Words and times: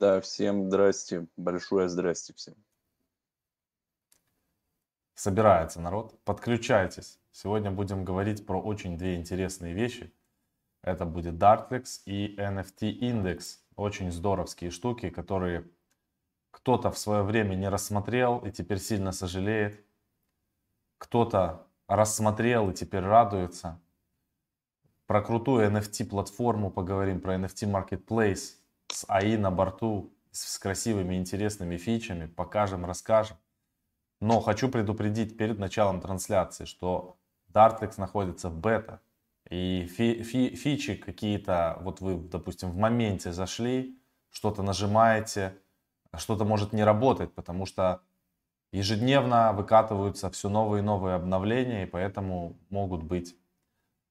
Да, 0.00 0.22
всем 0.22 0.64
здрасте, 0.64 1.26
большое 1.36 1.90
здрасте 1.90 2.32
всем. 2.32 2.54
Собирается 5.14 5.78
народ, 5.78 6.18
подключайтесь. 6.24 7.20
Сегодня 7.32 7.70
будем 7.70 8.02
говорить 8.02 8.46
про 8.46 8.58
очень 8.58 8.96
две 8.96 9.16
интересные 9.16 9.74
вещи. 9.74 10.10
Это 10.82 11.04
будет 11.04 11.34
Dartlex 11.34 12.00
и 12.06 12.34
NFT 12.36 12.98
Index. 13.00 13.58
Очень 13.76 14.10
здоровские 14.10 14.70
штуки, 14.70 15.10
которые 15.10 15.68
кто-то 16.50 16.90
в 16.90 16.98
свое 16.98 17.22
время 17.22 17.54
не 17.54 17.68
рассмотрел 17.68 18.38
и 18.38 18.50
теперь 18.50 18.78
сильно 18.78 19.12
сожалеет. 19.12 19.84
Кто-то 20.96 21.66
рассмотрел 21.88 22.70
и 22.70 22.74
теперь 22.74 23.02
радуется. 23.02 23.78
Про 25.06 25.20
крутую 25.20 25.70
NFT 25.70 26.06
платформу 26.06 26.70
поговорим, 26.70 27.20
про 27.20 27.34
NFT 27.34 27.70
Marketplace 27.70 28.59
с 28.90 29.04
АИ 29.08 29.36
на 29.36 29.50
борту, 29.50 30.12
с 30.30 30.58
красивыми 30.58 31.16
интересными 31.16 31.76
фичами, 31.76 32.26
покажем, 32.26 32.84
расскажем. 32.84 33.36
Но 34.20 34.40
хочу 34.40 34.68
предупредить 34.68 35.36
перед 35.36 35.58
началом 35.58 36.00
трансляции, 36.00 36.66
что 36.66 37.16
Dartlex 37.52 37.94
находится 37.96 38.50
в 38.50 38.58
бета. 38.58 39.00
И 39.48 39.86
фи 39.90 40.22
фи 40.22 40.54
фичи 40.54 40.94
какие-то, 40.94 41.78
вот 41.80 42.00
вы, 42.00 42.16
допустим, 42.16 42.70
в 42.70 42.76
моменте 42.76 43.32
зашли, 43.32 43.98
что-то 44.30 44.62
нажимаете, 44.62 45.56
что-то 46.16 46.44
может 46.44 46.72
не 46.72 46.84
работать, 46.84 47.34
потому 47.34 47.66
что 47.66 48.02
ежедневно 48.72 49.52
выкатываются 49.52 50.30
все 50.30 50.48
новые 50.48 50.82
и 50.82 50.84
новые 50.84 51.16
обновления, 51.16 51.84
и 51.84 51.86
поэтому 51.86 52.58
могут 52.68 53.02
быть, 53.02 53.36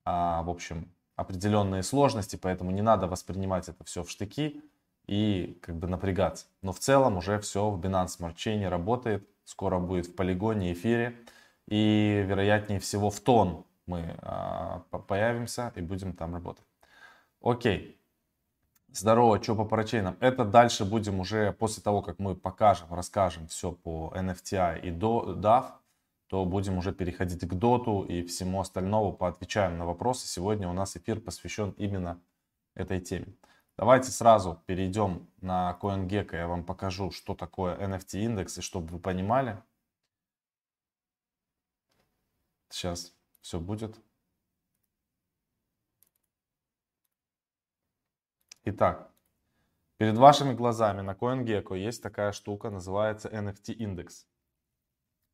а, 0.03 0.43
в 0.43 0.49
общем, 0.49 0.91
определенные 1.15 1.83
сложности, 1.83 2.35
поэтому 2.35 2.71
не 2.71 2.81
надо 2.81 3.07
воспринимать 3.07 3.69
это 3.69 3.83
все 3.83 4.03
в 4.03 4.09
штыки 4.09 4.61
и 5.09 5.57
как 5.63 5.75
бы 5.75 5.87
напрягаться. 5.87 6.45
Но 6.61 6.71
в 6.71 6.77
целом 6.77 7.17
уже 7.17 7.39
все 7.39 7.71
в 7.71 7.81
Binance 7.81 8.19
Smart 8.19 8.35
Chain 8.35 8.69
работает, 8.69 9.27
скоро 9.43 9.79
будет 9.79 10.05
в 10.05 10.15
полигоне, 10.15 10.71
эфире, 10.73 11.17
и 11.67 12.23
вероятнее 12.27 12.79
всего 12.79 13.09
в 13.09 13.19
тон 13.19 13.65
мы 13.87 14.15
а, 14.21 14.83
появимся 15.07 15.73
и 15.75 15.81
будем 15.81 16.13
там 16.13 16.35
работать. 16.35 16.63
Окей. 17.41 17.99
Здорово, 18.91 19.41
что 19.41 19.55
по 19.55 19.65
парачейнам? 19.65 20.15
Это 20.19 20.45
дальше 20.45 20.85
будем 20.85 21.19
уже 21.19 21.53
после 21.53 21.81
того, 21.81 22.03
как 22.03 22.19
мы 22.19 22.35
покажем, 22.35 22.93
расскажем 22.93 23.47
все 23.47 23.71
по 23.71 24.13
NFTI 24.15 24.81
и 24.81 24.91
DAF, 24.91 25.65
то 26.27 26.45
будем 26.45 26.77
уже 26.77 26.91
переходить 26.91 27.47
к 27.47 27.53
доту 27.55 28.03
и 28.03 28.23
всему 28.23 28.61
остальному, 28.61 29.13
поотвечаем 29.13 29.79
на 29.79 29.87
вопросы. 29.87 30.27
Сегодня 30.27 30.69
у 30.69 30.73
нас 30.73 30.95
эфир 30.95 31.19
посвящен 31.19 31.71
именно 31.77 32.19
этой 32.75 32.99
теме. 33.01 33.33
Давайте 33.79 34.11
сразу 34.11 34.61
перейдем 34.65 35.25
на 35.39 35.79
CoinGecko, 35.81 36.35
я 36.35 36.49
вам 36.49 36.65
покажу, 36.65 37.11
что 37.11 37.33
такое 37.33 37.77
NFT 37.77 38.25
индекс, 38.25 38.57
и 38.57 38.61
чтобы 38.61 38.87
вы 38.87 38.99
понимали. 38.99 39.63
Сейчас 42.67 43.15
все 43.39 43.57
будет. 43.57 43.97
Итак, 48.65 49.13
перед 49.95 50.17
вашими 50.17 50.53
глазами 50.53 50.99
на 50.99 51.11
CoinGecko 51.11 51.77
есть 51.77 52.03
такая 52.03 52.33
штука, 52.33 52.69
называется 52.69 53.29
NFT 53.29 53.75
индекс. 53.75 54.27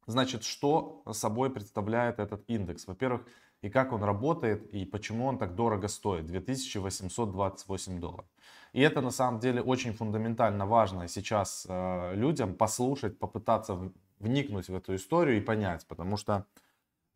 Значит, 0.06 0.44
что 0.44 1.02
собой 1.14 1.52
представляет 1.52 2.20
этот 2.20 2.48
индекс? 2.48 2.86
Во-первых, 2.86 3.28
и 3.62 3.70
как 3.70 3.94
он 3.94 4.04
работает, 4.04 4.74
и 4.74 4.86
почему 4.86 5.26
он 5.26 5.38
так 5.38 5.56
дорого 5.56 5.88
стоит, 5.88 6.28
2828 6.28 8.00
долларов. 8.00 8.26
И 8.74 8.82
это 8.82 9.02
на 9.02 9.12
самом 9.12 9.40
деле 9.40 9.62
очень 9.62 9.94
фундаментально 9.94 10.66
важно 10.66 11.08
сейчас 11.08 11.66
э, 11.68 12.16
людям 12.16 12.56
послушать, 12.56 13.18
попытаться 13.18 13.92
вникнуть 14.20 14.70
в 14.70 14.76
эту 14.76 14.96
историю 14.96 15.38
и 15.38 15.42
понять, 15.42 15.86
потому 15.88 16.18
что 16.18 16.46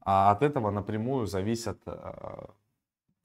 а 0.01 0.31
от 0.31 0.41
этого 0.41 0.71
напрямую 0.71 1.27
зависит 1.27 1.81
э, 1.85 2.45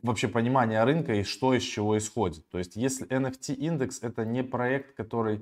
вообще 0.03 0.29
понимание 0.29 0.83
рынка 0.85 1.15
и 1.15 1.23
что 1.23 1.55
из 1.55 1.63
чего 1.63 1.97
исходит. 1.97 2.49
То 2.51 2.59
есть 2.59 2.77
если 2.77 3.07
NFT 3.09 3.55
индекс 3.55 4.03
это 4.03 4.25
не 4.25 4.43
проект, 4.43 4.95
который 4.97 5.37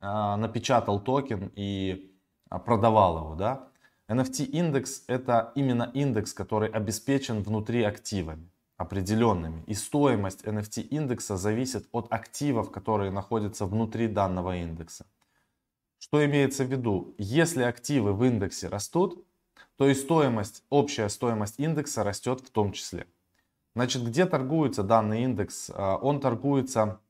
э, 0.00 0.36
напечатал 0.36 1.00
токен 1.00 1.50
и 1.56 2.14
а, 2.48 2.58
продавал 2.58 3.18
его, 3.18 3.34
да, 3.34 3.68
NFT 4.08 4.44
индекс 4.46 5.04
это 5.06 5.52
именно 5.54 5.90
индекс, 5.94 6.32
который 6.32 6.70
обеспечен 6.70 7.42
внутри 7.42 7.82
активами 7.82 8.50
определенными. 8.78 9.64
И 9.66 9.74
стоимость 9.74 10.44
NFT 10.44 10.82
индекса 10.82 11.36
зависит 11.36 11.88
от 11.92 12.10
активов, 12.12 12.70
которые 12.70 13.10
находятся 13.10 13.66
внутри 13.66 14.06
данного 14.06 14.56
индекса. 14.56 15.04
Что 15.98 16.24
имеется 16.24 16.64
в 16.64 16.70
виду? 16.70 17.14
Если 17.18 17.62
активы 17.62 18.14
в 18.14 18.24
индексе 18.24 18.68
растут, 18.68 19.26
то 19.76 19.86
и 19.86 19.94
стоимость, 19.94 20.64
общая 20.70 21.08
стоимость 21.08 21.58
индекса 21.58 22.04
растет 22.04 22.40
в 22.40 22.50
том 22.50 22.72
числе. 22.72 23.06
Значит, 23.74 24.04
где 24.04 24.26
торгуется 24.26 24.82
данный 24.82 25.24
индекс? 25.24 25.70
А, 25.74 25.96
он 25.96 26.20
торгуется 26.20 27.00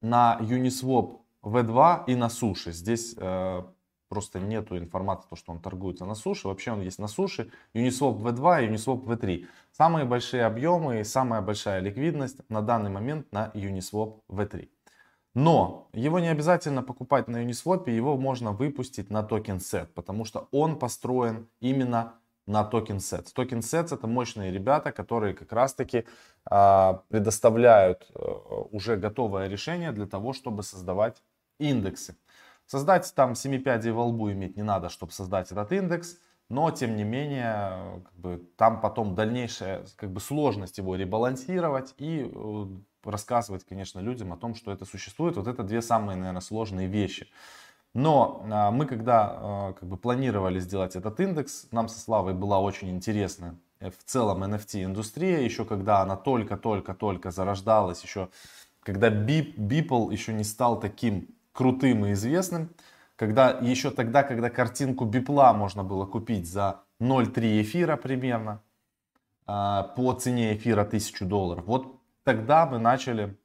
на 0.00 0.38
Uniswap 0.40 1.20
V2 1.42 2.04
и 2.06 2.14
на 2.14 2.28
суше. 2.28 2.72
Здесь 2.72 3.14
э, 3.16 3.62
просто 4.08 4.40
нету 4.40 4.76
информации, 4.78 5.28
то, 5.28 5.36
что 5.36 5.52
он 5.52 5.60
торгуется 5.60 6.04
на 6.04 6.14
суше. 6.14 6.48
Вообще 6.48 6.72
он 6.72 6.80
есть 6.80 6.98
на 6.98 7.08
Sushi. 7.08 7.50
Uniswap 7.74 8.20
V2 8.20 8.64
и 8.64 8.68
Uniswap 8.68 9.04
V3. 9.04 9.46
Самые 9.72 10.04
большие 10.04 10.44
объемы 10.44 11.00
и 11.00 11.04
самая 11.04 11.40
большая 11.40 11.80
ликвидность 11.80 12.38
на 12.48 12.62
данный 12.62 12.90
момент 12.90 13.32
на 13.32 13.50
Uniswap 13.54 14.20
V3. 14.28 14.68
Но 15.34 15.90
его 15.92 16.18
не 16.18 16.28
обязательно 16.28 16.82
покупать 16.82 17.28
на 17.28 17.44
Uniswap, 17.44 17.90
его 17.90 18.16
можно 18.16 18.52
выпустить 18.52 19.10
на 19.10 19.22
Token 19.22 19.58
Set, 19.58 19.88
потому 19.94 20.24
что 20.24 20.48
он 20.50 20.78
построен 20.78 21.48
именно 21.60 22.14
на 22.46 22.64
Token 22.64 22.98
Set. 22.98 23.32
Token 23.34 23.58
Set 23.58 23.94
это 23.94 24.06
мощные 24.06 24.50
ребята, 24.50 24.92
которые 24.92 25.34
как 25.34 25.52
раз 25.52 25.74
таки 25.74 26.04
э, 26.50 26.94
предоставляют 27.08 28.06
э, 28.14 28.18
уже 28.70 28.96
готовое 28.96 29.48
решение 29.48 29.92
для 29.92 30.06
того, 30.06 30.32
чтобы 30.32 30.62
создавать 30.62 31.22
индексы. 31.58 32.16
Создать 32.66 33.12
там 33.14 33.34
7 33.34 33.62
пядей 33.62 33.92
во 33.92 34.04
лбу 34.04 34.30
иметь 34.32 34.56
не 34.56 34.62
надо, 34.62 34.88
чтобы 34.88 35.12
создать 35.12 35.52
этот 35.52 35.72
индекс. 35.72 36.18
Но, 36.48 36.70
тем 36.70 36.96
не 36.96 37.02
менее, 37.02 38.02
как 38.04 38.14
бы, 38.14 38.48
там 38.56 38.80
потом 38.80 39.14
дальнейшая 39.16 39.84
как 39.96 40.12
бы, 40.12 40.20
сложность 40.20 40.78
его 40.78 40.94
ребалансировать 40.94 41.94
и 41.98 42.30
э, 42.32 42.66
рассказывать, 43.02 43.64
конечно, 43.64 43.98
людям 43.98 44.32
о 44.32 44.36
том, 44.36 44.54
что 44.54 44.70
это 44.70 44.84
существует. 44.84 45.36
Вот 45.36 45.48
это 45.48 45.64
две 45.64 45.82
самые, 45.82 46.16
наверное, 46.16 46.40
сложные 46.40 46.86
вещи. 46.86 47.28
Но 47.94 48.44
а, 48.50 48.70
мы, 48.70 48.84
когда 48.86 49.32
а, 49.32 49.72
как 49.72 49.88
бы, 49.88 49.96
планировали 49.96 50.60
сделать 50.60 50.96
этот 50.96 51.18
индекс, 51.18 51.66
нам 51.70 51.88
со 51.88 51.98
Славой 51.98 52.34
была 52.34 52.60
очень 52.60 52.90
интересна 52.90 53.58
э, 53.80 53.90
в 53.90 54.04
целом 54.04 54.44
NFT-индустрия, 54.44 55.40
еще 55.40 55.64
когда 55.64 56.02
она 56.02 56.16
только-только-только 56.16 57.30
зарождалась, 57.30 58.02
еще 58.02 58.28
когда 58.82 59.08
Beeple 59.08 60.12
еще 60.12 60.32
не 60.32 60.44
стал 60.44 60.78
таким 60.78 61.35
крутым 61.56 62.06
и 62.06 62.12
известным, 62.12 62.70
когда 63.16 63.50
еще 63.50 63.90
тогда, 63.90 64.22
когда 64.22 64.50
картинку 64.50 65.06
бипла 65.06 65.52
можно 65.54 65.82
было 65.82 66.04
купить 66.04 66.48
за 66.48 66.82
0,3 67.00 67.62
эфира 67.62 67.96
примерно, 67.96 68.62
а, 69.46 69.84
по 69.96 70.12
цене 70.12 70.54
эфира 70.54 70.84
1000 70.84 71.24
долларов. 71.24 71.64
Вот 71.66 72.00
тогда 72.24 72.66
мы 72.66 72.78
начали 72.78 73.38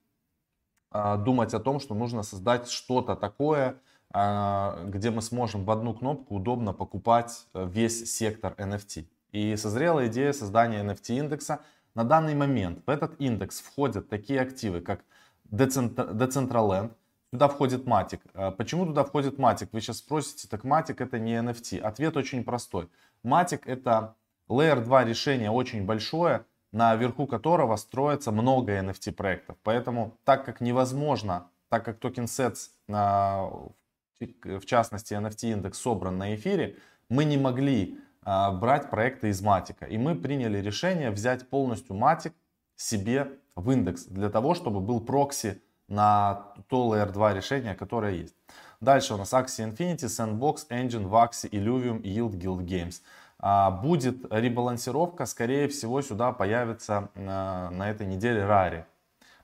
а, 0.92 1.16
думать 1.16 1.54
о 1.54 1.60
том, 1.60 1.80
что 1.80 1.96
нужно 1.96 2.24
создать 2.24 2.70
что-то 2.70 3.16
такое, 3.16 3.78
а, 4.12 4.84
где 4.88 5.10
мы 5.10 5.22
сможем 5.22 5.64
в 5.64 5.72
одну 5.72 5.94
кнопку 5.94 6.36
удобно 6.36 6.74
покупать 6.74 7.48
э, 7.54 7.66
весь 7.66 8.12
сектор 8.12 8.54
NFT. 8.58 9.06
И 9.32 9.56
созрела 9.56 10.08
идея 10.08 10.34
создания 10.34 10.84
NFT 10.84 11.18
индекса. 11.18 11.62
На 11.96 12.04
данный 12.04 12.36
момент 12.36 12.80
в 12.86 12.90
этот 12.90 13.20
индекс 13.22 13.62
входят 13.62 14.10
такие 14.10 14.42
активы, 14.42 14.82
как 14.82 15.06
Decentraland, 15.50 16.92
Туда 17.32 17.48
входит 17.48 17.86
Matic. 17.86 18.20
А 18.34 18.52
почему 18.52 18.86
туда 18.86 19.04
входит 19.06 19.40
Matic? 19.40 19.70
Вы 19.72 19.80
сейчас 19.80 20.00
спросите, 20.00 20.50
так 20.50 20.66
Matic 20.66 21.02
это 21.02 21.18
не 21.18 21.36
NFT. 21.36 21.80
Ответ 21.80 22.18
очень 22.18 22.44
простой. 22.44 22.90
Matic 23.24 23.62
это 23.66 24.16
Layer 24.50 24.84
2 24.84 25.06
решение 25.06 25.50
очень 25.50 25.86
большое, 25.86 26.46
на 26.74 26.96
верху 26.96 27.28
которого 27.28 27.78
строится 27.78 28.32
много 28.32 28.78
NFT 28.78 29.14
проектов. 29.14 29.58
Поэтому, 29.64 30.18
так 30.26 30.46
как 30.46 30.60
невозможно, 30.60 31.50
так 31.70 31.86
как 31.86 32.00
токен 32.00 32.26
Sets, 32.26 32.72
в 32.88 34.66
частности 34.66 35.14
NFT 35.14 35.54
индекс 35.54 35.80
собран 35.80 36.18
на 36.18 36.36
эфире, 36.36 36.76
мы 37.08 37.24
не 37.24 37.38
могли 37.38 37.98
а, 38.24 38.52
брать 38.52 38.90
проекты 38.90 39.30
из 39.30 39.42
Матика. 39.42 39.86
И 39.86 39.98
мы 39.98 40.16
приняли 40.16 40.60
решение 40.60 41.12
взять 41.12 41.50
полностью 41.50 41.96
Matic 41.96 42.34
себе 42.76 43.32
в 43.56 43.72
индекс 43.72 44.04
для 44.06 44.30
того, 44.30 44.54
чтобы 44.54 44.82
был 44.82 45.00
прокси 45.00 45.62
на 45.92 46.54
то 46.70 46.96
Layer 46.96 47.12
2 47.12 47.34
решение, 47.34 47.76
которое 47.76 48.14
есть. 48.14 48.36
Дальше 48.80 49.14
у 49.14 49.18
нас 49.18 49.34
Axie 49.34 49.70
Infinity, 49.70 50.06
Sandbox, 50.06 50.68
Engine, 50.70 51.08
Vaxi, 51.08 51.50
Illuvium, 51.50 52.02
Yield, 52.02 52.32
Guild 52.32 52.66
Games. 52.66 53.02
А, 53.40 53.70
будет 53.70 54.26
ребалансировка, 54.32 55.26
скорее 55.26 55.68
всего 55.68 56.02
сюда 56.02 56.32
появится 56.32 57.10
а, 57.16 57.70
на 57.70 57.92
этой 57.92 58.08
неделе 58.08 58.42
Rari. 58.42 58.86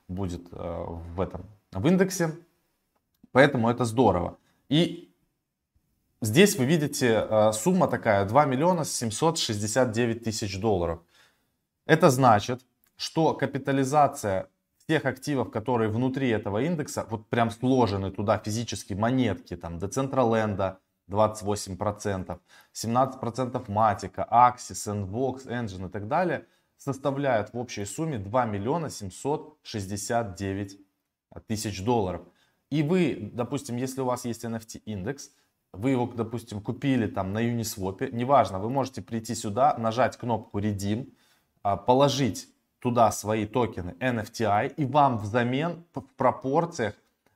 Будет 0.07 0.47
а, 0.51 0.85
в 0.85 1.19
этом 1.21 1.45
в 1.71 1.85
индексе. 1.85 2.31
Поэтому 3.33 3.69
это 3.69 3.83
здорово. 3.83 4.37
И 4.69 5.13
здесь 6.21 6.57
вы 6.57 6.65
видите 6.65 7.51
сумма 7.51 7.87
такая 7.87 8.25
2 8.25 8.45
миллиона 8.45 8.85
769 8.85 10.23
тысяч 10.23 10.59
долларов. 10.59 11.01
Это 11.85 12.09
значит, 12.09 12.65
что 12.95 13.33
капитализация 13.33 14.49
тех 14.87 15.05
активов, 15.05 15.51
которые 15.51 15.89
внутри 15.89 16.29
этого 16.29 16.63
индекса, 16.63 17.05
вот 17.09 17.27
прям 17.27 17.51
сложены 17.51 18.11
туда 18.11 18.37
физически 18.37 18.93
монетки, 18.93 19.55
там, 19.57 19.77
Decentraland 19.77 20.77
28%, 21.09 22.39
17% 22.73 23.71
Матика, 23.71 24.27
Axis, 24.31 24.87
Envox, 24.87 25.47
Engine 25.47 25.87
и 25.87 25.89
так 25.89 26.07
далее, 26.07 26.45
составляют 26.77 27.53
в 27.53 27.57
общей 27.57 27.85
сумме 27.85 28.17
2 28.17 28.45
миллиона 28.45 28.89
769 28.89 30.79
тысяч 31.47 31.83
долларов. 31.83 32.21
И 32.69 32.83
вы, 32.83 33.31
допустим, 33.33 33.77
если 33.77 34.01
у 34.01 34.05
вас 34.05 34.25
есть 34.25 34.45
NFT 34.45 34.81
индекс, 34.85 35.31
вы 35.73 35.91
его, 35.91 36.05
допустим, 36.07 36.61
купили 36.61 37.07
там 37.07 37.33
на 37.33 37.43
Uniswap, 37.43 38.09
неважно, 38.11 38.59
вы 38.59 38.69
можете 38.69 39.01
прийти 39.01 39.35
сюда, 39.35 39.75
нажать 39.77 40.17
кнопку 40.17 40.59
Redeem, 40.59 41.13
а, 41.61 41.77
положить 41.77 42.47
туда 42.79 43.11
свои 43.11 43.45
токены 43.45 43.95
NFTI, 43.99 44.73
и 44.75 44.85
вам 44.85 45.17
взамен 45.17 45.83
в 45.93 46.01
пропорциях 46.15 46.93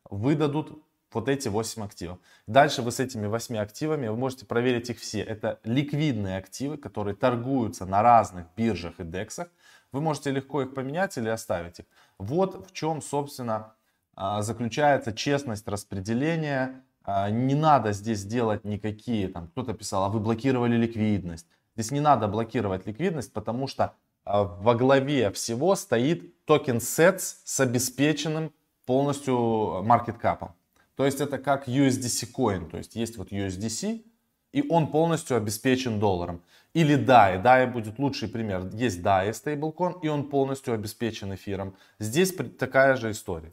выдадут 0.10 0.84
вот 1.14 1.28
эти 1.28 1.48
8 1.48 1.84
активов. 1.84 2.20
Дальше 2.48 2.82
вы 2.82 2.92
с 2.92 3.00
этими 3.00 3.28
8 3.28 3.58
активами, 3.58 4.08
вы 4.08 4.16
можете 4.16 4.46
проверить 4.46 4.90
их 4.90 5.00
все. 5.00 5.22
Это 5.22 5.60
ликвидные 5.64 6.38
активы, 6.38 6.78
которые 6.78 7.16
торгуются 7.16 7.86
на 7.86 8.02
разных 8.02 8.46
биржах 8.56 9.00
и 9.00 9.04
дексах. 9.04 9.48
Вы 9.92 10.02
можете 10.02 10.32
легко 10.32 10.62
их 10.62 10.74
поменять 10.74 11.18
или 11.18 11.28
оставить 11.28 11.80
их. 11.80 11.86
Вот 12.18 12.68
в 12.70 12.74
чем, 12.74 13.02
собственно, 13.02 13.74
а, 14.16 14.42
заключается 14.42 15.12
честность 15.12 15.68
распределения. 15.68 16.84
А, 17.04 17.30
не 17.30 17.56
надо 17.56 17.92
здесь 17.92 18.24
делать 18.24 18.64
никакие, 18.64 19.28
там 19.28 19.48
кто-то 19.48 19.74
писал, 19.74 20.06
а 20.06 20.10
вы 20.10 20.20
блокировали 20.20 20.78
ликвидность. 20.78 21.48
Здесь 21.76 21.92
не 21.92 22.00
надо 22.00 22.28
блокировать 22.28 22.86
ликвидность, 22.86 23.34
потому 23.34 23.68
что 23.68 23.84
а, 23.84 23.94
во 24.26 24.76
главе 24.76 25.32
всего 25.32 25.76
стоит 25.76 26.46
токен 26.46 26.78
SETS 26.78 27.38
с 27.44 27.60
обеспеченным 27.60 28.52
полностью 28.86 29.36
market 29.84 30.20
cap. 30.22 30.52
То 30.96 31.06
есть 31.06 31.22
это 31.22 31.38
как 31.38 31.68
USDC 31.68 32.30
coin, 32.36 32.70
то 32.70 32.78
есть 32.78 32.96
есть 32.96 33.18
вот 33.18 33.32
USDC, 33.32 34.04
и 34.52 34.70
он 34.70 34.88
полностью 34.88 35.38
обеспечен 35.38 36.00
долларом. 36.00 36.42
Или 36.74 36.98
DAI, 36.98 37.42
DAI 37.42 37.68
будет 37.68 38.00
лучший 38.00 38.30
пример. 38.30 38.70
Есть 38.74 39.02
DAI 39.02 39.34
стейблкоин, 39.34 40.00
и 40.02 40.08
он 40.08 40.30
полностью 40.30 40.74
обеспечен 40.74 41.34
эфиром. 41.34 41.76
Здесь 42.00 42.34
такая 42.60 42.96
же 42.96 43.12
история. 43.12 43.52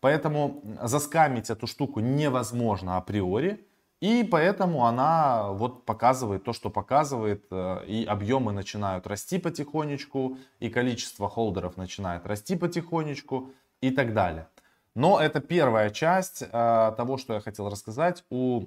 Поэтому 0.00 0.62
заскамить 0.82 1.50
эту 1.50 1.66
штуку 1.66 2.00
невозможно 2.00 2.96
априори. 2.96 3.66
И 4.00 4.24
поэтому 4.24 4.86
она 4.86 5.52
вот 5.52 5.84
показывает 5.84 6.42
то, 6.42 6.54
что 6.54 6.70
показывает, 6.70 7.44
э, 7.50 7.84
и 7.86 8.04
объемы 8.06 8.52
начинают 8.52 9.06
расти 9.06 9.38
потихонечку, 9.38 10.38
и 10.58 10.70
количество 10.70 11.28
холдеров 11.28 11.76
начинает 11.76 12.26
расти 12.26 12.56
потихонечку 12.56 13.52
и 13.82 13.90
так 13.90 14.14
далее. 14.14 14.48
Но 14.94 15.20
это 15.20 15.40
первая 15.40 15.90
часть 15.90 16.42
э, 16.42 16.48
того, 16.96 17.18
что 17.18 17.34
я 17.34 17.40
хотел 17.40 17.68
рассказать. 17.68 18.24
У, 18.30 18.64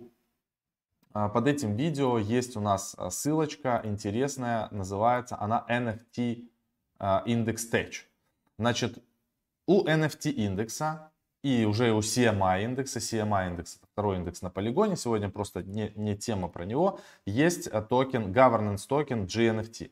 э, 1.16 1.30
под 1.30 1.48
этим 1.48 1.76
видео 1.76 2.20
есть 2.20 2.56
у 2.56 2.62
нас 2.62 2.96
ссылочка 3.10 3.82
интересная, 3.84 4.68
называется 4.70 5.36
она 5.40 5.66
NFT 5.68 6.48
Index 7.00 7.58
Tech. 7.72 7.92
Значит, 8.60 9.04
у 9.66 9.84
NFT 9.84 10.30
индекса 10.30 11.12
и 11.44 11.66
уже 11.66 11.92
у 11.92 12.00
CMI 12.00 12.64
индекса, 12.64 13.00
CMI 13.00 13.50
индекс, 13.50 13.80
второй 13.92 14.18
индекс 14.18 14.42
на 14.42 14.50
полигоне, 14.50 14.96
сегодня 14.96 15.30
просто 15.30 15.62
не, 15.62 15.92
не 15.96 16.16
тема 16.16 16.48
про 16.48 16.64
него, 16.64 17.00
есть 17.26 17.68
э, 17.68 17.82
токен, 17.82 18.32
governance 18.32 18.88
токен 18.88 19.26
GNFT. 19.26 19.92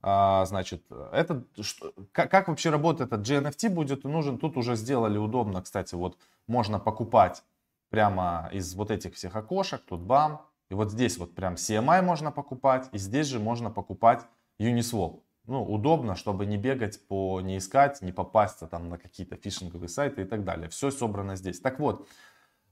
А, 0.00 0.44
значит, 0.46 0.84
это, 1.12 1.44
что, 1.60 1.92
как, 2.12 2.30
как 2.30 2.46
вообще 2.46 2.70
работает 2.70 3.12
этот 3.12 3.28
GNFT 3.28 3.68
будет 3.68 4.04
нужен, 4.04 4.38
тут 4.38 4.56
уже 4.56 4.76
сделали 4.76 5.18
удобно, 5.18 5.60
кстати, 5.60 5.96
вот 5.96 6.16
можно 6.46 6.78
покупать 6.78 7.42
прямо 7.90 8.48
из 8.52 8.74
вот 8.76 8.92
этих 8.92 9.14
всех 9.14 9.34
окошек, 9.34 9.82
тут 9.84 10.00
бам, 10.00 10.46
и 10.70 10.74
вот 10.74 10.92
здесь 10.92 11.18
вот 11.18 11.34
прям 11.34 11.54
CMI 11.54 12.02
можно 12.02 12.30
покупать, 12.30 12.88
и 12.92 12.98
здесь 12.98 13.26
же 13.26 13.40
можно 13.40 13.70
покупать 13.70 14.24
Uniswap 14.60 15.20
ну, 15.48 15.64
удобно, 15.64 16.14
чтобы 16.14 16.44
не 16.44 16.58
бегать 16.58 17.06
по, 17.08 17.40
не 17.40 17.56
искать, 17.56 18.02
не 18.02 18.12
попасться 18.12 18.66
там 18.66 18.90
на 18.90 18.98
какие-то 18.98 19.36
фишинговые 19.36 19.88
сайты 19.88 20.22
и 20.22 20.24
так 20.26 20.44
далее. 20.44 20.68
Все 20.68 20.90
собрано 20.90 21.36
здесь. 21.36 21.58
Так 21.58 21.80
вот, 21.80 22.06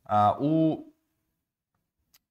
а, 0.04 0.36
у 0.38 0.92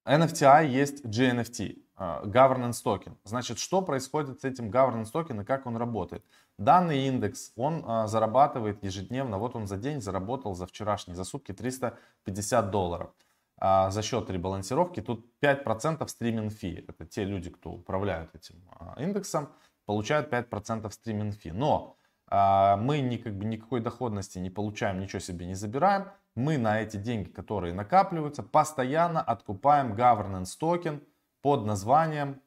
NFTI 0.05 0.67
есть 0.67 1.03
GNFT, 1.03 1.81
а, 1.95 2.23
Governance 2.25 2.83
Token. 2.85 3.17
Значит, 3.23 3.57
что 3.57 3.81
происходит 3.81 4.41
с 4.41 4.43
этим 4.43 4.69
Governance 4.69 5.11
Token 5.11 5.41
и 5.41 5.45
как 5.45 5.65
он 5.65 5.77
работает? 5.77 6.23
Данный 6.59 7.07
индекс, 7.07 7.51
он 7.55 7.83
а, 7.83 8.05
зарабатывает 8.05 8.83
ежедневно, 8.83 9.39
вот 9.39 9.55
он 9.55 9.65
за 9.65 9.77
день 9.77 9.99
заработал 9.99 10.53
за 10.53 10.67
вчерашний, 10.67 11.15
за 11.15 11.23
сутки 11.23 11.53
350 11.53 12.69
долларов. 12.71 13.09
За 13.57 14.01
счет 14.01 14.29
ребалансировки 14.29 15.01
тут 15.01 15.25
5% 15.41 16.05
стриминг 16.09 16.51
фи. 16.51 16.85
Это 16.89 17.05
те 17.05 17.23
люди, 17.23 17.49
кто 17.49 17.71
управляют 17.71 18.35
этим 18.35 18.55
индексом 18.97 19.47
получают 19.85 20.31
5% 20.31 20.89
стриминг 20.91 21.35
фи. 21.35 21.51
Но 21.51 21.97
а, 22.27 22.77
мы 22.77 22.99
ни, 22.99 23.17
как 23.17 23.37
бы, 23.37 23.45
никакой 23.45 23.81
доходности 23.81 24.39
не 24.39 24.49
получаем, 24.49 24.99
ничего 24.99 25.19
себе 25.19 25.45
не 25.45 25.55
забираем. 25.55 26.07
Мы 26.35 26.57
на 26.57 26.81
эти 26.81 26.97
деньги, 26.97 27.29
которые 27.29 27.73
накапливаются, 27.73 28.43
постоянно 28.43 29.21
откупаем 29.21 29.93
governance 29.93 30.57
токен 30.59 31.01
под 31.41 31.65
названием 31.65 32.41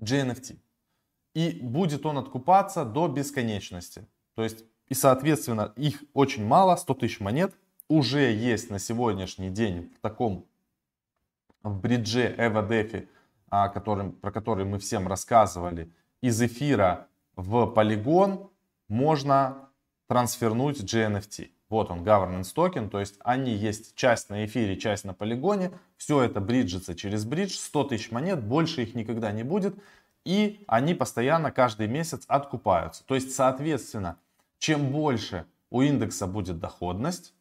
GNFT. 0.00 0.58
И 1.34 1.58
будет 1.60 2.06
он 2.06 2.18
откупаться 2.18 2.84
до 2.84 3.08
бесконечности. 3.08 4.06
То 4.34 4.42
есть, 4.42 4.64
и 4.86 4.94
соответственно, 4.94 5.72
их 5.76 6.02
очень 6.14 6.46
мало, 6.46 6.76
100 6.76 6.94
тысяч 6.94 7.20
монет 7.20 7.54
уже 7.88 8.32
есть 8.32 8.70
на 8.70 8.78
сегодняшний 8.78 9.50
день 9.50 9.92
в 9.96 10.00
таком 10.00 10.46
в 11.62 11.80
бридже 11.80 12.34
EVDF, 12.36 13.08
а, 13.50 13.68
которым, 13.68 14.12
про 14.12 14.30
который 14.30 14.64
мы 14.64 14.78
всем 14.78 15.08
рассказывали, 15.08 15.92
из 16.20 16.40
эфира 16.42 17.06
в 17.36 17.66
полигон 17.66 18.50
можно 18.88 19.68
трансфернуть 20.08 20.80
GNFT. 20.80 21.50
Вот 21.68 21.90
он, 21.90 22.02
governance 22.02 22.52
токен, 22.54 22.88
то 22.88 22.98
есть 22.98 23.16
они 23.20 23.52
есть 23.52 23.94
часть 23.94 24.30
на 24.30 24.46
эфире, 24.46 24.76
часть 24.76 25.04
на 25.04 25.12
полигоне. 25.12 25.70
Все 25.98 26.22
это 26.22 26.40
бриджится 26.40 26.94
через 26.94 27.24
бридж, 27.26 27.52
100 27.52 27.84
тысяч 27.84 28.10
монет, 28.10 28.42
больше 28.42 28.82
их 28.82 28.94
никогда 28.94 29.32
не 29.32 29.42
будет. 29.42 29.76
И 30.24 30.64
они 30.66 30.94
постоянно 30.94 31.50
каждый 31.50 31.86
месяц 31.86 32.24
откупаются. 32.26 33.04
То 33.04 33.14
есть, 33.14 33.34
соответственно, 33.34 34.18
чем 34.58 34.90
больше 34.90 35.44
у 35.70 35.82
индекса 35.82 36.26
будет 36.26 36.58
доходность, 36.58 37.34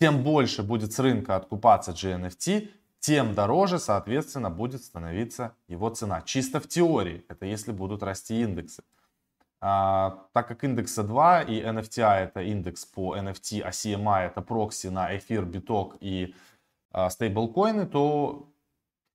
тем 0.00 0.24
больше 0.24 0.64
будет 0.64 0.92
с 0.92 0.98
рынка 0.98 1.36
откупаться 1.36 1.92
GNFT, 1.92 2.70
тем 3.04 3.34
дороже, 3.34 3.78
соответственно, 3.78 4.48
будет 4.48 4.82
становиться 4.82 5.54
его 5.68 5.90
цена. 5.90 6.22
Чисто 6.22 6.58
в 6.58 6.66
теории, 6.66 7.22
это 7.28 7.44
если 7.44 7.70
будут 7.70 8.02
расти 8.02 8.40
индексы. 8.40 8.82
А, 9.60 10.26
так 10.32 10.48
как 10.48 10.64
индекса 10.64 11.02
2 11.02 11.42
и 11.42 11.62
NFTI 11.62 12.24
это 12.24 12.40
индекс 12.40 12.86
по 12.86 13.14
NFT, 13.14 13.60
а 13.60 13.68
CMI 13.68 14.28
это 14.28 14.40
прокси 14.40 14.86
на 14.86 15.14
эфир, 15.18 15.44
биток 15.44 15.98
и 16.00 16.34
а, 16.92 17.10
стейблкоины, 17.10 17.84
то 17.84 18.48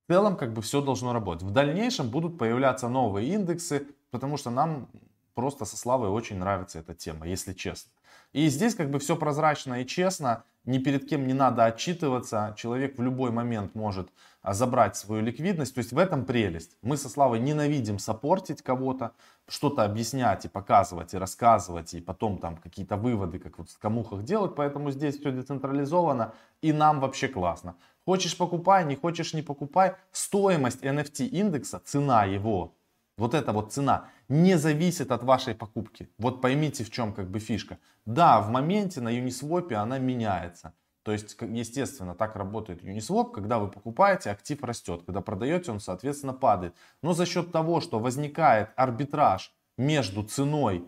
в 0.06 0.12
целом 0.12 0.38
как 0.38 0.54
бы 0.54 0.62
все 0.62 0.82
должно 0.82 1.12
работать. 1.12 1.42
В 1.42 1.52
дальнейшем 1.52 2.12
будут 2.12 2.38
появляться 2.38 2.90
новые 2.90 3.34
индексы, 3.34 3.88
потому 4.12 4.38
что 4.38 4.52
нам 4.52 4.88
просто 5.34 5.66
со 5.66 5.76
Славой 5.76 6.10
очень 6.10 6.38
нравится 6.38 6.78
эта 6.78 6.94
тема, 6.94 7.28
если 7.28 7.54
честно. 7.54 7.92
И 8.32 8.48
здесь 8.50 8.76
как 8.76 8.92
бы 8.92 9.00
все 9.00 9.16
прозрачно 9.16 9.82
и 9.82 9.88
честно, 9.88 10.44
ни 10.66 10.78
перед 10.78 11.10
кем 11.10 11.26
не 11.26 11.34
надо 11.34 11.66
отчитываться, 11.66 12.54
человек 12.58 12.98
в 12.98 13.02
любой 13.02 13.32
момент 13.32 13.74
может 13.74 14.10
а, 14.42 14.54
забрать 14.54 14.96
свою 14.96 15.24
ликвидность, 15.24 15.74
то 15.74 15.80
есть 15.80 15.92
в 15.92 15.98
этом 15.98 16.26
прелесть. 16.26 16.78
Мы 16.84 16.96
со 16.98 17.10
Славой 17.10 17.40
ненавидим 17.40 17.98
сопортить 17.98 18.62
кого-то, 18.62 19.14
что-то 19.48 19.84
объяснять 19.84 20.46
и 20.46 20.48
показывать, 20.48 21.14
и 21.14 21.18
рассказывать, 21.18 21.96
и 21.96 22.02
потом 22.02 22.38
там 22.38 22.58
какие-то 22.58 22.98
выводы, 22.98 23.40
как 23.40 23.58
вот 23.58 23.70
в 23.70 23.80
камухах 23.80 24.24
делать, 24.24 24.54
поэтому 24.56 24.92
здесь 24.92 25.20
все 25.20 25.32
децентрализовано, 25.32 26.34
и 26.62 26.72
нам 26.72 27.00
вообще 27.00 27.30
классно. 27.30 27.76
Хочешь 28.06 28.38
покупай, 28.38 28.86
не 28.86 28.96
хочешь 28.96 29.34
не 29.34 29.42
покупай, 29.42 29.96
стоимость 30.12 30.84
NFT 30.84 31.26
индекса, 31.28 31.82
цена 31.84 32.26
его, 32.26 32.76
вот 33.20 33.34
эта 33.34 33.52
вот 33.52 33.72
цена 33.72 34.08
не 34.30 34.58
зависит 34.58 35.12
от 35.12 35.24
вашей 35.24 35.54
покупки. 35.54 36.10
Вот 36.18 36.42
поймите 36.42 36.84
в 36.84 36.90
чем 36.90 37.14
как 37.14 37.30
бы 37.30 37.40
фишка. 37.40 37.78
Да, 38.06 38.42
в 38.42 38.50
моменте 38.50 39.02
на 39.02 39.10
Uniswap 39.10 39.74
она 39.74 40.00
меняется. 40.00 40.74
То 41.04 41.12
есть, 41.12 41.38
естественно, 41.42 42.16
так 42.16 42.36
работает 42.36 42.84
Uniswap, 42.84 43.32
когда 43.32 43.60
вы 43.60 43.70
покупаете, 43.70 44.32
актив 44.32 44.64
растет, 44.64 45.04
когда 45.06 45.22
продаете, 45.22 45.72
он, 45.72 45.80
соответственно, 45.80 46.34
падает. 46.34 46.76
Но 47.02 47.14
за 47.14 47.26
счет 47.26 47.52
того, 47.52 47.82
что 47.82 48.00
возникает 48.00 48.70
арбитраж 48.76 49.54
между 49.78 50.24
ценой 50.24 50.86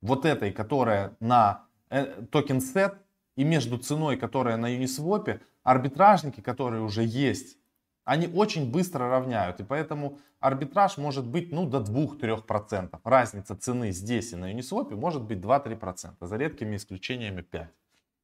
вот 0.00 0.24
этой, 0.26 0.52
которая 0.52 1.16
на 1.20 1.66
э, 1.90 2.04
токен 2.30 2.60
сет, 2.60 2.94
и 3.36 3.44
между 3.44 3.78
ценой, 3.78 4.16
которая 4.16 4.56
на 4.56 4.76
Uniswap, 4.76 5.40
арбитражники, 5.64 6.40
которые 6.40 6.82
уже 6.82 7.02
есть, 7.02 7.58
они 8.04 8.28
очень 8.28 8.70
быстро 8.70 9.08
равняют. 9.08 9.60
И 9.60 9.64
поэтому 9.64 10.18
арбитраж 10.40 10.98
может 10.98 11.26
быть 11.26 11.52
ну, 11.52 11.66
до 11.66 11.78
2-3%. 11.78 12.98
Разница 13.04 13.56
цены 13.56 13.92
здесь 13.92 14.32
и 14.32 14.36
на 14.36 14.52
Uniswap 14.52 14.94
может 14.94 15.22
быть 15.22 15.38
2-3%, 15.38 16.14
за 16.20 16.36
редкими 16.36 16.76
исключениями 16.76 17.44
5%. 17.50 17.68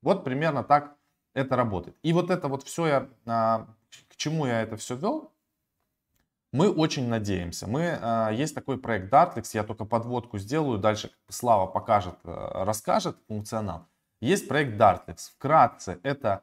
Вот 0.03 0.25
примерно 0.25 0.63
так 0.63 0.97
это 1.35 1.57
работает. 1.57 1.97
И 2.03 2.13
вот 2.13 2.31
это 2.31 2.49
вот 2.49 2.63
все, 2.63 2.87
я, 2.87 3.09
а, 3.27 3.67
к 4.09 4.17
чему 4.17 4.47
я 4.47 4.63
это 4.63 4.77
все 4.77 4.97
вел, 4.97 5.33
мы 6.53 6.71
очень 6.71 7.09
надеемся. 7.09 7.67
Мы, 7.67 7.99
а, 8.01 8.31
есть 8.31 8.55
такой 8.55 8.79
проект 8.79 9.13
Dartlix, 9.13 9.51
я 9.53 9.63
только 9.63 9.85
подводку 9.85 10.39
сделаю, 10.39 10.79
дальше 10.79 11.11
Слава 11.29 11.67
покажет, 11.67 12.17
э, 12.25 12.65
расскажет 12.65 13.17
функционал. 13.29 13.87
Есть 14.21 14.49
проект 14.49 14.79
Dartlix. 14.79 15.31
Вкратце, 15.37 16.01
это 16.03 16.43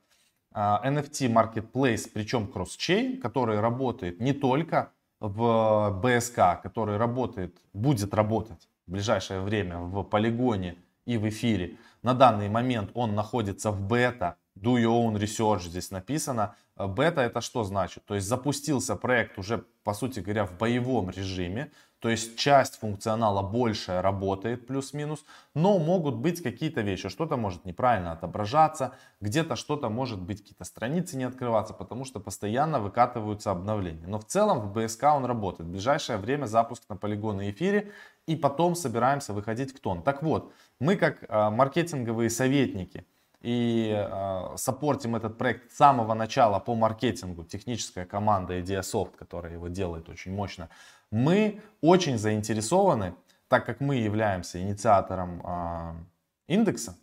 NFT 0.57 1.27
а, 1.27 1.29
Marketplace, 1.29 2.09
причем 2.11 2.47
кросс-чейн, 2.47 3.21
который 3.21 3.59
работает 3.59 4.19
не 4.19 4.33
только 4.33 4.91
в 5.19 6.01
BSK, 6.03 6.61
который 6.63 6.97
работает, 6.97 7.57
будет 7.73 8.13
работать 8.13 8.67
в 8.87 8.91
ближайшее 8.91 9.41
время 9.41 9.77
в 9.77 10.03
полигоне 10.03 10.77
и 11.05 11.17
в 11.17 11.27
эфире. 11.29 11.77
На 12.01 12.13
данный 12.13 12.49
момент 12.49 12.89
он 12.95 13.13
находится 13.13 13.71
в 13.71 13.81
бета, 13.81 14.37
do 14.59 14.77
your 14.77 15.05
own 15.05 15.15
research 15.19 15.67
здесь 15.67 15.91
написано. 15.91 16.55
Бета 16.75 17.21
это 17.21 17.41
что 17.41 17.63
значит? 17.63 18.05
То 18.05 18.15
есть 18.15 18.27
запустился 18.27 18.95
проект 18.95 19.37
уже, 19.37 19.65
по 19.83 19.93
сути 19.93 20.19
говоря, 20.19 20.45
в 20.45 20.57
боевом 20.57 21.09
режиме. 21.09 21.71
То 21.99 22.09
есть 22.09 22.37
часть 22.37 22.79
функционала 22.79 23.41
большая 23.41 24.01
работает 24.01 24.67
плюс-минус, 24.67 25.25
но 25.55 25.79
могут 25.79 26.15
быть 26.15 26.43
какие-то 26.43 26.81
вещи. 26.81 27.09
Что-то 27.09 27.37
может 27.37 27.65
неправильно 27.65 28.11
отображаться, 28.11 28.93
где-то 29.19 29.55
что-то 29.55 29.89
может 29.89 30.21
быть, 30.21 30.41
какие-то 30.41 30.63
страницы 30.63 31.17
не 31.17 31.23
открываться, 31.23 31.73
потому 31.73 32.05
что 32.05 32.19
постоянно 32.19 32.79
выкатываются 32.79 33.49
обновления. 33.49 34.05
Но 34.05 34.19
в 34.19 34.25
целом 34.25 34.59
в 34.59 34.77
BSK 34.77 35.15
он 35.15 35.25
работает. 35.25 35.69
В 35.69 35.71
ближайшее 35.71 36.19
время 36.19 36.45
запуск 36.45 36.83
на 36.87 36.97
полигоны 36.97 37.49
эфире 37.49 37.91
и 38.27 38.35
потом 38.35 38.75
собираемся 38.75 39.33
выходить 39.33 39.75
в 39.75 39.79
тон. 39.79 40.03
Так 40.03 40.21
вот, 40.21 40.53
мы 40.79 40.97
как 40.97 41.23
э, 41.23 41.49
маркетинговые 41.49 42.29
советники 42.29 43.05
и 43.47 43.93
э, 43.95 44.57
саппортим 44.57 45.15
этот 45.15 45.37
проект 45.37 45.71
с 45.71 45.77
самого 45.77 46.13
начала 46.13 46.59
по 46.59 46.75
маркетингу, 46.75 47.45
техническая 47.45 48.05
команда 48.05 48.59
Ideasoft, 48.59 49.15
которая 49.17 49.53
его 49.53 49.69
делает 49.69 50.09
очень 50.09 50.33
мощно, 50.33 50.67
мы 51.11 51.61
очень 51.79 52.17
заинтересованы, 52.17 53.13
так 53.47 53.65
как 53.65 53.79
мы 53.79 53.95
являемся 53.95 54.61
инициатором 54.61 55.41
э, 55.45 56.53
индекса, 56.53 56.97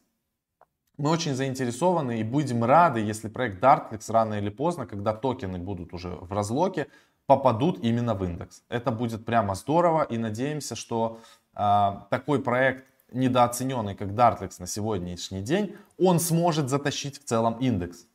мы 0.99 1.09
очень 1.09 1.35
заинтересованы 1.35 2.21
и 2.21 2.25
будем 2.25 2.63
рады, 2.63 3.01
если 3.01 3.29
проект 3.29 3.65
Dartlix 3.65 4.13
рано 4.13 4.35
или 4.35 4.51
поздно, 4.51 4.87
когда 4.87 5.15
токены 5.15 5.57
будут 5.57 5.95
уже 5.95 6.11
в 6.11 6.31
разлоке, 6.31 6.89
попадут 7.25 7.79
именно 7.83 8.15
в 8.15 8.23
индекс. 8.23 8.63
Это 8.69 8.91
будет 8.91 9.25
прямо 9.25 9.55
здорово 9.55 10.03
и 10.03 10.19
надеемся, 10.19 10.77
что 10.77 11.21
э, 11.55 11.91
такой 12.11 12.43
проект 12.43 12.85
недооцененный, 13.15 13.95
как 13.95 14.09
Dartlix 14.09 14.57
на 14.59 14.67
сегодняшний 14.67 15.43
день, 15.43 15.77
он 15.99 16.21
сможет 16.21 16.69
затащить 16.69 17.23
в 17.23 17.25
целом 17.25 17.55
индекс. 17.61 18.07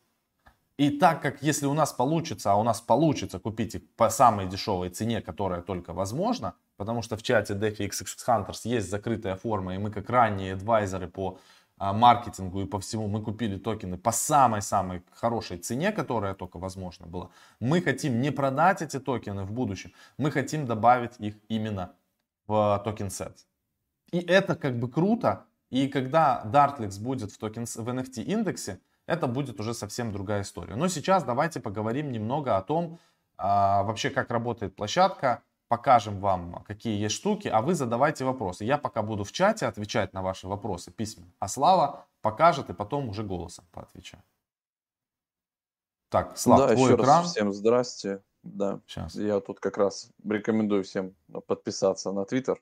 И 0.77 0.91
так 0.91 1.21
как 1.21 1.43
если 1.43 1.65
у 1.65 1.73
нас 1.73 1.91
получится, 1.91 2.53
а 2.53 2.55
у 2.55 2.63
нас 2.63 2.79
получится 2.79 3.37
купить 3.37 3.75
их 3.75 3.81
по 3.97 4.09
самой 4.09 4.47
дешевой 4.47 4.89
цене, 4.89 5.21
которая 5.21 5.61
только 5.61 5.91
возможно, 5.91 6.53
потому 6.77 7.01
что 7.01 7.17
в 7.17 7.23
чате 7.23 7.53
DeFi 7.53 7.89
Hunters 7.89 8.61
есть 8.63 8.89
закрытая 8.89 9.35
форма, 9.35 9.75
и 9.75 9.77
мы 9.77 9.91
как 9.91 10.09
ранние 10.09 10.53
адвайзеры 10.53 11.09
по 11.09 11.37
а, 11.77 11.91
маркетингу 11.91 12.61
и 12.61 12.65
по 12.65 12.79
всему, 12.79 13.07
мы 13.07 13.21
купили 13.21 13.57
токены 13.57 13.97
по 13.97 14.11
самой-самой 14.11 15.01
хорошей 15.11 15.57
цене, 15.57 15.91
которая 15.91 16.33
только 16.33 16.59
возможно 16.59 17.07
была. 17.07 17.29
Мы 17.59 17.81
хотим 17.81 18.21
не 18.21 18.31
продать 18.31 18.81
эти 18.81 18.99
токены 18.99 19.43
в 19.43 19.51
будущем, 19.51 19.91
мы 20.17 20.31
хотим 20.31 20.65
добавить 20.65 21.19
их 21.19 21.35
именно 21.49 21.93
в 22.47 22.81
Token 22.85 23.09
Set. 23.09 23.48
И 24.11 24.19
это 24.19 24.55
как 24.55 24.79
бы 24.79 24.89
круто. 24.89 25.45
И 25.69 25.87
когда 25.87 26.43
Dartflex 26.45 26.99
будет 26.99 27.31
в, 27.31 27.37
токен, 27.37 27.65
в 27.65 27.89
NFT 27.89 28.23
индексе, 28.23 28.79
это 29.05 29.27
будет 29.27 29.59
уже 29.59 29.73
совсем 29.73 30.11
другая 30.11 30.41
история. 30.41 30.75
Но 30.75 30.87
сейчас 30.87 31.23
давайте 31.23 31.59
поговорим 31.59 32.11
немного 32.11 32.57
о 32.57 32.61
том, 32.61 32.99
а, 33.37 33.83
вообще 33.83 34.09
как 34.09 34.31
работает 34.31 34.75
площадка, 34.75 35.43
покажем 35.67 36.19
вам, 36.19 36.63
какие 36.67 36.99
есть 36.99 37.15
штуки, 37.15 37.47
а 37.47 37.61
вы 37.61 37.75
задавайте 37.75 38.25
вопросы. 38.25 38.65
Я 38.65 38.77
пока 38.77 39.01
буду 39.01 39.23
в 39.23 39.31
чате 39.31 39.67
отвечать 39.67 40.13
на 40.13 40.21
ваши 40.21 40.47
вопросы 40.47 40.91
письменно, 40.91 41.31
а 41.39 41.47
Слава 41.47 42.07
покажет 42.21 42.69
и 42.69 42.73
потом 42.73 43.09
уже 43.09 43.23
голосом 43.23 43.65
поотвечаю. 43.71 44.23
Так, 46.09 46.37
Слава, 46.37 46.67
да, 46.67 46.73
твой 46.73 46.85
еще 46.85 46.95
экран. 46.95 47.21
Раз 47.21 47.31
всем 47.31 47.53
здрасте. 47.53 48.23
Да, 48.41 48.79
Сейчас. 48.87 49.15
я 49.15 49.39
тут 49.41 49.59
как 49.59 49.77
раз 49.77 50.11
рекомендую 50.27 50.83
всем 50.83 51.15
подписаться 51.45 52.11
на 52.11 52.25
Твиттер. 52.25 52.59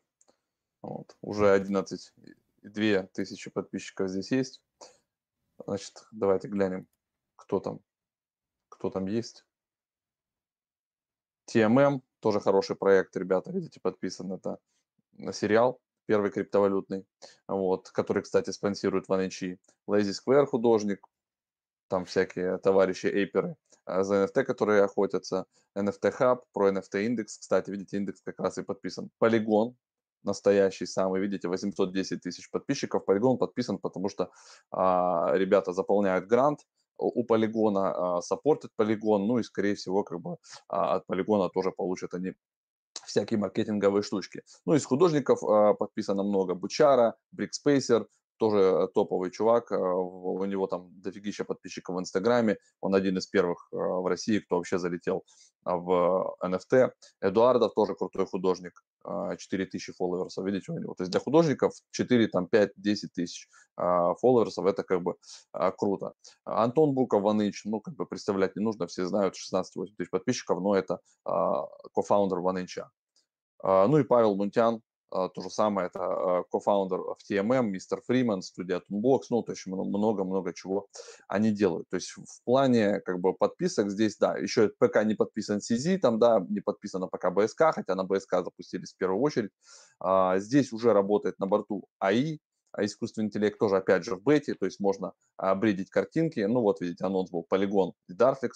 Вот. 0.82 1.16
Уже 1.22 1.52
11 1.52 2.14
2 2.64 3.04
тысячи 3.14 3.50
подписчиков 3.50 4.10
здесь 4.10 4.32
есть. 4.32 4.62
Значит, 5.66 6.06
давайте 6.12 6.48
глянем, 6.48 6.88
кто 7.36 7.60
там, 7.60 7.80
кто 8.70 8.90
там 8.90 9.08
есть. 9.08 9.46
TMM, 11.50 12.02
тоже 12.20 12.40
хороший 12.40 12.76
проект, 12.76 13.16
ребята, 13.16 13.52
видите, 13.52 13.80
подписан. 13.80 14.34
Это 14.34 14.60
на 15.14 15.34
сериал, 15.34 15.80
первый 16.06 16.30
криптовалютный, 16.32 17.06
вот, 17.48 17.90
который, 17.92 18.24
кстати, 18.24 18.50
спонсирует 18.52 19.08
OneInch. 19.10 19.58
Lazy 19.88 20.14
Square 20.14 20.46
художник, 20.46 21.08
там 21.88 22.06
всякие 22.06 22.58
товарищи 22.58 23.08
эйперы 23.08 23.56
а, 23.86 24.04
за 24.04 24.26
NFT, 24.26 24.44
которые 24.44 24.84
охотятся. 24.84 25.46
NFT 25.76 26.18
Hub, 26.20 26.44
про 26.52 26.72
NFT 26.72 27.06
индекс, 27.06 27.38
кстати, 27.38 27.70
видите, 27.70 27.98
индекс 27.98 28.22
как 28.22 28.40
раз 28.40 28.58
и 28.58 28.64
подписан. 28.64 29.10
Polygon, 29.20 29.76
настоящий 30.24 30.86
самый, 30.86 31.22
видите, 31.22 31.48
810 31.48 32.22
тысяч 32.22 32.50
подписчиков. 32.50 33.06
Полигон 33.06 33.38
подписан, 33.38 33.78
потому 33.78 34.10
что 34.10 34.32
а, 34.72 35.32
ребята 35.36 35.74
заполняют 35.74 36.28
грант, 36.28 36.60
у 36.98 37.24
полигона 37.24 38.18
а, 38.18 38.22
саппортит 38.22 38.72
полигон, 38.76 39.28
ну 39.28 39.40
и 39.40 39.44
скорее 39.44 39.76
всего 39.76 40.04
как 40.04 40.20
бы 40.20 40.38
а, 40.68 40.96
от 40.96 41.06
полигона 41.06 41.50
тоже 41.50 41.72
получат 41.72 42.14
они 42.14 42.34
всякие 43.06 43.40
маркетинговые 43.40 44.04
штучки. 44.04 44.42
Ну, 44.66 44.74
из 44.74 44.86
художников 44.86 45.44
а, 45.44 45.74
подписано 45.74 46.24
много. 46.24 46.56
Бучара, 46.56 47.16
Брикспейсер, 47.32 48.08
тоже 48.38 48.88
топовый 48.94 49.32
чувак, 49.32 49.72
у 49.72 50.46
него 50.46 50.68
там 50.68 50.92
дофигища 51.02 51.44
подписчиков 51.44 51.96
в 51.96 52.00
Инстаграме, 52.00 52.58
он 52.82 52.94
один 52.94 53.18
из 53.18 53.26
первых 53.26 53.68
в 53.72 54.08
России, 54.08 54.38
кто 54.38 54.58
вообще 54.58 54.78
залетел 54.78 55.24
в 55.66 56.36
NFT. 56.44 56.92
Эдуардов 57.22 57.74
тоже 57.74 57.96
крутой 57.96 58.28
художник, 58.28 58.84
4000 59.04 59.94
фолловерсов, 59.94 60.46
видите, 60.46 60.72
у 60.72 60.78
него. 60.78 60.94
То 60.94 61.04
есть 61.04 61.12
для 61.12 61.20
художников 61.20 61.74
4, 61.92 62.28
там, 62.28 62.48
5, 62.48 62.72
10 62.76 63.14
тысяч 63.14 63.48
фолловерсов, 63.76 64.66
это 64.66 64.84
как 64.84 65.02
бы 65.02 65.16
круто. 65.78 66.14
Антон 66.44 66.94
Буков, 66.94 67.22
Ваныч, 67.22 67.64
ну, 67.66 67.80
как 67.80 67.96
бы 67.96 68.06
представлять 68.06 68.56
не 68.56 68.64
нужно, 68.64 68.88
все 68.88 69.06
знают, 69.06 69.36
16-8 69.36 69.96
тысяч 69.98 70.10
подписчиков, 70.10 70.62
но 70.62 70.76
это 70.76 71.00
кофаундер 71.94 72.40
Ваныча. 72.40 72.90
Ну 73.64 73.98
и 73.98 74.04
Павел 74.04 74.36
Мунтян, 74.36 74.76
а, 74.76 74.80
то 75.10 75.42
же 75.42 75.50
самое, 75.50 75.88
это 75.88 76.00
а, 76.00 76.44
кофаундер 76.52 77.00
в 77.00 77.18
TMM, 77.30 77.64
мистер 77.64 78.02
Фриман, 78.06 78.42
студия 78.42 78.82
Toonbox, 78.90 79.22
ну, 79.30 79.42
то 79.42 79.54
есть 79.54 79.66
много-много 79.66 80.54
чего 80.54 80.88
они 81.28 81.52
делают. 81.52 81.88
То 81.90 81.96
есть 81.96 82.12
в 82.12 82.44
плане 82.44 83.00
как 83.02 83.20
бы 83.20 83.34
подписок 83.34 83.90
здесь, 83.90 84.18
да, 84.18 84.38
еще 84.38 84.70
пока 84.78 85.04
не 85.04 85.16
подписан 85.16 85.60
CZ, 85.60 86.00
там, 86.00 86.20
да, 86.20 86.46
не 86.50 86.60
подписано 86.60 87.08
пока 87.08 87.32
BSK, 87.32 87.72
хотя 87.74 87.96
на 87.96 88.06
BSK 88.06 88.44
запустились 88.44 88.94
в 88.94 88.98
первую 88.98 89.22
очередь. 89.22 89.52
А, 90.00 90.40
здесь 90.40 90.74
уже 90.74 90.94
работает 90.94 91.40
на 91.40 91.48
борту 91.48 91.88
AI, 92.04 92.40
а 92.72 92.86
искусственный 92.86 93.28
интеллект 93.28 93.58
тоже, 93.58 93.78
опять 93.78 94.04
же, 94.04 94.16
в 94.16 94.24
бете, 94.24 94.54
то 94.54 94.66
есть 94.66 94.80
можно 94.80 95.14
а, 95.38 95.56
бредить 95.56 95.90
картинки. 95.90 96.42
Ну, 96.42 96.62
вот, 96.62 96.82
видите, 96.82 97.06
анонс 97.06 97.32
был 97.32 97.46
Polygon 97.50 97.94
и 98.08 98.14
Darflex. 98.14 98.52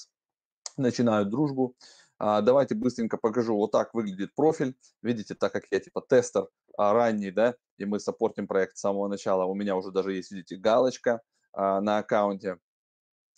Начинают 0.78 1.30
дружбу. 1.30 1.76
А, 2.24 2.42
давайте 2.42 2.76
быстренько 2.76 3.18
покажу. 3.18 3.56
Вот 3.56 3.72
так 3.72 3.96
выглядит 3.96 4.36
профиль. 4.36 4.78
Видите, 5.02 5.34
так 5.34 5.52
как 5.52 5.64
я 5.72 5.80
типа 5.80 6.02
тестер 6.02 6.48
а, 6.78 6.94
ранний, 6.94 7.32
да, 7.32 7.56
и 7.78 7.86
мы 7.86 8.00
саппортим 8.00 8.46
проект 8.46 8.78
с 8.78 8.82
самого 8.82 9.08
начала. 9.08 9.46
У 9.46 9.56
меня 9.56 9.76
уже 9.76 9.90
даже 9.92 10.14
есть, 10.14 10.32
видите, 10.32 10.58
галочка 10.58 11.22
а, 11.52 11.82
на 11.82 11.98
аккаунте. 11.98 12.60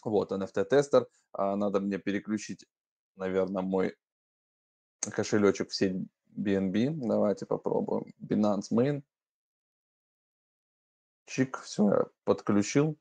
Вот, 0.04 0.34
NFT-тестер. 0.34 1.08
Надо 1.32 1.80
мне 1.80 1.98
переключить, 1.98 2.66
наверное, 3.16 3.62
мой 3.62 3.96
кошелечек 5.00 5.70
в 5.70 5.76
сеть 5.76 5.96
BNB. 6.38 6.90
Давайте 7.08 7.46
попробуем. 7.46 8.14
Binance 8.22 8.70
Main. 8.74 9.02
Чик, 11.26 11.62
все, 11.62 11.90
я 11.90 12.06
подключил. 12.26 12.98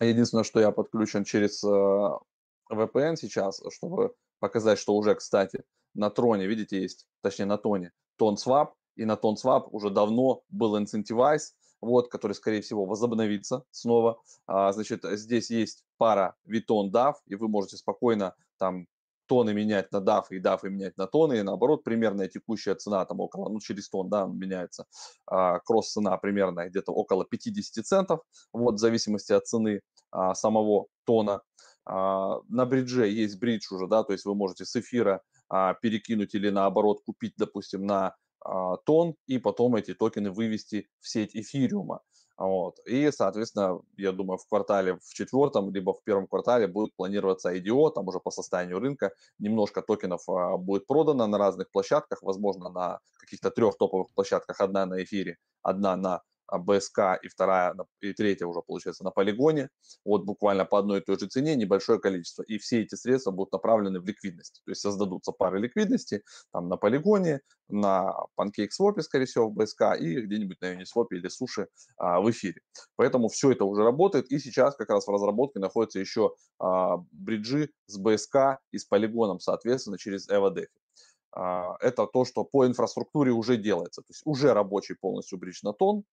Единственное, 0.00 0.42
что 0.42 0.58
я 0.58 0.70
подключен 0.70 1.24
через 1.24 1.62
VPN 1.62 3.16
сейчас, 3.16 3.62
чтобы 3.70 4.14
показать, 4.44 4.78
что 4.78 4.94
уже, 4.94 5.14
кстати, 5.14 5.64
на 5.94 6.10
троне, 6.10 6.46
видите, 6.46 6.82
есть, 6.82 7.06
точнее 7.22 7.46
на 7.46 7.56
тоне, 7.56 7.92
тон 8.18 8.36
свап, 8.36 8.74
и 8.94 9.06
на 9.06 9.16
тон 9.16 9.38
свап 9.38 9.72
уже 9.72 9.88
давно 9.88 10.42
был 10.50 10.76
инцентивайз, 10.76 11.54
вот, 11.80 12.08
который, 12.08 12.34
скорее 12.34 12.60
всего, 12.60 12.84
возобновится 12.84 13.62
снова. 13.70 14.18
А, 14.46 14.70
значит, 14.72 15.02
здесь 15.02 15.50
есть 15.50 15.82
пара 15.96 16.34
Витон 16.44 16.90
DAF, 16.90 17.14
и 17.24 17.36
вы 17.36 17.48
можете 17.48 17.78
спокойно 17.78 18.34
там 18.58 18.86
тоны 19.26 19.54
менять 19.54 19.90
на 19.92 20.02
DAF 20.02 20.24
и 20.28 20.40
DAF 20.40 20.68
менять 20.68 20.98
на 20.98 21.06
тоны, 21.06 21.38
и 21.38 21.42
наоборот, 21.42 21.84
примерная 21.84 22.28
текущая 22.28 22.74
цена 22.74 23.02
там 23.06 23.20
около, 23.20 23.48
ну, 23.48 23.60
через 23.60 23.88
тон, 23.88 24.10
да, 24.10 24.26
меняется, 24.26 24.84
а, 25.26 25.60
кросс-цена 25.60 26.18
примерно 26.18 26.68
где-то 26.68 26.92
около 26.92 27.24
50 27.24 27.82
центов, 27.82 28.20
вот, 28.52 28.74
в 28.74 28.78
зависимости 28.78 29.32
от 29.32 29.46
цены 29.46 29.80
а, 30.10 30.34
самого 30.34 30.88
тона. 31.06 31.40
А, 31.86 32.40
на 32.48 32.66
бридже 32.66 33.08
есть 33.08 33.38
бридж 33.38 33.72
уже, 33.72 33.86
да, 33.86 34.04
то 34.04 34.12
есть 34.12 34.24
вы 34.24 34.34
можете 34.34 34.64
с 34.64 34.74
эфира 34.76 35.22
а, 35.48 35.74
перекинуть 35.74 36.34
или 36.34 36.50
наоборот 36.50 37.00
купить, 37.04 37.34
допустим, 37.36 37.86
на 37.86 38.14
а, 38.44 38.76
тон 38.78 39.14
и 39.26 39.38
потом 39.38 39.76
эти 39.76 39.94
токены 39.94 40.30
вывести 40.30 40.88
в 41.00 41.08
сеть 41.08 41.34
эфириума. 41.34 42.00
Вот. 42.36 42.78
И, 42.86 43.10
соответственно, 43.12 43.80
я 43.96 44.10
думаю, 44.10 44.38
в 44.38 44.48
квартале, 44.48 44.96
в 44.96 45.14
четвертом, 45.14 45.72
либо 45.72 45.94
в 45.94 46.02
первом 46.02 46.26
квартале 46.26 46.66
будет 46.66 46.94
планироваться 46.96 47.54
IDO, 47.54 47.92
там 47.92 48.08
уже 48.08 48.18
по 48.18 48.32
состоянию 48.32 48.80
рынка 48.80 49.12
немножко 49.38 49.82
токенов 49.82 50.28
а, 50.28 50.56
будет 50.56 50.86
продано 50.86 51.26
на 51.26 51.38
разных 51.38 51.70
площадках, 51.70 52.22
возможно, 52.22 52.70
на 52.70 53.00
каких-то 53.18 53.50
трех 53.50 53.76
топовых 53.78 54.08
площадках, 54.14 54.60
одна 54.60 54.84
на 54.86 55.02
эфире, 55.04 55.36
одна 55.62 55.96
на 55.96 56.22
БСК 56.50 57.18
и 57.22 57.28
вторая 57.28 57.74
и 58.00 58.12
третья 58.12 58.46
уже 58.46 58.60
получается 58.62 59.04
на 59.04 59.10
полигоне, 59.10 59.70
вот 60.04 60.24
буквально 60.24 60.64
по 60.64 60.78
одной 60.78 61.00
и 61.00 61.02
той 61.02 61.18
же 61.18 61.26
цене 61.26 61.56
небольшое 61.56 61.98
количество. 61.98 62.42
И 62.42 62.58
все 62.58 62.82
эти 62.82 62.94
средства 62.94 63.30
будут 63.30 63.52
направлены 63.52 64.00
в 64.00 64.06
ликвидность. 64.06 64.62
То 64.64 64.70
есть 64.70 64.80
создадутся 64.80 65.32
пары 65.32 65.60
ликвидности 65.60 66.22
там 66.52 66.68
на 66.68 66.76
полигоне, 66.76 67.40
на 67.68 68.14
PancakeSwap, 68.38 69.00
скорее 69.00 69.26
всего, 69.26 69.48
в 69.48 69.54
БСК 69.54 69.96
и 69.98 70.20
где-нибудь 70.20 70.60
на 70.60 70.74
Uniswap 70.74 71.06
или 71.10 71.28
Суши 71.28 71.68
а, 71.96 72.20
в 72.20 72.30
эфире. 72.30 72.60
Поэтому 72.96 73.28
все 73.28 73.52
это 73.52 73.64
уже 73.64 73.82
работает. 73.82 74.30
И 74.30 74.38
сейчас 74.38 74.76
как 74.76 74.90
раз 74.90 75.06
в 75.06 75.10
разработке 75.10 75.58
находятся 75.60 75.98
еще 75.98 76.34
а, 76.58 76.98
бриджи 77.12 77.70
с 77.86 77.98
БСК 77.98 78.58
и 78.70 78.78
с 78.78 78.84
полигоном, 78.84 79.40
соответственно, 79.40 79.98
через 79.98 80.28
EvoDefi 80.28 80.66
а, 81.34 81.76
это 81.80 82.06
то, 82.06 82.24
что 82.24 82.44
по 82.44 82.66
инфраструктуре 82.66 83.32
уже 83.32 83.56
делается. 83.56 84.02
То 84.02 84.10
есть 84.10 84.22
уже 84.24 84.52
рабочий 84.52 84.94
полностью 84.94 85.38
бридж 85.38 85.60
на 85.62 85.72
тон, 85.72 86.04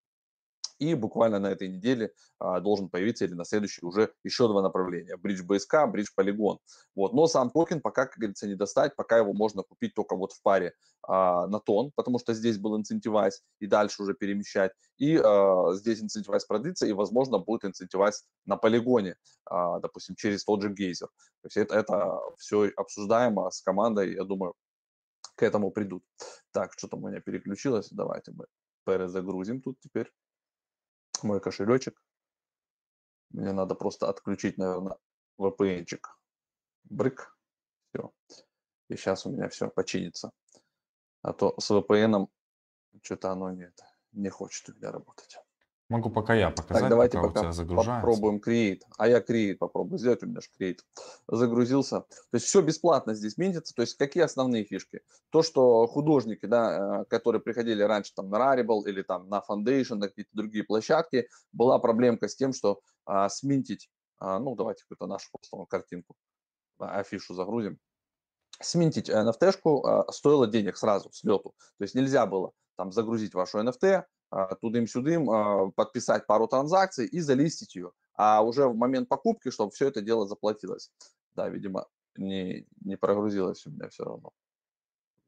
и 0.82 0.96
буквально 0.96 1.40
на 1.40 1.48
этой 1.48 1.68
неделе 1.68 2.12
а, 2.40 2.60
должен 2.60 2.90
появиться 2.90 3.26
или 3.26 3.36
на 3.36 3.46
следующей 3.46 3.86
уже 3.86 4.12
еще 4.24 4.48
два 4.48 4.64
направления. 4.64 5.16
Бридж 5.16 5.44
BSK, 5.44 5.86
бридж 5.92 6.08
Polygon. 6.18 6.58
Вот. 6.96 7.14
Но 7.14 7.28
сам 7.28 7.52
токен 7.52 7.82
пока, 7.82 8.08
как 8.08 8.18
говорится, 8.18 8.48
не 8.48 8.56
достать, 8.56 8.96
пока 8.96 9.20
его 9.20 9.32
можно 9.32 9.62
купить 9.62 9.94
только 9.94 10.16
вот 10.16 10.32
в 10.34 10.42
паре 10.42 10.74
а, 11.04 11.46
на 11.46 11.60
тон, 11.60 11.92
потому 11.96 12.18
что 12.18 12.34
здесь 12.34 12.58
был 12.58 12.76
инцентивайз 12.76 13.44
и 13.60 13.68
дальше 13.68 14.02
уже 14.02 14.16
перемещать. 14.16 14.72
И 14.98 15.22
а, 15.24 15.74
здесь 15.74 16.02
инцентивайз 16.02 16.46
продлится 16.46 16.88
и, 16.88 16.94
возможно, 16.94 17.38
будет 17.38 17.64
инцентивайз 17.64 18.26
на 18.46 18.58
полигоне, 18.58 19.18
а, 19.46 19.80
допустим, 19.80 20.16
через 20.16 20.44
тот 20.44 20.64
же 20.64 20.74
гейзер. 20.74 21.08
То 21.08 21.46
есть 21.46 21.58
это, 21.58 21.76
это 21.76 22.20
все 22.40 22.72
обсуждаемо 22.76 23.52
с 23.52 23.62
командой, 23.62 24.16
я 24.16 24.24
думаю, 24.24 24.56
к 25.36 25.44
этому 25.44 25.70
придут. 25.70 26.04
Так, 26.52 26.74
что 26.76 26.88
там 26.88 27.04
у 27.04 27.10
меня 27.10 27.22
переключилось? 27.22 27.90
Давайте 27.92 28.32
мы 28.32 28.46
перезагрузим 28.84 29.62
тут 29.62 29.80
теперь 29.80 30.12
мой 31.24 31.40
кошелечек. 31.40 32.02
Мне 33.30 33.54
надо 33.54 33.76
просто 33.76 34.10
отключить, 34.10 34.58
наверное, 34.58 34.98
VPN-чик. 35.40 36.08
Брык. 36.84 37.38
Все. 37.90 38.12
И 38.90 38.96
сейчас 38.96 39.26
у 39.26 39.32
меня 39.32 39.48
все 39.50 39.70
починится. 39.70 40.32
А 41.22 41.34
то 41.34 41.56
с 41.60 41.72
VPN 41.72 42.28
что-то 43.02 43.32
оно 43.32 43.52
не, 43.52 43.72
не 44.12 44.30
хочет 44.30 44.70
у 44.70 44.74
меня 44.74 44.92
работать. 44.92 45.38
Могу 45.92 46.10
пока 46.10 46.34
я 46.36 46.52
показать, 46.52 46.84
так, 46.84 46.90
давайте 46.90 47.18
пока, 47.18 47.28
пока 47.28 47.40
у 47.40 47.44
тебя 47.44 47.52
загружается. 47.52 47.96
попробуем 47.96 48.38
Create. 48.38 48.80
А 48.98 49.10
я 49.10 49.20
Create 49.20 49.56
попробую 49.56 50.00
сделать, 50.00 50.24
у 50.24 50.26
меня 50.26 50.40
же 50.40 50.48
Create 50.58 50.80
загрузился. 51.28 52.00
То 52.00 52.36
есть 52.36 52.46
все 52.46 52.62
бесплатно 52.62 53.14
здесь 53.14 53.38
минтится. 53.38 53.76
То 53.76 53.82
есть 53.82 53.98
какие 53.98 54.24
основные 54.24 54.64
фишки? 54.64 55.02
То, 55.32 55.44
что 55.44 55.86
художники, 55.88 56.46
да, 56.46 57.02
э, 57.02 57.06
которые 57.10 57.42
приходили 57.42 57.84
раньше 57.84 58.14
там 58.16 58.30
на 58.30 58.38
Rarible 58.38 58.84
или 58.86 59.02
там 59.02 59.28
на 59.28 59.44
Foundation, 59.46 59.96
на 59.96 60.08
какие-то 60.08 60.32
другие 60.32 60.64
площадки, 60.64 61.28
была 61.52 61.78
проблемка 61.78 62.30
с 62.30 62.38
тем, 62.38 62.54
что 62.54 62.80
а, 63.04 63.28
сминтить, 63.28 63.90
а, 64.18 64.40
ну 64.40 64.56
давайте 64.56 64.84
какую-то 64.84 65.08
нашу 65.08 65.30
просто 65.30 65.66
картинку, 65.66 66.16
афишу 66.80 67.34
загрузим. 67.34 67.78
Сминтить 68.62 69.10
NFT-шку 69.10 69.86
а, 69.86 70.10
стоило 70.14 70.48
денег 70.48 70.78
сразу, 70.78 71.12
с 71.12 71.22
лету. 71.26 71.54
То 71.80 71.84
есть 71.84 71.96
нельзя 71.96 72.26
было 72.26 72.54
там 72.78 72.94
загрузить 72.94 73.34
вашу 73.34 73.60
NFT, 73.60 73.88
а, 73.94 74.06
тудым-сюдым, 74.62 75.30
а, 75.30 75.72
подписать 75.72 76.26
пару 76.26 76.48
транзакций 76.48 77.06
и 77.06 77.20
залистить 77.20 77.76
ее. 77.76 77.92
А 78.16 78.42
уже 78.42 78.68
в 78.68 78.76
момент 78.76 79.10
покупки, 79.10 79.52
чтобы 79.52 79.72
все 79.72 79.88
это 79.88 80.02
дело 80.02 80.28
заплатилось. 80.28 80.92
Да, 81.36 81.50
видимо, 81.50 81.88
не, 82.16 82.68
не 82.82 82.98
прогрузилось 82.98 83.66
у 83.66 83.72
меня 83.72 83.90
все 83.90 84.04
равно. 84.04 84.32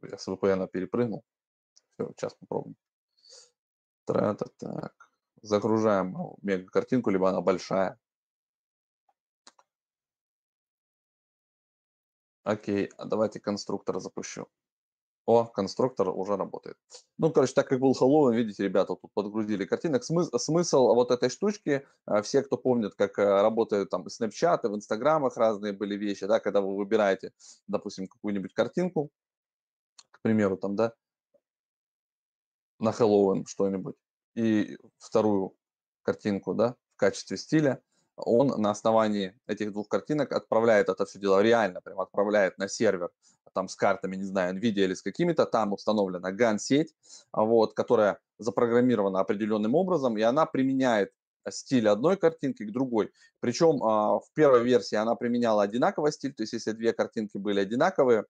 Я 0.01 0.17
с 0.17 0.27
VPN 0.27 0.67
перепрыгнул. 0.67 1.23
Все, 1.93 2.11
сейчас 2.15 2.33
попробуем. 2.35 2.75
Так, 4.05 4.39
так. 4.57 4.93
Загружаем 5.41 6.15
мега 6.41 6.69
картинку, 6.69 7.09
либо 7.09 7.29
она 7.29 7.41
большая. 7.41 7.97
Окей, 12.43 12.89
а 12.97 13.05
давайте 13.05 13.39
конструктор 13.39 13.99
запущу. 13.99 14.47
О, 15.25 15.45
конструктор 15.45 16.09
уже 16.09 16.35
работает. 16.35 16.77
Ну, 17.17 17.31
короче, 17.31 17.53
так 17.53 17.69
как 17.69 17.79
был 17.79 17.93
Хэллоуин, 17.93 18.35
видите, 18.35 18.63
ребята 18.63 18.95
тут 18.95 19.13
подгрузили 19.13 19.63
картинок. 19.63 20.03
Смысл, 20.03 20.37
смысл 20.37 20.93
вот 20.93 21.11
этой 21.11 21.29
штучки, 21.29 21.85
а, 22.05 22.21
все, 22.21 22.41
кто 22.41 22.57
помнит, 22.57 22.93
как 22.95 23.17
э, 23.19 23.41
работают 23.41 23.89
там 23.89 24.09
снэпчаты, 24.09 24.67
в 24.67 24.75
инстаграмах 24.75 25.37
разные 25.37 25.71
были 25.71 25.95
вещи, 25.95 26.25
да, 26.25 26.41
когда 26.41 26.59
вы 26.59 26.75
выбираете, 26.75 27.31
допустим, 27.67 28.07
какую-нибудь 28.07 28.53
картинку, 28.53 29.11
к 30.11 30.21
примеру, 30.21 30.57
там, 30.57 30.75
да, 30.75 30.93
на 32.79 32.91
Хэллоуин 32.91 33.45
что-нибудь, 33.45 33.95
и 34.35 34.77
вторую 34.97 35.55
картинку, 36.01 36.53
да, 36.53 36.75
в 36.95 36.97
качестве 36.97 37.37
стиля, 37.37 37.81
он 38.17 38.47
на 38.61 38.71
основании 38.71 39.39
этих 39.47 39.71
двух 39.71 39.87
картинок 39.87 40.33
отправляет 40.33 40.89
это 40.89 41.05
все 41.05 41.17
дело 41.17 41.41
реально, 41.41 41.79
прям 41.79 42.01
отправляет 42.01 42.57
на 42.57 42.67
сервер 42.67 43.09
там 43.53 43.67
с 43.67 43.75
картами, 43.75 44.15
не 44.15 44.23
знаю, 44.23 44.55
NVIDIA 44.55 44.85
или 44.85 44.93
с 44.93 45.01
какими-то, 45.01 45.45
там 45.45 45.73
установлена 45.73 46.31
GAN-сеть, 46.31 46.93
вот, 47.31 47.73
которая 47.73 48.19
запрограммирована 48.39 49.19
определенным 49.19 49.75
образом, 49.75 50.17
и 50.17 50.21
она 50.21 50.45
применяет 50.45 51.11
стиль 51.49 51.87
одной 51.87 52.17
картинки 52.17 52.63
к 52.63 52.71
другой. 52.71 53.11
Причем 53.39 53.83
а, 53.83 54.19
в 54.19 54.31
первой 54.33 54.63
версии 54.63 54.95
она 54.95 55.15
применяла 55.15 55.63
одинаковый 55.63 56.11
стиль, 56.11 56.33
то 56.33 56.43
есть 56.43 56.53
если 56.53 56.71
две 56.71 56.93
картинки 56.93 57.37
были 57.37 57.59
одинаковые, 57.59 58.25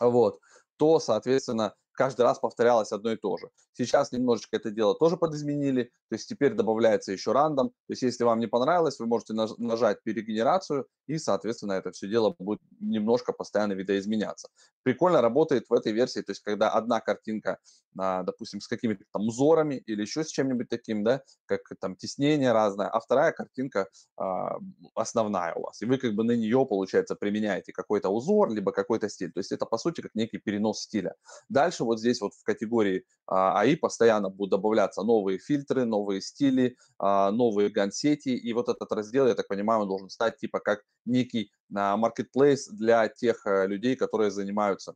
вот, 0.00 0.40
то, 0.76 0.98
соответственно, 0.98 1.74
каждый 1.94 2.22
раз 2.22 2.38
повторялось 2.38 2.92
одно 2.92 3.12
и 3.12 3.16
то 3.16 3.36
же. 3.36 3.48
Сейчас 3.72 4.12
немножечко 4.12 4.56
это 4.56 4.70
дело 4.70 4.94
тоже 4.94 5.16
подизменили, 5.16 5.84
то 6.08 6.14
есть 6.14 6.28
теперь 6.28 6.54
добавляется 6.54 7.12
еще 7.12 7.32
рандом, 7.32 7.70
то 7.70 7.92
есть 7.92 8.02
если 8.02 8.24
вам 8.24 8.40
не 8.40 8.46
понравилось, 8.46 8.98
вы 8.98 9.06
можете 9.06 9.32
нажать 9.32 10.02
перегенерацию, 10.02 10.86
и, 11.06 11.18
соответственно, 11.18 11.72
это 11.72 11.92
все 11.92 12.08
дело 12.08 12.34
будет 12.38 12.60
немножко 12.80 13.32
постоянно 13.32 13.72
видоизменяться. 13.72 14.48
Прикольно 14.82 15.20
работает 15.20 15.66
в 15.68 15.72
этой 15.72 15.92
версии, 15.92 16.20
то 16.20 16.32
есть 16.32 16.42
когда 16.42 16.70
одна 16.70 17.00
картинка, 17.00 17.58
а, 17.98 18.22
допустим, 18.22 18.60
с 18.60 18.68
какими-то 18.68 19.04
там 19.12 19.26
узорами 19.28 19.76
или 19.86 20.02
еще 20.02 20.24
с 20.24 20.28
чем-нибудь 20.28 20.68
таким, 20.68 21.04
да, 21.04 21.22
как 21.46 21.60
там 21.80 21.96
теснение 21.96 22.52
разное, 22.52 22.88
а 22.88 23.00
вторая 23.00 23.32
картинка 23.32 23.88
а, 24.16 24.58
основная 24.94 25.54
у 25.54 25.62
вас, 25.62 25.82
и 25.82 25.86
вы 25.86 25.98
как 25.98 26.14
бы 26.14 26.24
на 26.24 26.32
нее, 26.32 26.66
получается, 26.68 27.14
применяете 27.14 27.72
какой-то 27.72 28.08
узор, 28.08 28.50
либо 28.50 28.72
какой-то 28.72 29.08
стиль, 29.08 29.32
то 29.32 29.38
есть 29.38 29.52
это, 29.52 29.66
по 29.66 29.78
сути, 29.78 30.00
как 30.00 30.14
некий 30.14 30.38
перенос 30.38 30.80
стиля. 30.82 31.14
Дальше 31.48 31.83
вот 31.84 32.00
здесь 32.00 32.20
вот 32.20 32.34
в 32.34 32.42
категории 32.42 33.04
а, 33.26 33.60
АИ 33.60 33.76
постоянно 33.76 34.30
будут 34.30 34.50
добавляться 34.50 35.02
новые 35.02 35.38
фильтры, 35.38 35.84
новые 35.84 36.20
стили, 36.20 36.76
новые 37.00 37.70
гансети, 37.70 38.30
и 38.30 38.52
вот 38.52 38.68
этот 38.68 38.90
раздел, 38.92 39.26
я 39.26 39.34
так 39.34 39.48
понимаю, 39.48 39.82
он 39.82 39.88
должен 39.88 40.10
стать 40.10 40.38
типа 40.38 40.60
как 40.60 40.82
некий 41.04 41.50
marketplace 41.72 42.70
для 42.70 43.08
тех 43.08 43.46
э, 43.46 43.66
людей, 43.66 43.96
которые 43.96 44.30
занимаются 44.30 44.92
а, 44.92 44.94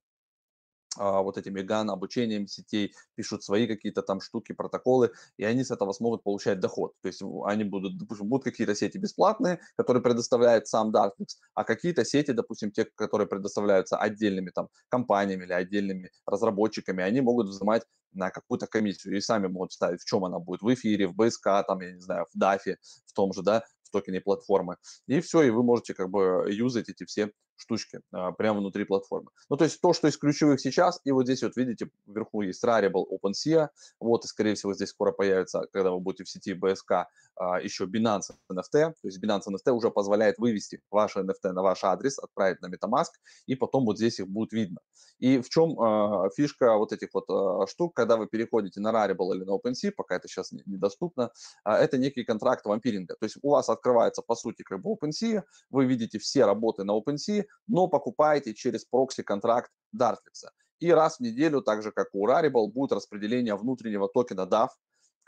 вот 0.99 1.39
этими 1.39 1.63
ган 1.63 1.91
обучением 1.91 2.47
сетей, 2.47 2.95
пишут 3.15 3.43
свои 3.43 3.67
какие-то 3.67 4.03
там 4.03 4.21
штуки, 4.21 4.53
протоколы, 4.53 5.13
и 5.37 5.45
они 5.45 5.65
с 5.65 5.71
этого 5.71 5.93
смогут 5.93 6.23
получать 6.23 6.61
доход. 6.61 6.93
То 7.03 7.09
есть 7.09 7.23
они 7.45 7.65
будут, 7.65 7.99
допустим, 7.99 8.29
будут 8.29 8.45
какие-то 8.45 8.75
сети 8.75 8.99
бесплатные, 8.99 9.61
которые 9.77 10.03
предоставляет 10.03 10.67
сам 10.67 10.95
Darkflix, 10.95 11.37
а 11.55 11.65
какие-то 11.65 12.05
сети, 12.05 12.33
допустим, 12.33 12.71
те, 12.71 12.85
которые 12.85 13.27
предоставляются 13.27 13.97
отдельными 13.97 14.51
там 14.51 14.69
компаниями 14.89 15.45
или 15.45 15.53
отдельными 15.53 16.11
разработчиками, 16.27 17.03
они 17.03 17.21
могут 17.21 17.49
взимать 17.49 17.85
на 18.13 18.31
какую-то 18.31 18.67
комиссию 18.67 19.17
и 19.17 19.21
сами 19.21 19.49
могут 19.49 19.73
ставить, 19.73 20.01
в 20.01 20.05
чем 20.05 20.25
она 20.25 20.39
будет, 20.39 20.63
в 20.63 20.75
эфире, 20.75 21.09
в 21.09 21.15
БСК, 21.15 21.65
там, 21.67 21.81
я 21.81 21.93
не 21.93 22.01
знаю, 22.01 22.27
в 22.33 22.43
DAFе, 22.43 22.77
в 23.07 23.13
том 23.13 23.33
же, 23.33 23.43
да, 23.43 23.65
в 23.83 23.91
токене 23.91 24.21
платформы. 24.21 24.77
И 25.07 25.21
все, 25.21 25.43
и 25.43 25.51
вы 25.51 25.63
можете 25.63 25.95
как 25.95 26.11
бы 26.11 26.47
юзать 26.51 26.89
эти 26.89 27.05
все 27.05 27.33
штучки 27.59 28.01
а, 28.13 28.33
прямо 28.33 28.61
внутри 28.61 28.85
платформы. 28.85 29.31
Ну, 29.49 29.57
то 29.57 29.65
есть 29.65 29.81
то, 29.81 29.93
что 29.93 30.09
из 30.09 30.17
ключевых 30.17 30.61
сейчас, 30.61 31.01
и 31.05 31.13
вот 31.13 31.25
здесь 31.25 31.43
вот 31.43 31.57
видите, 31.57 31.91
вверху 32.07 32.43
есть 32.43 32.65
Rarible 32.65 33.05
OpenSea, 33.11 33.69
вот, 34.01 34.25
и 34.25 34.29
скорее 34.29 34.55
всего 34.55 34.75
здесь 34.75 34.91
скоро 34.91 35.13
появится, 35.13 35.67
когда 35.73 35.91
вы 35.91 36.01
будете 36.01 36.25
в 36.25 36.31
сети 36.31 36.55
BSK, 36.55 37.05
а, 37.37 37.61
еще 37.61 37.85
Binance 37.85 38.31
NFT, 38.51 38.73
то 38.73 38.95
есть 39.03 39.23
Binance 39.23 39.49
NFT 39.49 39.73
уже 39.73 39.91
позволяет 39.91 40.39
вывести 40.39 40.81
ваши 40.91 41.21
NFT 41.21 41.53
на 41.53 41.63
ваш 41.63 41.85
адрес, 41.85 42.19
отправить 42.19 42.61
на 42.63 42.67
MetaMask, 42.67 43.11
и 43.47 43.55
потом 43.55 43.85
вот 43.85 43.99
здесь 43.99 44.21
их 44.21 44.29
будет 44.29 44.53
видно. 44.53 44.81
И 45.19 45.41
в 45.41 45.49
чем 45.49 45.71
э, 45.81 46.31
фишка 46.37 46.77
вот 46.77 46.93
этих 46.93 47.09
вот 47.13 47.25
э, 47.29 47.67
штук, 47.67 47.95
когда 47.95 48.17
вы 48.17 48.29
переходите 48.29 48.81
на 48.81 48.91
Rarible 48.91 49.35
или 49.35 49.45
на 49.45 49.57
OpenSea, 49.57 49.91
пока 49.91 50.17
это 50.17 50.29
сейчас 50.29 50.53
недоступно, 50.53 51.33
э, 51.65 51.73
это 51.73 51.99
некий 51.99 52.25
контракт 52.25 52.65
вампиринга. 52.65 53.17
То 53.19 53.25
есть 53.25 53.37
у 53.43 53.51
вас 53.51 53.69
открывается, 53.69 54.23
по 54.23 54.37
сути, 54.37 54.63
как 54.63 54.81
бы 54.81 54.93
OpenSea, 54.93 55.43
вы 55.71 55.87
видите 55.87 56.19
все 56.19 56.45
работы 56.45 56.85
на 56.85 56.97
OpenSea, 56.97 57.45
но 57.67 57.89
покупаете 57.89 58.55
через 58.55 58.85
прокси-контракт 58.85 59.71
Dartlex. 59.97 60.49
И 60.81 60.91
раз 60.93 61.17
в 61.17 61.21
неделю, 61.21 61.61
так 61.61 61.83
же 61.83 61.93
как 61.93 62.09
у 62.13 62.27
Rarible, 62.29 62.69
будет 62.69 62.93
распределение 62.93 63.57
внутреннего 63.57 64.09
токена 64.09 64.43
DAF, 64.43 64.69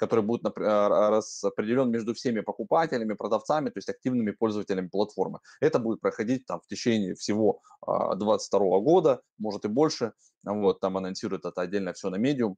который 0.01 0.25
будет 0.25 0.43
распределен 0.57 1.91
между 1.91 2.15
всеми 2.15 2.41
покупателями, 2.41 3.13
продавцами, 3.13 3.69
то 3.69 3.79
есть 3.79 3.91
активными 3.91 4.31
пользователями 4.31 4.89
платформы. 4.89 5.41
Это 5.61 5.79
будет 5.79 6.01
проходить 6.01 6.47
там 6.47 6.61
в 6.61 6.67
течение 6.67 7.15
всего 7.15 7.61
2022 7.87 8.61
а, 8.61 8.81
года, 8.81 9.21
может 9.37 9.67
и 9.67 9.69
больше. 9.69 10.13
Вот, 10.43 10.81
там 10.81 10.97
анонсируют 10.97 11.45
это 11.45 11.61
отдельно 11.61 11.93
все 11.93 12.09
на 12.09 12.17
Medium. 12.17 12.55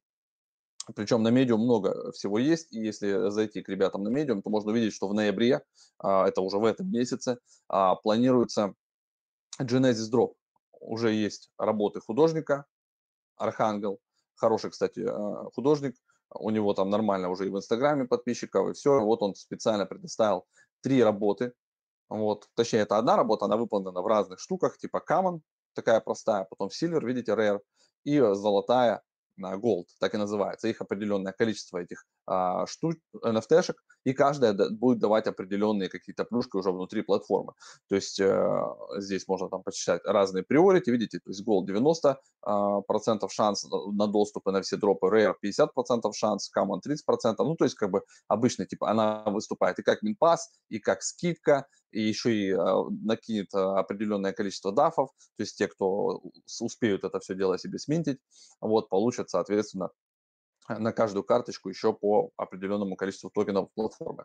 Причем 0.94 1.24
на 1.24 1.28
Medium 1.28 1.56
много 1.56 2.12
всего 2.12 2.38
есть, 2.38 2.72
и 2.72 2.78
если 2.78 3.30
зайти 3.30 3.62
к 3.62 3.68
ребятам 3.68 4.04
на 4.04 4.08
Medium, 4.08 4.40
то 4.42 4.50
можно 4.50 4.70
увидеть, 4.70 4.94
что 4.94 5.08
в 5.08 5.14
ноябре, 5.14 5.62
а, 5.98 6.28
это 6.28 6.42
уже 6.42 6.58
в 6.58 6.64
этом 6.64 6.92
месяце, 6.92 7.38
а, 7.68 7.96
планируется 7.96 8.74
Genesis 9.60 10.10
Drop. 10.12 10.34
Уже 10.80 11.12
есть 11.12 11.50
работы 11.58 12.00
художника, 12.00 12.66
Архангел, 13.36 14.00
хороший, 14.34 14.70
кстати, 14.70 15.06
художник, 15.54 15.96
у 16.34 16.50
него 16.50 16.74
там 16.74 16.90
нормально 16.90 17.28
уже 17.28 17.46
и 17.46 17.50
в 17.50 17.56
Инстаграме 17.56 18.06
подписчиков, 18.06 18.70
и 18.70 18.72
все. 18.72 19.00
Вот 19.00 19.22
он 19.22 19.34
специально 19.34 19.86
предоставил 19.86 20.46
три 20.80 21.02
работы. 21.02 21.52
Вот, 22.08 22.48
точнее, 22.54 22.80
это 22.80 22.98
одна 22.98 23.16
работа, 23.16 23.44
она 23.44 23.56
выполнена 23.56 24.02
в 24.02 24.06
разных 24.06 24.40
штуках, 24.40 24.76
типа 24.78 25.02
Common, 25.08 25.40
такая 25.74 26.00
простая, 26.00 26.44
потом 26.44 26.68
Silver, 26.68 27.04
видите, 27.04 27.32
Rare, 27.32 27.60
и 28.04 28.18
золотая 28.18 29.02
Gold, 29.40 29.86
так 29.98 30.14
и 30.14 30.18
называется. 30.18 30.68
Их 30.68 30.80
определенное 30.80 31.32
количество 31.32 31.78
этих 31.78 32.04
а, 32.26 32.66
штук, 32.66 32.94
NFT-шек, 33.14 33.74
и 34.04 34.12
каждая 34.12 34.52
будет 34.70 34.98
давать 34.98 35.26
определенные 35.26 35.88
какие-то 35.88 36.24
плюшки 36.24 36.56
уже 36.56 36.70
внутри 36.70 37.02
платформы. 37.02 37.52
То 37.88 37.96
есть 37.96 38.20
э, 38.20 38.62
здесь 38.98 39.26
можно 39.28 39.48
там 39.48 39.62
почитать 39.62 40.02
разные 40.04 40.42
приорити, 40.42 40.90
видите, 40.90 41.18
то 41.18 41.30
есть 41.30 41.46
Gold 41.46 41.66
90% 41.66 42.16
а, 42.42 42.80
процентов 42.82 43.32
шанс 43.32 43.64
на 43.92 44.06
доступ 44.06 44.48
и 44.48 44.50
на 44.52 44.62
все 44.62 44.76
дропы, 44.76 45.06
Rare 45.06 45.34
50% 45.44 46.12
шанс, 46.14 46.50
Common 46.56 46.80
30%, 46.86 47.34
ну 47.38 47.56
то 47.56 47.64
есть 47.64 47.76
как 47.76 47.90
бы 47.90 48.02
обычно 48.28 48.66
типа 48.66 48.90
она 48.90 49.24
выступает 49.26 49.78
и 49.78 49.82
как 49.82 50.02
минпас, 50.02 50.50
и 50.68 50.78
как 50.78 51.02
скидка, 51.02 51.66
и 51.90 52.02
еще 52.02 52.34
и 52.34 52.52
э, 52.52 52.56
накинет 53.02 53.52
определенное 53.54 54.32
количество 54.32 54.72
дафов, 54.72 55.10
то 55.36 55.42
есть 55.42 55.56
те, 55.56 55.68
кто 55.68 56.22
успеют 56.60 57.04
это 57.04 57.20
все 57.20 57.34
дело 57.34 57.58
себе 57.58 57.78
сминтить, 57.78 58.18
вот, 58.60 58.88
получат, 58.88 59.30
соответственно, 59.30 59.90
на 60.68 60.92
каждую 60.92 61.24
карточку 61.24 61.68
еще 61.68 61.92
по 61.92 62.30
определенному 62.36 62.96
количеству 62.96 63.30
токенов 63.30 63.70
платформы. 63.74 64.24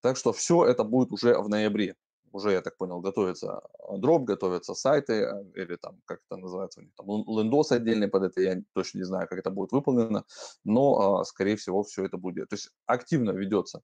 Так 0.00 0.16
что 0.16 0.32
все 0.32 0.66
это 0.66 0.84
будет 0.84 1.12
уже 1.12 1.38
в 1.38 1.48
ноябре. 1.48 1.96
Уже, 2.32 2.50
я 2.50 2.62
так 2.62 2.76
понял, 2.76 3.00
готовится 3.00 3.62
дроп, 3.96 4.24
готовятся 4.24 4.74
сайты, 4.74 5.12
э, 5.12 5.44
или 5.54 5.76
там, 5.76 6.00
как 6.04 6.20
это 6.28 6.36
называется, 6.36 6.80
у 6.80 6.82
них 6.82 6.92
там 6.96 7.06
лендос 7.06 7.70
отдельный 7.70 8.08
под 8.08 8.24
это, 8.24 8.40
я 8.40 8.60
точно 8.72 8.98
не 8.98 9.04
знаю, 9.04 9.28
как 9.28 9.38
это 9.38 9.50
будет 9.50 9.70
выполнено, 9.70 10.24
но, 10.64 11.20
а, 11.20 11.24
скорее 11.24 11.54
всего, 11.54 11.84
все 11.84 12.04
это 12.04 12.16
будет. 12.16 12.48
То 12.48 12.56
есть 12.56 12.70
активно 12.86 13.30
ведется 13.30 13.82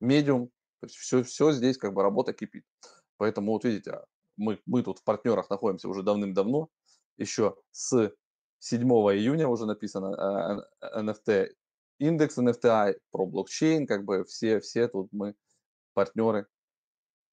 медиум, 0.00 0.48
то 0.80 0.86
есть 0.86 0.96
все, 0.96 1.22
все 1.22 1.52
здесь 1.52 1.78
как 1.78 1.94
бы 1.94 2.02
работа 2.02 2.34
кипит. 2.34 2.64
Поэтому 3.16 3.52
вот 3.52 3.64
видите, 3.64 4.00
мы, 4.36 4.60
мы 4.66 4.82
тут 4.82 4.98
в 4.98 5.02
партнерах 5.04 5.48
находимся 5.48 5.88
уже 5.88 6.02
давным-давно, 6.02 6.68
еще 7.16 7.56
с 7.70 8.12
7 8.64 8.80
июня 8.88 9.46
уже 9.46 9.66
написано 9.66 10.66
NFT, 10.80 11.28
э, 11.28 11.48
индекс 11.98 12.38
NFTI 12.38 12.94
про 13.10 13.26
блокчейн, 13.26 13.86
как 13.86 14.04
бы 14.04 14.24
все, 14.24 14.58
все 14.60 14.88
тут 14.88 15.12
мы 15.12 15.34
партнеры 15.92 16.46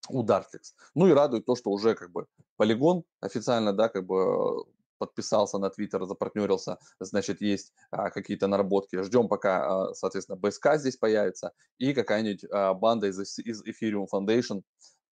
у 0.10 0.26
Dartlex. 0.26 0.74
Ну 0.94 1.08
и 1.08 1.14
радует 1.14 1.46
то, 1.46 1.56
что 1.56 1.72
уже 1.72 1.96
как 1.96 2.12
бы 2.12 2.28
полигон 2.58 3.06
официально, 3.22 3.72
да, 3.72 3.88
как 3.88 4.06
бы 4.06 4.66
подписался 4.98 5.58
на 5.58 5.70
Твиттер, 5.70 6.04
запартнерился, 6.04 6.78
значит, 7.00 7.40
есть 7.42 7.74
а, 7.92 8.10
какие-то 8.10 8.48
наработки. 8.48 9.02
Ждем, 9.02 9.30
пока, 9.30 9.86
а, 9.86 9.94
соответственно, 9.94 10.38
БСК 10.38 10.76
здесь 10.76 10.98
появится 10.98 11.54
и 11.78 11.94
какая-нибудь 11.94 12.46
а, 12.52 12.74
банда 12.74 13.08
из, 13.08 13.40
из 13.40 13.64
Ethereum 13.64 14.06
Foundation 14.14 14.64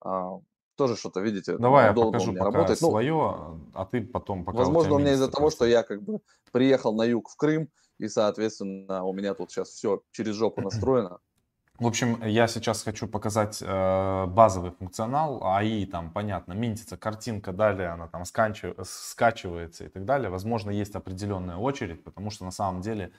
а, 0.02 0.42
тоже 0.80 0.96
что-то, 0.96 1.20
видите, 1.20 1.58
Давай 1.58 1.88
я 1.88 1.94
покажу 1.94 2.32
пока 2.32 2.46
работает. 2.46 2.82
Ну, 2.82 2.90
свое, 2.90 3.60
а 3.74 3.86
ты 3.86 4.02
потом 4.02 4.46
пока 4.46 4.60
Возможно, 4.60 4.94
у, 4.94 4.96
у 4.96 5.00
меня 5.00 5.12
из-за 5.12 5.30
того, 5.30 5.50
что 5.50 5.66
я 5.66 5.84
как 5.84 6.02
бы 6.02 6.22
приехал 6.54 6.96
на 6.96 7.04
юг 7.04 7.30
в 7.30 7.36
Крым, 7.36 7.68
и, 7.98 8.08
соответственно, 8.08 9.04
у 9.04 9.12
меня 9.12 9.34
тут 9.34 9.52
сейчас 9.52 9.70
все 9.70 10.02
через 10.12 10.36
жопу 10.36 10.62
настроено. 10.62 11.20
В 11.80 11.88
общем, 11.88 12.24
я 12.26 12.48
сейчас 12.48 12.84
хочу 12.84 13.08
показать 13.08 13.62
э, 13.62 14.26
базовый 14.28 14.72
функционал. 14.72 15.42
АИ 15.44 15.86
там, 15.86 16.12
понятно, 16.12 16.54
минтится 16.54 16.96
картинка, 16.96 17.52
далее 17.52 17.90
она 17.90 18.08
там 18.08 18.24
скачивается 18.26 19.86
и 19.86 19.88
так 19.90 20.06
далее. 20.06 20.30
Возможно, 20.30 20.72
есть 20.72 20.96
определенная 20.96 21.58
очередь, 21.58 22.04
потому 22.04 22.32
что 22.32 22.46
на 22.46 22.52
самом 22.52 22.82
деле 22.82 23.06
э, 23.06 23.12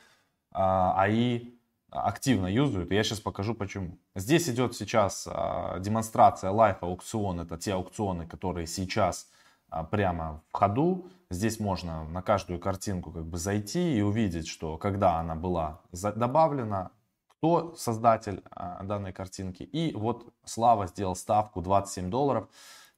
АИ 0.52 1.52
активно 1.90 2.46
юзают. 2.46 2.90
И 2.90 2.94
я 2.94 3.02
сейчас 3.04 3.20
покажу 3.20 3.54
почему. 3.54 3.98
Здесь 4.14 4.48
идет 4.48 4.74
сейчас 4.74 5.28
а, 5.30 5.78
демонстрация 5.78 6.50
лайф 6.50 6.82
аукцион. 6.82 7.40
Это 7.40 7.58
те 7.58 7.74
аукционы, 7.74 8.26
которые 8.26 8.66
сейчас 8.66 9.28
а, 9.68 9.84
прямо 9.84 10.42
в 10.48 10.56
ходу. 10.56 11.06
Здесь 11.30 11.60
можно 11.60 12.04
на 12.04 12.22
каждую 12.22 12.60
картинку 12.60 13.10
как 13.10 13.26
бы 13.26 13.38
зайти 13.38 13.96
и 13.96 14.00
увидеть, 14.02 14.48
что 14.48 14.78
когда 14.78 15.18
она 15.18 15.34
была 15.34 15.80
добавлена, 15.92 16.90
кто 17.28 17.74
создатель 17.76 18.42
а, 18.50 18.82
данной 18.84 19.12
картинки. 19.12 19.62
И 19.62 19.94
вот 19.94 20.32
Слава 20.44 20.86
сделал 20.86 21.16
ставку 21.16 21.60
27 21.60 22.10
долларов. 22.10 22.48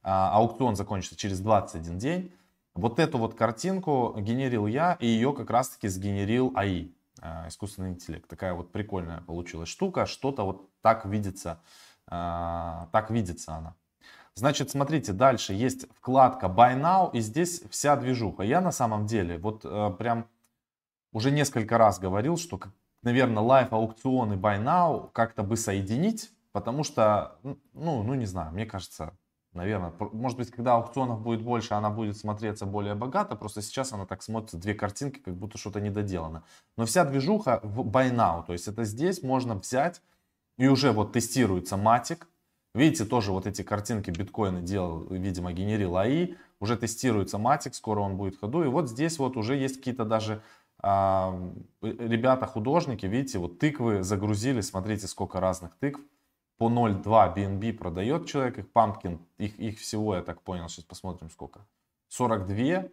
Аукцион 0.01 0.75
закончится 0.75 1.15
через 1.15 1.39
21 1.39 1.97
день. 1.97 2.33
Вот 2.73 2.99
эту 2.99 3.17
вот 3.19 3.35
картинку 3.35 4.13
генерил 4.17 4.67
я, 4.67 4.97
и 4.99 5.07
ее 5.07 5.31
как 5.31 5.49
раз 5.49 5.69
таки 5.69 5.87
сгенерил 5.87 6.51
АИ. 6.55 6.89
А, 7.25 7.47
искусственный 7.47 7.91
интеллект. 7.91 8.27
Такая 8.27 8.53
вот 8.53 8.73
прикольная 8.73 9.21
получилась 9.21 9.69
штука, 9.69 10.05
что-то 10.05 10.43
вот 10.43 10.69
так 10.81 11.05
видится, 11.05 11.61
а, 12.05 12.89
так 12.91 13.11
видится 13.11 13.55
она. 13.55 13.75
Значит, 14.35 14.71
смотрите, 14.71 15.13
дальше 15.13 15.53
есть 15.53 15.89
вкладка 15.93 16.47
Buy 16.47 16.75
Now, 16.75 17.11
и 17.13 17.21
здесь 17.21 17.61
вся 17.69 17.95
движуха. 17.95 18.43
Я 18.43 18.59
на 18.59 18.73
самом 18.73 19.05
деле 19.05 19.37
вот 19.37 19.63
э, 19.63 19.91
прям 19.97 20.27
уже 21.13 21.31
несколько 21.31 21.77
раз 21.77 21.99
говорил, 21.99 22.35
что, 22.35 22.59
наверное, 23.03 23.43
лайф 23.43 23.71
аукционы 23.71 24.33
Buy 24.33 24.61
Now 24.61 25.11
как-то 25.13 25.43
бы 25.43 25.55
соединить, 25.55 26.31
потому 26.51 26.83
что, 26.83 27.37
ну, 27.43 27.57
ну 28.03 28.13
не 28.15 28.25
знаю, 28.25 28.51
мне 28.51 28.65
кажется, 28.65 29.15
наверное, 29.53 29.93
может 30.11 30.37
быть, 30.37 30.51
когда 30.51 30.75
аукционов 30.75 31.21
будет 31.21 31.41
больше, 31.41 31.73
она 31.73 31.89
будет 31.89 32.17
смотреться 32.17 32.65
более 32.65 32.95
богато, 32.95 33.35
просто 33.35 33.61
сейчас 33.61 33.93
она 33.93 34.05
так 34.05 34.23
смотрится, 34.23 34.57
две 34.57 34.73
картинки, 34.73 35.19
как 35.19 35.35
будто 35.35 35.57
что-то 35.57 35.79
недоделано. 35.79 36.43
Но 36.77 36.85
вся 36.85 37.05
движуха 37.05 37.59
в 37.63 37.81
buy 37.81 38.13
now, 38.13 38.45
то 38.45 38.53
есть 38.53 38.67
это 38.67 38.83
здесь 38.83 39.23
можно 39.23 39.55
взять, 39.55 40.01
и 40.57 40.67
уже 40.67 40.91
вот 40.91 41.13
тестируется 41.13 41.77
матик, 41.77 42.27
видите, 42.73 43.05
тоже 43.05 43.31
вот 43.31 43.47
эти 43.47 43.61
картинки 43.61 44.11
биткоина 44.11 44.61
делал, 44.61 45.05
видимо, 45.09 45.53
генерил 45.53 45.97
АИ, 45.97 46.35
уже 46.59 46.77
тестируется 46.77 47.37
матик, 47.37 47.75
скоро 47.75 48.01
он 48.01 48.17
будет 48.17 48.35
в 48.35 48.39
ходу, 48.39 48.63
и 48.63 48.67
вот 48.67 48.89
здесь 48.89 49.19
вот 49.19 49.37
уже 49.37 49.55
есть 49.55 49.77
какие-то 49.77 50.05
даже 50.05 50.41
а, 50.85 51.39
ребята, 51.81 52.45
художники, 52.45 53.05
видите, 53.05 53.39
вот 53.39 53.57
тыквы 53.57 54.03
загрузили, 54.03 54.59
смотрите, 54.61 55.07
сколько 55.07 55.39
разных 55.39 55.75
тыкв, 55.77 56.01
по 56.63 56.69
0,2 56.69 57.35
BNB 57.35 57.73
продает 57.73 58.25
человек, 58.25 58.57
их 58.57 58.65
Pumpkin, 58.73 59.19
их, 59.37 59.59
их 59.59 59.79
всего, 59.79 60.15
я 60.15 60.21
так 60.21 60.41
понял, 60.41 60.69
сейчас 60.69 60.85
посмотрим 60.85 61.29
сколько. 61.29 61.65
42, 62.07 62.83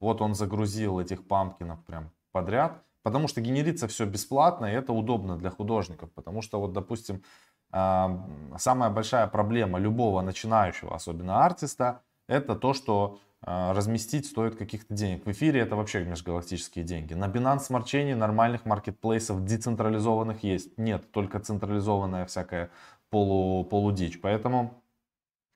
вот 0.00 0.20
он 0.20 0.34
загрузил 0.34 0.98
этих 0.98 1.28
пампкинов 1.28 1.78
прям 1.84 2.10
подряд, 2.32 2.82
потому 3.04 3.28
что 3.28 3.40
генерится 3.40 3.86
все 3.86 4.04
бесплатно, 4.04 4.66
и 4.66 4.72
это 4.72 4.92
удобно 4.92 5.36
для 5.38 5.50
художников, 5.50 6.10
потому 6.12 6.42
что 6.42 6.58
вот, 6.58 6.72
допустим, 6.72 7.22
самая 7.70 8.90
большая 8.90 9.28
проблема 9.28 9.78
любого 9.78 10.22
начинающего, 10.22 10.96
особенно 10.96 11.44
артиста, 11.44 12.02
это 12.26 12.56
то, 12.56 12.74
что 12.74 13.20
а, 13.42 13.72
разместить 13.72 14.26
стоит 14.26 14.56
каких-то 14.56 14.92
денег. 14.92 15.24
В 15.24 15.30
эфире 15.30 15.60
это 15.60 15.74
вообще 15.74 16.04
межгалактические 16.04 16.84
деньги. 16.84 17.14
На 17.14 17.26
Binance 17.26 17.70
Smart 17.70 17.84
Chain 17.84 18.14
нормальных 18.14 18.66
маркетплейсов 18.66 19.44
децентрализованных 19.44 20.42
есть. 20.42 20.76
Нет, 20.76 21.10
только 21.10 21.40
централизованная 21.40 22.26
всякая 22.26 22.70
полу, 23.10 23.64
полудичь. 23.64 24.20
Поэтому 24.20 24.82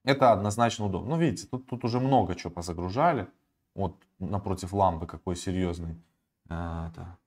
Это 0.05 0.33
однозначно 0.33 0.87
удобно. 0.87 1.17
Ну, 1.17 1.23
видите, 1.23 1.47
тут, 1.49 1.67
тут 1.67 1.85
уже 1.85 2.01
много 2.01 2.35
чего 2.35 2.53
позагружали. 2.53 3.27
Вот 3.75 3.97
напротив 4.19 4.73
лампы 4.75 5.07
какой 5.07 5.37
серьезный. 5.37 5.97
А, 6.49 6.91
это 6.91 7.19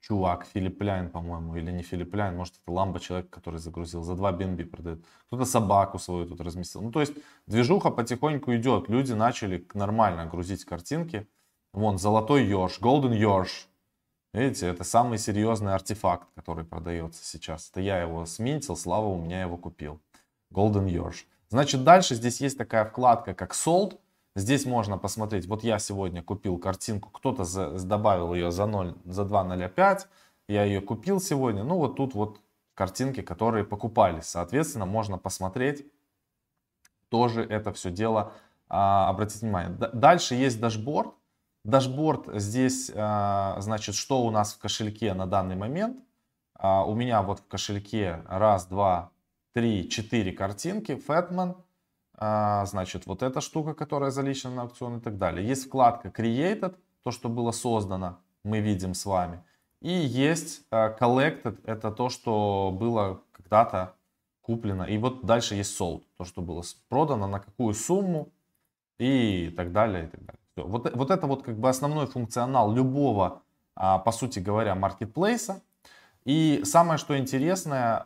чувак, 0.00 0.46
Филипп 0.46 0.82
Ляйн, 0.82 1.10
по-моему, 1.10 1.56
или 1.56 1.72
не 1.72 1.82
Филипп 1.82 2.14
Ляйн, 2.14 2.36
может, 2.36 2.54
это 2.62 2.72
ламба 2.72 3.00
человек, 3.00 3.30
который 3.30 3.58
загрузил, 3.60 4.02
за 4.02 4.14
2 4.14 4.32
BNB 4.32 4.64
продает. 4.64 5.04
Кто-то 5.26 5.44
собаку 5.44 5.98
свою 5.98 6.26
тут 6.26 6.40
разместил. 6.40 6.82
Ну, 6.82 6.92
то 6.92 7.00
есть, 7.00 7.14
движуха 7.46 7.90
потихоньку 7.90 8.54
идет. 8.56 8.88
Люди 8.88 9.12
начали 9.14 9.66
нормально 9.74 10.26
грузить 10.26 10.64
картинки. 10.64 11.28
Вон, 11.72 11.98
золотой 11.98 12.44
еж, 12.44 12.80
golden 12.80 13.14
еж. 13.14 13.67
Видите, 14.32 14.66
это 14.66 14.84
самый 14.84 15.18
серьезный 15.18 15.74
артефакт, 15.74 16.28
который 16.34 16.64
продается 16.64 17.24
сейчас. 17.24 17.70
Это 17.70 17.80
я 17.80 18.00
его 18.00 18.26
сминтил, 18.26 18.76
Слава 18.76 19.06
у 19.06 19.16
меня 19.16 19.40
его 19.40 19.56
купил. 19.56 20.00
Golden 20.52 20.88
еж. 20.88 21.26
Значит, 21.48 21.82
дальше 21.82 22.14
здесь 22.14 22.40
есть 22.40 22.58
такая 22.58 22.84
вкладка, 22.84 23.34
как 23.34 23.52
sold. 23.52 23.98
Здесь 24.36 24.66
можно 24.66 24.98
посмотреть, 24.98 25.46
вот 25.46 25.64
я 25.64 25.78
сегодня 25.80 26.22
купил 26.22 26.58
картинку, 26.58 27.10
кто-то 27.10 27.44
добавил 27.80 28.34
ее 28.34 28.52
за 28.52 28.66
0, 28.66 28.94
за 29.04 29.22
2.05, 29.22 30.06
я 30.46 30.62
ее 30.62 30.80
купил 30.80 31.20
сегодня, 31.20 31.64
ну 31.64 31.76
вот 31.76 31.96
тут 31.96 32.14
вот 32.14 32.40
картинки, 32.74 33.20
которые 33.20 33.64
покупались, 33.64 34.26
соответственно, 34.26 34.86
можно 34.86 35.18
посмотреть 35.18 35.86
тоже 37.08 37.42
это 37.42 37.72
все 37.72 37.90
дело, 37.90 38.32
а, 38.68 39.08
обратить 39.08 39.42
внимание. 39.42 39.70
Дальше 39.92 40.34
есть 40.34 40.60
дашборд, 40.60 41.14
дашборд 41.68 42.28
здесь, 42.40 42.90
а, 42.94 43.56
значит, 43.60 43.94
что 43.94 44.22
у 44.22 44.30
нас 44.30 44.54
в 44.54 44.58
кошельке 44.58 45.12
на 45.12 45.26
данный 45.26 45.54
момент, 45.54 45.98
а, 46.54 46.84
у 46.84 46.94
меня 46.94 47.22
вот 47.22 47.40
в 47.40 47.46
кошельке 47.46 48.22
раз, 48.26 48.66
два, 48.66 49.10
три, 49.52 49.88
четыре 49.88 50.32
картинки, 50.32 50.92
Fatman, 50.92 51.56
а, 52.14 52.64
значит, 52.64 53.06
вот 53.06 53.22
эта 53.22 53.42
штука, 53.42 53.74
которая 53.74 54.10
заличена 54.10 54.54
на 54.54 54.62
аукцион 54.62 54.96
и 54.96 55.00
так 55.00 55.18
далее. 55.18 55.46
Есть 55.46 55.66
вкладка 55.66 56.08
Created, 56.08 56.74
то, 57.04 57.10
что 57.10 57.28
было 57.28 57.52
создано, 57.52 58.18
мы 58.44 58.60
видим 58.60 58.94
с 58.94 59.04
вами. 59.04 59.44
И 59.82 59.92
есть 59.92 60.66
Collected, 60.70 61.60
это 61.64 61.92
то, 61.92 62.08
что 62.08 62.74
было 62.76 63.20
когда-то 63.32 63.94
куплено. 64.40 64.84
И 64.84 64.96
вот 64.96 65.24
дальше 65.24 65.54
есть 65.54 65.78
Sold, 65.78 66.02
то, 66.16 66.24
что 66.24 66.40
было 66.40 66.64
продано, 66.88 67.28
на 67.28 67.38
какую 67.38 67.74
сумму 67.74 68.32
и 68.98 69.52
так 69.56 69.70
далее. 69.72 70.06
И 70.06 70.08
так 70.08 70.24
далее. 70.24 70.47
Все. 70.58 70.66
Вот, 70.66 70.92
вот 70.94 71.10
это 71.10 71.26
вот 71.26 71.42
как 71.42 71.56
бы 71.58 71.68
основной 71.68 72.06
функционал 72.06 72.72
любого, 72.72 73.42
а, 73.76 73.98
по 73.98 74.10
сути 74.12 74.40
говоря, 74.40 74.74
маркетплейса. 74.74 75.62
И 76.24 76.62
самое, 76.64 76.98
что 76.98 77.16
интересное, 77.16 78.04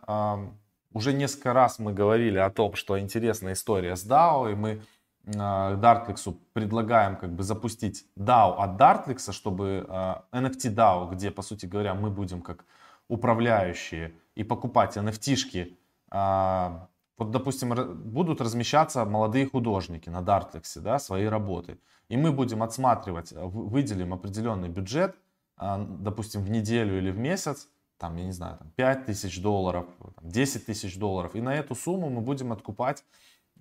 уже 0.93 1.13
несколько 1.13 1.53
раз 1.55 1.79
мы 1.79 1.93
говорили 1.93 2.39
о 2.39 2.51
том, 2.51 2.75
что 2.75 2.99
интересная 3.01 3.55
история 3.55 3.97
с 3.97 4.07
DAO, 4.07 4.53
и 4.53 4.55
мы 4.55 4.83
э, 5.25 6.37
предлагаем 6.53 7.17
как 7.17 7.33
бы 7.33 7.43
запустить 7.43 8.05
DAO 8.17 8.57
от 8.59 8.81
Dartlix, 8.81 9.33
чтобы 9.33 9.87
NFT 10.31 10.75
DAO, 10.75 11.11
где, 11.11 11.31
по 11.31 11.43
сути 11.43 11.67
говоря, 11.67 11.95
мы 11.95 12.11
будем 12.11 12.43
как 12.43 12.65
управляющие 13.09 14.13
и 14.37 14.45
покупать 14.45 14.97
NFT-шки, 14.97 15.77
а, 16.11 16.89
вот, 17.23 17.31
допустим, 17.31 17.75
будут 18.13 18.41
размещаться 18.41 19.05
молодые 19.05 19.47
художники 19.47 20.09
на 20.09 20.21
Dartlix, 20.21 20.81
да, 20.81 20.99
свои 20.99 21.27
работы, 21.27 21.79
и 22.09 22.17
мы 22.17 22.33
будем 22.33 22.63
отсматривать, 22.63 23.33
выделим 23.33 24.13
определенный 24.13 24.69
бюджет, 24.69 25.17
а, 25.57 25.79
допустим, 25.79 26.43
в 26.43 26.51
неделю 26.51 26.99
или 26.99 27.11
в 27.11 27.19
месяц, 27.19 27.69
там, 27.99 28.17
я 28.17 28.25
не 28.25 28.33
знаю, 28.33 28.59
там 28.59 28.69
5 28.71 29.07
тысяч 29.07 29.41
долларов, 29.41 29.87
10 30.23 30.67
тысяч 30.67 30.99
долларов. 30.99 31.37
И 31.37 31.41
на 31.41 31.55
эту 31.55 31.75
сумму 31.75 32.11
мы 32.11 32.21
будем 32.21 32.53
откупать 32.53 33.05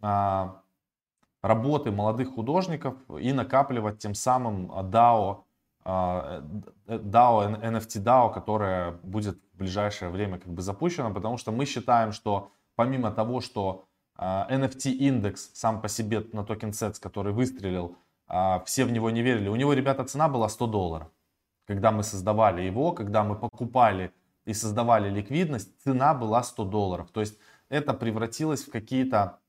а, 0.02 0.62
работы 1.42 1.92
молодых 1.92 2.34
художников 2.34 2.96
и 3.20 3.34
накапливать 3.34 4.00
тем 4.00 4.16
самым 4.16 4.72
DAO, 4.72 5.44
DAO, 5.86 7.62
NFT 7.62 8.04
DAO, 8.04 8.34
которая 8.34 8.92
будет 9.04 9.38
в 9.54 9.58
ближайшее 9.58 10.10
время 10.10 10.40
как 10.40 10.52
бы 10.52 10.62
запущена, 10.62 11.10
потому 11.12 11.38
что 11.38 11.52
мы 11.52 11.66
считаем, 11.66 12.12
что 12.12 12.52
помимо 12.76 13.12
того, 13.12 13.42
что 13.42 13.86
а, 14.16 14.48
NFT 14.50 14.92
индекс 14.92 15.52
сам 15.54 15.82
по 15.82 15.88
себе 15.88 16.26
на 16.34 16.44
токен 16.44 16.70
Sets, 16.70 17.00
который 17.02 17.34
выстрелил, 17.34 17.98
а, 18.28 18.64
все 18.66 18.86
в 18.86 18.92
него 18.92 19.10
не 19.10 19.22
верили. 19.22 19.50
У 19.50 19.56
него, 19.56 19.74
ребята, 19.74 20.04
цена 20.04 20.30
была 20.30 20.48
100 20.50 20.68
долларов. 20.68 21.08
Когда 21.66 21.92
мы 21.92 22.04
создавали 22.04 22.62
его, 22.62 22.92
когда 22.92 23.24
мы 23.24 23.36
покупали 23.36 24.12
и 24.46 24.54
создавали 24.54 25.10
ликвидность, 25.10 25.70
цена 25.84 26.14
была 26.14 26.44
100 26.44 26.66
долларов. 26.66 27.12
То 27.12 27.22
есть 27.22 27.38
это 27.70 27.94
превратилось 27.94 28.64
в 28.64 28.72
какие-то 28.72 29.40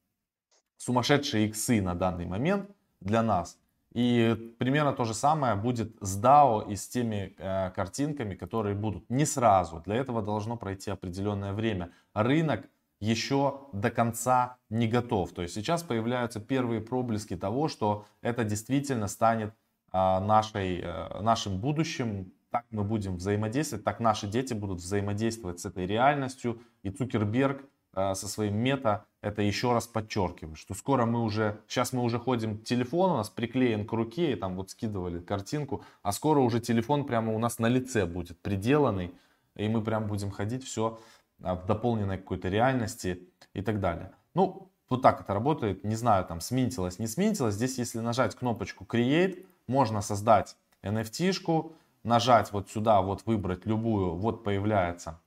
сумасшедшие 0.77 1.47
иксы 1.47 1.81
на 1.81 1.95
данный 1.95 2.27
момент 2.27 2.71
для 3.01 3.23
нас. 3.23 3.59
И 3.93 4.55
примерно 4.59 4.93
то 4.93 5.05
же 5.05 5.13
самое 5.13 5.55
будет 5.55 5.95
с 6.01 6.19
DAO 6.19 6.73
и 6.73 6.77
с 6.77 6.89
теми 6.89 7.35
э, 7.37 7.71
картинками, 7.73 8.35
которые 8.35 8.75
будут 8.75 9.11
не 9.11 9.27
сразу. 9.27 9.83
Для 9.85 9.97
этого 9.97 10.23
должно 10.23 10.57
пройти 10.57 10.91
определенное 10.91 11.53
время. 11.53 11.91
Рынок 12.15 12.67
еще 13.03 13.63
до 13.73 13.91
конца 13.91 14.59
не 14.71 14.87
готов. 14.87 15.33
То 15.33 15.43
есть 15.43 15.55
сейчас 15.55 15.83
появляются 15.83 16.39
первые 16.39 16.81
проблески 16.81 17.37
того, 17.37 17.67
что 17.67 18.07
это 18.21 18.45
действительно 18.45 19.09
станет 19.09 19.51
э, 19.93 19.97
нашей, 19.97 20.81
э, 20.81 21.21
нашим 21.21 21.59
будущим, 21.59 22.33
так 22.51 22.65
мы 22.71 22.85
будем 22.85 23.17
взаимодействовать, 23.17 23.85
так 23.85 23.99
наши 23.99 24.29
дети 24.29 24.55
будут 24.55 24.79
взаимодействовать 24.79 25.59
с 25.59 25.65
этой 25.65 25.85
реальностью. 25.85 26.63
И 26.85 26.91
Цукерберг 26.91 27.65
э, 27.97 28.15
со 28.15 28.29
своим 28.29 28.57
мета 28.59 29.05
это 29.21 29.43
еще 29.43 29.73
раз 29.73 29.89
подчеркивает, 29.89 30.57
что 30.57 30.75
скоро 30.75 31.05
мы 31.05 31.25
уже, 31.25 31.59
сейчас 31.67 31.93
мы 31.93 32.05
уже 32.05 32.21
ходим, 32.21 32.59
телефон 32.59 33.11
у 33.11 33.17
нас 33.17 33.31
приклеен 33.31 33.85
к 33.85 33.93
руке, 33.93 34.33
и 34.33 34.37
там 34.37 34.55
вот 34.55 34.71
скидывали 34.71 35.19
картинку, 35.19 35.83
а 36.05 36.13
скоро 36.13 36.39
уже 36.39 36.61
телефон 36.61 37.05
прямо 37.05 37.35
у 37.35 37.41
нас 37.41 37.59
на 37.59 37.67
лице 37.67 38.07
будет 38.07 38.41
приделанный, 38.43 39.13
и 39.57 39.69
мы 39.69 39.83
прям 39.83 40.07
будем 40.07 40.31
ходить 40.31 40.65
все 40.65 40.87
а, 40.89 41.01
в 41.43 41.67
дополненной 41.67 42.19
какой-то 42.19 42.49
реальности 42.49 43.29
и 43.53 43.63
так 43.63 43.81
далее. 43.81 44.13
Ну, 44.35 44.71
вот 44.89 45.03
так 45.03 45.21
это 45.21 45.35
работает, 45.35 45.85
не 45.85 45.97
знаю, 45.97 46.25
там 46.25 46.41
сминтилось, 46.41 46.99
не 46.99 47.07
сминтилось. 47.07 47.55
Здесь, 47.55 47.79
если 47.79 47.99
нажать 48.01 48.35
кнопочку 48.35 48.85
Create, 48.85 49.47
можно 49.67 50.01
создать 50.01 50.57
NFT-шку, 50.83 51.73
нажать 52.03 52.53
вот 52.53 52.71
сюда, 52.71 53.01
вот 53.03 53.27
выбрать 53.27 53.67
любую, 53.67 54.15
вот 54.15 54.45
появляется 54.45 55.21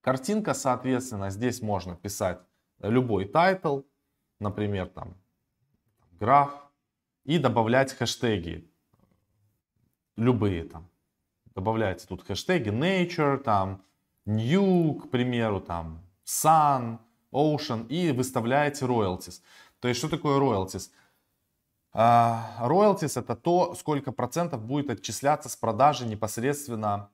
картинка, 0.00 0.54
соответственно, 0.54 1.30
здесь 1.30 1.62
можно 1.62 1.94
писать 1.96 2.38
любой 2.80 3.26
title, 3.26 3.82
например, 4.38 4.88
там, 4.88 5.14
граф, 6.12 6.54
и 7.24 7.38
добавлять 7.38 7.92
хэштеги, 7.92 8.68
любые 10.16 10.64
там. 10.64 10.88
Добавляете 11.54 12.06
тут 12.06 12.22
хэштеги 12.22 12.70
nature, 12.70 13.36
там, 13.38 13.84
new, 14.26 14.94
к 14.94 15.10
примеру, 15.10 15.60
там, 15.60 16.02
sun, 16.24 16.98
ocean, 17.32 17.86
и 17.88 18.12
выставляете 18.12 18.86
royalties. 18.86 19.40
То 19.80 19.88
есть, 19.88 19.98
что 19.98 20.08
такое 20.08 20.38
royalties? 20.38 20.90
Роялтис 21.92 23.16
это 23.16 23.34
то, 23.34 23.74
сколько 23.74 24.12
процентов 24.12 24.62
будет 24.62 24.90
отчисляться 24.90 25.48
с 25.48 25.56
продажи 25.56 26.06
непосредственно 26.06 27.10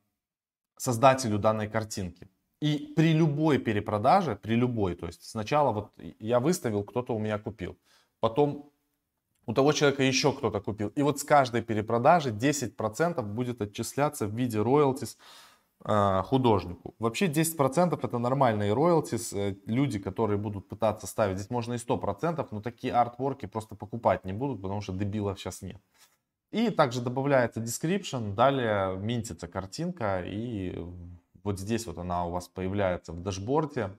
создателю 0.77 1.38
данной 1.38 1.69
картинки. 1.69 2.29
И 2.61 2.92
при 2.97 3.14
любой 3.14 3.59
перепродаже, 3.59 4.37
при 4.37 4.55
любой, 4.55 4.95
то 4.95 5.07
есть 5.07 5.25
сначала 5.25 5.73
вот 5.73 5.92
я 6.19 6.40
выставил, 6.40 6.85
кто-то 6.85 7.14
у 7.14 7.19
меня 7.19 7.38
купил, 7.38 7.77
потом 8.21 8.71
у 9.47 9.55
того 9.55 9.73
человека 9.73 10.03
еще 10.03 10.33
кто-то 10.33 10.61
купил. 10.61 10.88
И 10.88 11.03
вот 11.03 11.21
с 11.21 11.25
каждой 11.25 11.62
перепродажи 11.62 12.31
10% 12.31 13.23
будет 13.23 13.62
отчисляться 13.62 14.27
в 14.27 14.35
виде 14.35 14.61
Э, 14.61 15.14
художнику. 15.84 16.94
Вообще 16.98 17.26
10% 17.26 18.00
это 18.02 18.18
нормальные 18.18 18.72
роялтис. 18.74 19.32
Э, 19.32 19.56
люди, 19.66 19.98
которые 19.98 20.38
будут 20.38 20.68
пытаться 20.68 21.06
ставить, 21.06 21.38
здесь 21.38 21.50
можно 21.50 21.74
и 21.74 21.76
100%, 21.76 22.48
но 22.50 22.60
такие 22.60 22.92
артворки 22.92 23.46
просто 23.46 23.76
покупать 23.76 24.24
не 24.24 24.32
будут, 24.32 24.62
потому 24.62 24.80
что 24.80 24.92
дебилов 24.92 25.38
сейчас 25.38 25.62
нет. 25.62 25.80
И 26.50 26.70
также 26.70 27.02
добавляется 27.02 27.60
description, 27.60 28.34
далее 28.34 28.96
минтится 28.96 29.46
картинка, 29.48 30.22
и 30.24 30.76
вот 31.44 31.60
здесь 31.60 31.86
вот 31.86 31.98
она 31.98 32.24
у 32.24 32.30
вас 32.30 32.48
появляется 32.48 33.12
в 33.12 33.22
дашборде, 33.22 33.96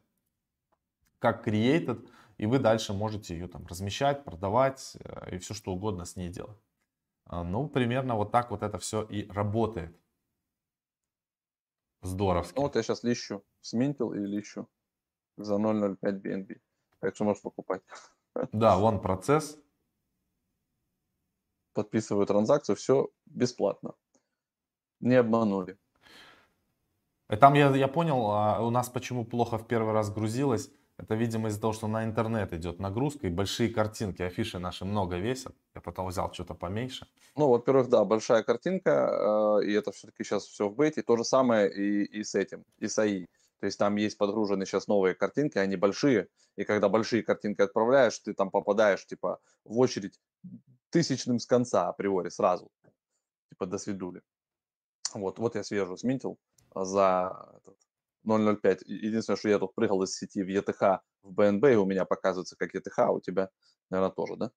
как 1.19 1.47
created, 1.47 2.09
и 2.37 2.47
вы 2.47 2.59
дальше 2.59 2.93
можете 2.93 3.35
ее 3.35 3.47
там 3.47 3.65
размещать, 3.67 4.23
продавать 4.25 4.97
э, 4.99 5.35
и 5.35 5.37
все 5.37 5.53
что 5.53 5.71
угодно 5.73 6.05
с 6.05 6.15
ней 6.15 6.29
делать. 6.29 6.57
Ну, 7.29 7.67
примерно 7.67 8.15
вот 8.15 8.31
так 8.31 8.51
вот 8.51 8.63
это 8.63 8.77
все 8.77 9.03
и 9.03 9.29
работает. 9.29 9.99
Здоровски. 12.07 12.55
Ну, 12.55 12.63
вот 12.63 12.75
я 12.75 12.83
сейчас 12.83 13.03
лищу, 13.03 13.43
сминтил 13.61 14.13
и 14.13 14.19
лищу 14.19 14.67
за 15.37 15.55
0.05 15.55 16.21
BNB. 16.21 16.59
Так 16.99 17.15
что 17.15 17.25
можешь 17.25 17.41
покупать. 17.41 17.81
Да, 18.51 18.77
вон 18.77 19.01
процесс. 19.01 19.57
Подписываю 21.73 22.27
транзакцию, 22.27 22.75
все 22.75 23.09
бесплатно. 23.25 23.95
Не 24.99 25.15
обманули. 25.15 25.77
Там 27.39 27.55
я, 27.55 27.75
я 27.75 27.87
понял, 27.87 28.29
а 28.31 28.61
у 28.61 28.69
нас 28.69 28.89
почему 28.89 29.25
плохо 29.25 29.57
в 29.57 29.67
первый 29.67 29.93
раз 29.93 30.13
грузилось. 30.13 30.71
Это, 30.97 31.13
видимо, 31.13 31.49
из-за 31.49 31.61
того, 31.61 31.73
что 31.73 31.87
на 31.87 32.03
интернет 32.03 32.53
идет 32.53 32.79
нагрузка 32.79 33.27
и 33.27 33.29
большие 33.29 33.69
картинки, 33.69 34.23
афиши 34.23 34.57
наши 34.57 34.83
много 34.83 35.17
весят. 35.17 35.55
Я 35.75 35.81
потом 35.81 36.07
взял 36.07 36.33
что-то 36.33 36.55
поменьше. 36.55 37.07
Ну, 37.35 37.49
во-первых, 37.49 37.89
да, 37.89 38.03
большая 38.03 38.41
картинка, 38.41 39.59
э, 39.61 39.65
и 39.65 39.73
это 39.73 39.91
все-таки 39.91 40.23
сейчас 40.23 40.45
все 40.45 40.67
в 40.67 40.75
бете. 40.75 41.03
То 41.03 41.15
же 41.15 41.23
самое 41.23 41.71
и, 41.71 42.03
и 42.03 42.23
с 42.23 42.33
этим, 42.33 42.65
и 42.79 42.87
с 42.87 42.97
АИ. 42.97 43.27
То 43.59 43.65
есть 43.65 43.77
там 43.77 43.95
есть 43.95 44.17
подгружены 44.17 44.65
сейчас 44.65 44.87
новые 44.87 45.15
картинки, 45.15 45.57
они 45.57 45.75
большие, 45.75 46.27
и 46.55 46.63
когда 46.63 46.89
большие 46.89 47.23
картинки 47.23 47.61
отправляешь, 47.61 48.17
ты 48.19 48.33
там 48.33 48.51
попадаешь, 48.51 49.05
типа, 49.05 49.39
в 49.63 49.79
очередь 49.79 50.19
тысячным 50.89 51.39
с 51.39 51.45
конца 51.45 51.89
априори 51.89 52.29
сразу. 52.29 52.71
Типа, 53.49 53.65
до 53.65 53.77
свидули. 53.77 54.21
Вот, 55.13 55.39
вот 55.39 55.55
я 55.55 55.63
свежую 55.63 55.97
сменил 55.97 56.37
за 56.75 57.51
этот, 57.57 57.77
0.05. 58.27 58.83
Единственное, 58.85 59.37
что 59.37 59.49
я 59.49 59.59
тут 59.59 59.73
прыгал 59.73 60.03
из 60.03 60.15
сети 60.15 60.43
в 60.43 60.47
ETH 60.47 60.99
в 61.23 61.33
BNB, 61.33 61.73
и 61.73 61.75
у 61.75 61.85
меня 61.85 62.05
показывается 62.05 62.55
как 62.57 62.75
ETH, 62.75 62.91
а 62.97 63.11
у 63.11 63.21
тебя, 63.21 63.49
наверное, 63.89 64.13
тоже, 64.13 64.35
да? 64.35 64.51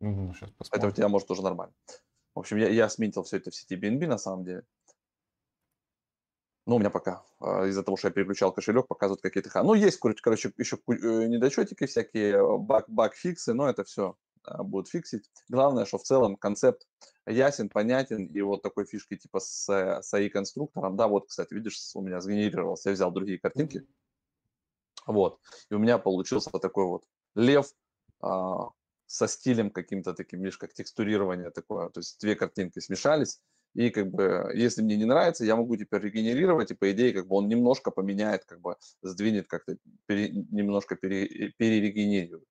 Угу, 0.00 0.34
сейчас 0.34 0.50
посмотрим. 0.50 0.88
У 0.88 0.92
тебя, 0.92 1.08
может, 1.08 1.28
тоже 1.28 1.42
нормально. 1.42 1.74
В 2.34 2.40
общем, 2.40 2.56
я, 2.56 2.68
я 2.68 2.88
сменил 2.88 3.22
все 3.22 3.36
это 3.36 3.50
в 3.50 3.54
сети 3.54 3.76
BNB, 3.76 4.06
на 4.06 4.18
самом 4.18 4.44
деле. 4.44 4.64
Ну, 6.66 6.76
у 6.76 6.78
меня 6.78 6.90
пока 6.90 7.22
а, 7.40 7.66
из-за 7.66 7.82
того, 7.82 7.96
что 7.96 8.08
я 8.08 8.12
переключал 8.14 8.52
кошелек, 8.52 8.86
показывают 8.86 9.20
какие-то. 9.20 9.62
Ну, 9.62 9.74
есть, 9.74 9.98
короче, 9.98 10.52
еще 10.56 10.78
э, 10.88 11.26
недочетики 11.26 11.86
всякие, 11.86 12.58
баг, 12.58 12.88
баг 12.88 13.14
фиксы, 13.14 13.52
но 13.52 13.68
это 13.68 13.84
все 13.84 14.16
будут 14.58 14.88
фиксить. 14.88 15.30
Главное, 15.48 15.84
что 15.84 15.98
в 15.98 16.02
целом 16.02 16.36
концепт 16.36 16.86
ясен, 17.26 17.68
понятен, 17.68 18.26
и 18.26 18.40
вот 18.42 18.62
такой 18.62 18.86
фишки 18.86 19.16
типа 19.16 19.40
с, 19.40 19.68
с 19.68 20.14
AI-конструктором, 20.14 20.96
да, 20.96 21.08
вот, 21.08 21.28
кстати, 21.28 21.54
видишь, 21.54 21.78
у 21.94 22.02
меня 22.02 22.20
сгенерировался, 22.20 22.90
я 22.90 22.94
взял 22.94 23.10
другие 23.10 23.38
картинки, 23.38 23.86
вот, 25.06 25.40
и 25.70 25.74
у 25.74 25.78
меня 25.78 25.98
получился 25.98 26.50
такой 26.50 26.86
вот 26.86 27.04
лев 27.34 27.72
а, 28.20 28.70
со 29.06 29.28
стилем 29.28 29.70
каким-то 29.70 30.14
таким, 30.14 30.40
видишь, 30.40 30.58
как 30.58 30.74
текстурирование 30.74 31.50
такое, 31.50 31.88
то 31.88 32.00
есть 32.00 32.20
две 32.20 32.34
картинки 32.36 32.80
смешались, 32.80 33.40
и 33.74 33.90
как 33.90 34.10
бы, 34.10 34.52
если 34.54 34.82
мне 34.82 34.96
не 34.96 35.04
нравится, 35.04 35.44
я 35.44 35.56
могу 35.56 35.76
теперь 35.76 36.00
регенерировать, 36.00 36.70
и 36.70 36.74
по 36.74 36.90
идее, 36.92 37.12
как 37.12 37.26
бы 37.26 37.36
он 37.36 37.48
немножко 37.48 37.90
поменяет, 37.90 38.44
как 38.44 38.60
бы 38.60 38.76
сдвинет 39.02 39.48
как-то, 39.48 39.76
пере, 40.06 40.30
немножко 40.30 40.94
пере, 40.94 41.52
перерегенерирует. 41.58 42.46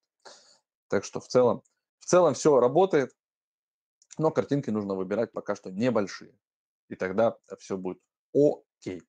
Так 0.90 1.06
что 1.06 1.22
в 1.22 1.28
целом, 1.28 1.64
в 2.04 2.06
целом 2.06 2.34
все 2.34 2.60
работает, 2.60 3.16
но 4.18 4.30
картинки 4.30 4.70
нужно 4.70 4.94
выбирать 4.94 5.32
пока 5.32 5.56
что 5.56 5.72
небольшие. 5.72 6.36
И 6.90 6.96
тогда 6.96 7.38
все 7.60 7.78
будет 7.78 8.00
окей. 8.34 9.02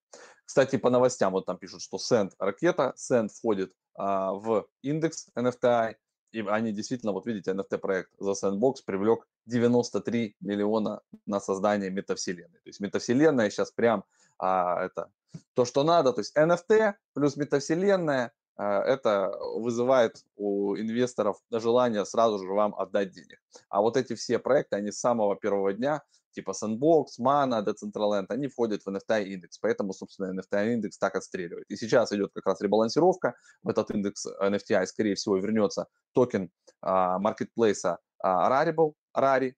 Кстати, 0.44 0.76
по 0.76 0.90
новостям 0.90 1.32
вот 1.32 1.44
там 1.44 1.58
пишут, 1.58 1.82
что 1.82 1.96
Send 1.96 2.30
ракета, 2.38 2.94
Send 2.96 3.30
входит 3.30 3.72
а, 3.96 4.32
в 4.32 4.68
индекс 4.82 5.28
NFTI, 5.36 5.96
и 6.30 6.40
они 6.46 6.70
действительно, 6.72 7.10
вот 7.10 7.26
видите, 7.26 7.50
NFT-проект 7.50 8.12
The 8.20 8.34
Sandbox 8.40 8.76
привлек 8.86 9.26
93 9.46 10.36
миллиона 10.40 11.00
на 11.26 11.40
создание 11.40 11.90
метавселенной. 11.90 12.60
То 12.60 12.68
есть 12.68 12.78
метавселенная 12.78 13.50
сейчас 13.50 13.72
прям 13.72 14.04
а, 14.38 14.84
это 14.84 15.10
то, 15.54 15.64
что 15.64 15.82
надо. 15.82 16.12
То 16.12 16.20
есть 16.20 16.36
NFT 16.36 16.94
плюс 17.12 17.36
метавселенная 17.36 18.26
а, 18.26 18.30
это 18.56 19.32
вызывает 19.56 20.24
у 20.36 20.76
инвесторов 20.76 21.38
желание 21.50 22.04
сразу 22.04 22.38
же 22.38 22.52
вам 22.52 22.74
отдать 22.74 23.10
денег. 23.10 23.40
А 23.68 23.80
вот 23.80 23.96
эти 23.96 24.14
все 24.14 24.38
проекты, 24.38 24.76
они 24.76 24.90
с 24.90 25.00
самого 25.00 25.36
первого 25.36 25.72
дня, 25.72 26.02
типа 26.32 26.52
Sandbox, 26.52 27.20
Mana, 27.20 27.64
Decentraland, 27.64 28.26
они 28.28 28.48
входят 28.48 28.82
в 28.82 28.88
NFT 28.88 29.24
индекс, 29.24 29.58
поэтому, 29.58 29.92
собственно, 29.92 30.38
NFT 30.38 30.74
индекс 30.74 30.98
так 30.98 31.14
отстреливает. 31.14 31.66
И 31.68 31.76
сейчас 31.76 32.12
идет 32.12 32.32
как 32.32 32.46
раз 32.46 32.60
ребалансировка, 32.60 33.34
в 33.62 33.68
этот 33.68 33.90
индекс 33.90 34.26
NFTI, 34.26 34.86
скорее 34.86 35.14
всего, 35.14 35.36
вернется 35.36 35.86
токен 36.12 36.50
маркетплейса 36.82 37.98
Rarible, 38.24 38.94
Rari, 39.16 39.54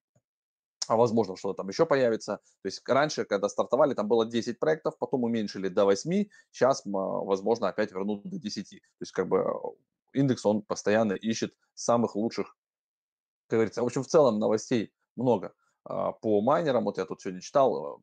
а 0.87 0.95
возможно, 0.95 1.35
что 1.35 1.53
там 1.53 1.67
еще 1.69 1.85
появится. 1.85 2.37
То 2.61 2.67
есть 2.67 2.81
раньше, 2.87 3.25
когда 3.25 3.49
стартовали, 3.49 3.93
там 3.93 4.07
было 4.07 4.25
10 4.25 4.59
проектов, 4.59 4.97
потом 4.97 5.23
уменьшили 5.23 5.67
до 5.67 5.85
8, 5.85 6.25
сейчас, 6.51 6.81
возможно, 6.85 7.67
опять 7.67 7.91
вернут 7.91 8.23
до 8.23 8.39
10. 8.39 8.69
То 8.69 8.77
есть 8.99 9.11
как 9.11 9.27
бы 9.27 9.45
индекс, 10.13 10.45
он 10.45 10.61
постоянно 10.61 11.13
ищет 11.13 11.53
самых 11.73 12.15
лучших, 12.15 12.55
как 13.47 13.57
говорится. 13.57 13.83
В 13.83 13.85
общем, 13.85 14.03
в 14.03 14.07
целом 14.07 14.39
новостей 14.39 14.93
много 15.15 15.53
а, 15.83 16.11
по 16.13 16.41
майнерам. 16.41 16.85
Вот 16.85 16.97
я 16.97 17.05
тут 17.05 17.21
сегодня 17.21 17.41
читал, 17.41 18.01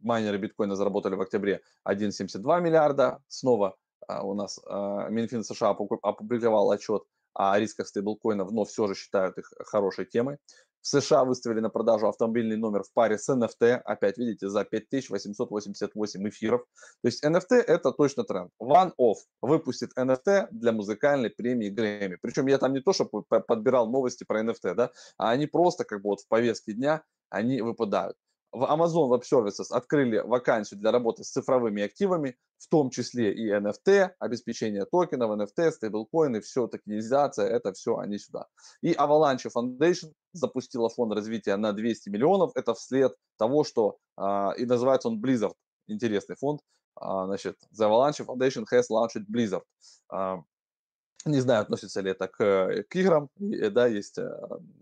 майнеры 0.00 0.38
биткоина 0.38 0.76
заработали 0.76 1.14
в 1.14 1.20
октябре 1.20 1.62
1,72 1.88 2.60
миллиарда. 2.60 3.22
Снова 3.28 3.76
а, 4.06 4.22
у 4.24 4.34
нас 4.34 4.60
а, 4.66 5.08
Минфин 5.08 5.44
США 5.44 5.70
опубликовал 5.70 6.70
отчет 6.70 7.04
о 7.32 7.58
рисках 7.58 7.88
стейблкоинов, 7.88 8.52
но 8.52 8.64
все 8.64 8.86
же 8.86 8.94
считают 8.94 9.38
их 9.38 9.52
хорошей 9.66 10.04
темой. 10.04 10.38
В 10.84 10.86
США 10.86 11.24
выставили 11.24 11.60
на 11.60 11.70
продажу 11.70 12.08
автомобильный 12.08 12.58
номер 12.58 12.82
в 12.82 12.92
паре 12.92 13.16
с 13.16 13.30
NFT, 13.30 13.76
опять 13.86 14.18
видите, 14.18 14.50
за 14.50 14.64
5888 14.64 16.28
эфиров. 16.28 16.60
То 17.00 17.08
есть 17.08 17.24
NFT 17.24 17.54
это 17.54 17.90
точно 17.90 18.24
тренд. 18.24 18.50
One 18.60 18.92
Off 19.00 19.16
выпустит 19.40 19.96
NFT 19.98 20.48
для 20.50 20.72
музыкальной 20.72 21.30
премии 21.30 21.70
Грэмми. 21.70 22.18
Причем 22.20 22.48
я 22.48 22.58
там 22.58 22.74
не 22.74 22.80
то, 22.80 22.92
что 22.92 23.06
подбирал 23.06 23.88
новости 23.88 24.24
про 24.24 24.42
NFT, 24.42 24.74
да, 24.74 24.90
а 25.16 25.30
они 25.30 25.46
просто 25.46 25.84
как 25.84 26.02
бы 26.02 26.10
вот 26.10 26.20
в 26.20 26.28
повестке 26.28 26.74
дня, 26.74 27.02
они 27.30 27.62
выпадают 27.62 28.18
в 28.54 28.62
Amazon 28.64 29.10
Web 29.10 29.22
Services 29.22 29.66
открыли 29.70 30.18
вакансию 30.18 30.78
для 30.78 30.92
работы 30.92 31.24
с 31.24 31.30
цифровыми 31.30 31.82
активами, 31.82 32.36
в 32.58 32.68
том 32.68 32.90
числе 32.90 33.32
и 33.32 33.50
NFT, 33.50 34.12
обеспечение 34.18 34.86
токенов, 34.86 35.32
NFT, 35.32 35.72
стейблкоины, 35.72 36.40
все, 36.40 36.68
токенизация, 36.68 37.48
это 37.48 37.72
все 37.72 37.98
они 37.98 38.18
сюда. 38.18 38.46
И 38.80 38.92
Avalanche 38.92 39.50
Foundation 39.54 40.12
запустила 40.32 40.88
фонд 40.88 41.14
развития 41.14 41.56
на 41.56 41.72
200 41.72 42.08
миллионов. 42.10 42.52
Это 42.54 42.74
вслед 42.74 43.14
того, 43.38 43.64
что 43.64 43.98
а, 44.16 44.52
и 44.56 44.64
называется 44.64 45.08
он 45.08 45.20
Blizzard, 45.20 45.54
интересный 45.88 46.36
фонд. 46.36 46.60
А, 46.94 47.26
значит, 47.26 47.56
The 47.78 47.88
Avalanche 47.88 48.24
Foundation 48.24 48.64
has 48.72 48.84
launched 48.90 49.24
Blizzard. 49.28 49.64
А, 50.08 50.42
не 51.26 51.40
знаю, 51.40 51.62
относится 51.62 52.00
ли 52.02 52.10
это 52.10 52.28
к, 52.28 52.84
к 52.88 52.96
играм, 52.96 53.28
да, 53.38 53.86
есть 53.86 54.18
э, 54.18 54.30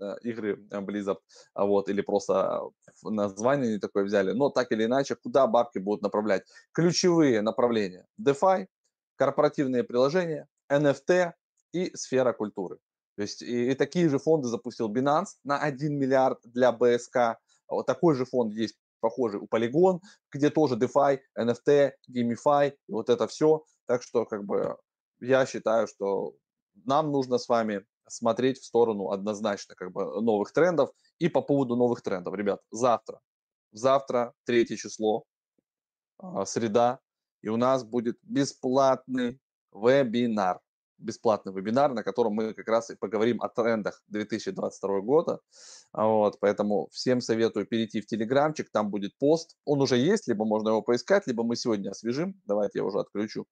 э, 0.01 0.17
игры 0.23 0.57
Blizzard, 0.71 1.19
вот, 1.55 1.89
или 1.89 2.01
просто 2.01 2.63
название 3.05 3.79
такое 3.79 4.05
взяли, 4.05 4.33
но 4.33 4.51
так 4.51 4.73
или 4.73 4.85
иначе, 4.85 5.15
куда 5.17 5.47
бабки 5.47 5.79
будут 5.79 6.03
направлять? 6.03 6.45
Ключевые 6.73 7.43
направления– 7.43 8.07
DeFi, 8.21 8.67
корпоративные 9.17 9.85
приложения, 9.85 10.49
NFT 10.71 11.33
и 11.73 11.97
сфера 11.97 12.33
культуры. 12.33 12.79
То 13.17 13.23
есть 13.23 13.43
и, 13.43 13.71
и 13.71 13.75
такие 13.75 14.09
же 14.09 14.19
фонды 14.19 14.49
запустил 14.49 14.93
Binance 14.93 15.37
на 15.45 15.59
1 15.59 15.99
миллиард 15.99 16.39
для 16.45 16.73
БСК. 16.73 17.39
Вот 17.69 17.87
такой 17.87 18.15
же 18.15 18.25
фонд 18.25 18.53
есть 18.55 18.77
похожий 19.01 19.41
у 19.41 19.47
Polygon, 19.47 20.01
где 20.31 20.51
тоже 20.51 20.77
DeFi, 20.77 21.21
NFT, 21.39 21.93
GameFi, 22.11 22.71
и 22.89 22.93
вот 22.93 23.11
это 23.11 23.27
все. 23.27 23.65
Так 23.87 24.03
что 24.03 24.25
как 24.25 24.45
бы 24.45 24.77
я 25.21 25.45
считаю, 25.47 25.87
что 25.87 26.35
нам 26.85 27.13
нужно 27.13 27.39
с 27.39 27.49
вами 27.49 27.85
смотреть 28.09 28.59
в 28.59 28.65
сторону 28.65 29.11
однозначно 29.11 29.75
как 29.75 29.93
бы 29.93 30.21
новых 30.21 30.53
трендов. 30.53 30.91
И 31.19 31.29
по 31.29 31.43
поводу 31.43 31.77
новых 31.77 32.03
трендов, 32.03 32.35
ребят, 32.35 32.61
завтра, 32.71 33.21
завтра, 33.73 34.33
третье 34.45 34.77
число, 34.77 35.25
а, 36.19 36.45
среда, 36.45 37.01
и 37.43 37.49
у 37.49 37.57
нас 37.57 37.85
будет 37.85 38.19
бесплатный 38.23 39.41
вебинар. 39.73 40.61
Бесплатный 40.99 41.53
вебинар, 41.53 41.93
на 41.93 42.05
котором 42.05 42.35
мы 42.35 42.55
как 42.55 42.69
раз 42.69 42.91
и 42.91 42.95
поговорим 42.95 43.43
о 43.43 43.49
трендах 43.49 44.01
2022 44.07 45.01
года. 45.01 45.41
Вот, 45.93 46.39
поэтому 46.39 46.89
всем 46.93 47.21
советую 47.21 47.67
перейти 47.67 48.01
в 48.01 48.07
Телеграмчик, 48.07 48.71
там 48.71 48.91
будет 48.91 49.19
пост. 49.19 49.57
Он 49.65 49.81
уже 49.81 49.97
есть, 49.97 50.29
либо 50.29 50.45
можно 50.45 50.69
его 50.69 50.83
поискать, 50.83 51.27
либо 51.27 51.43
мы 51.43 51.57
сегодня 51.57 51.91
освежим. 51.91 52.41
Давайте 52.45 52.79
я 52.79 52.85
уже 52.85 53.01
отключу 53.01 53.47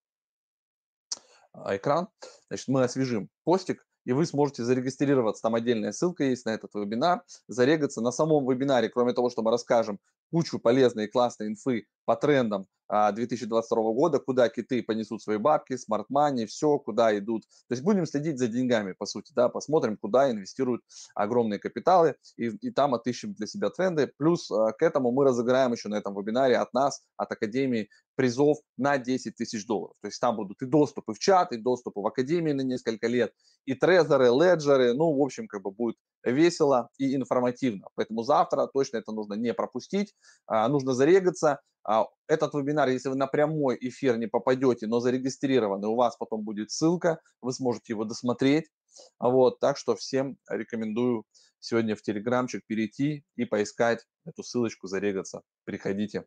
а, 1.53 1.77
экран. 1.77 2.09
Значит, 2.49 2.69
мы 2.69 2.85
освежим 2.85 3.29
постик, 3.43 3.85
и 4.05 4.13
вы 4.13 4.27
сможете 4.27 4.65
зарегистрироваться. 4.65 5.43
Там 5.43 5.55
отдельная 5.55 5.93
ссылка 5.93 6.25
есть 6.25 6.47
на 6.47 6.51
этот 6.51 6.75
вебинар. 6.75 7.23
Зарегаться 7.49 8.01
на 8.01 8.13
самом 8.13 8.49
вебинаре, 8.49 8.89
кроме 8.89 9.13
того, 9.13 9.31
что 9.31 9.43
мы 9.43 9.51
расскажем 9.51 9.99
кучу 10.31 10.59
полезной 10.59 11.05
и 11.05 11.09
классной 11.09 11.49
инфы 11.49 11.87
по 12.05 12.17
трендам 12.17 12.67
2022 12.91 13.79
а, 13.79 13.93
года, 13.93 14.19
куда 14.19 14.49
киты 14.49 14.83
понесут 14.83 15.23
свои 15.23 15.37
бабки, 15.37 15.77
смарт-мани, 15.77 16.47
все, 16.47 16.79
куда 16.79 17.17
идут. 17.17 17.43
То 17.69 17.75
есть 17.75 17.83
будем 17.83 18.05
следить 18.05 18.39
за 18.39 18.49
деньгами, 18.49 18.93
по 18.99 19.07
сути, 19.07 19.33
да, 19.35 19.49
посмотрим, 19.49 19.97
куда 19.97 20.31
инвестируют 20.31 20.83
огромные 21.15 21.61
капиталы, 21.61 22.17
и, 22.37 22.47
и 22.47 22.71
там 22.71 22.95
отыщем 22.95 23.35
для 23.35 23.47
себя 23.47 23.71
тренды. 23.71 24.13
Плюс 24.19 24.51
а, 24.51 24.73
к 24.73 24.83
этому 24.83 25.13
мы 25.13 25.25
разыграем 25.25 25.73
еще 25.73 25.89
на 25.89 25.97
этом 25.97 26.19
вебинаре 26.19 26.57
от 26.57 26.75
нас, 26.75 27.03
от 27.17 27.31
Академии, 27.31 27.89
призов 28.17 28.59
на 28.77 28.99
10 28.99 29.37
тысяч 29.37 29.65
долларов. 29.67 29.95
То 30.03 30.09
есть 30.09 30.21
там 30.21 30.37
будут 30.37 30.61
и 30.61 30.67
доступы 30.67 31.15
в 31.15 31.19
чат, 31.19 31.53
и 31.53 31.57
доступы 31.57 32.01
в 32.01 32.07
Академию 32.07 32.57
на 32.57 32.63
несколько 32.63 33.07
лет, 33.07 33.33
и 33.67 33.75
трезоры, 33.75 34.27
леджеры, 34.27 34.95
ну, 34.95 35.15
в 35.17 35.23
общем, 35.23 35.47
как 35.47 35.63
бы 35.63 35.71
будет 35.71 35.97
весело 36.25 36.89
и 36.99 37.15
информативно. 37.15 37.87
Поэтому 37.95 38.23
завтра 38.25 38.67
точно 38.67 38.99
это 38.99 39.13
нужно 39.13 39.35
не 39.35 39.55
пропустить, 39.55 40.13
а, 40.47 40.69
нужно 40.69 40.93
зарегаться. 40.93 41.61
А, 41.85 42.07
этот 42.27 42.55
вебинар, 42.55 42.89
если 42.89 43.09
вы 43.09 43.17
на 43.17 43.27
прямой 43.27 43.77
эфир 43.81 44.19
не 44.19 44.27
попадете, 44.27 44.87
но 44.87 45.01
зарегистрированы, 45.01 45.89
у 45.89 45.97
вас 45.97 46.17
потом 46.17 46.43
будет 46.43 46.71
ссылка, 46.71 47.21
вы 47.41 47.53
сможете 47.53 47.93
его 47.93 48.05
досмотреть. 48.05 48.71
Вот, 49.19 49.61
так 49.61 49.77
что 49.77 49.97
всем 49.97 50.37
рекомендую 50.49 51.25
сегодня 51.59 51.95
в 51.95 52.03
Телеграмчик 52.03 52.65
перейти 52.67 53.25
и 53.37 53.45
поискать 53.45 54.07
эту 54.25 54.43
ссылочку, 54.43 54.89
зарегаться. 54.89 55.43
Приходите 55.65 56.27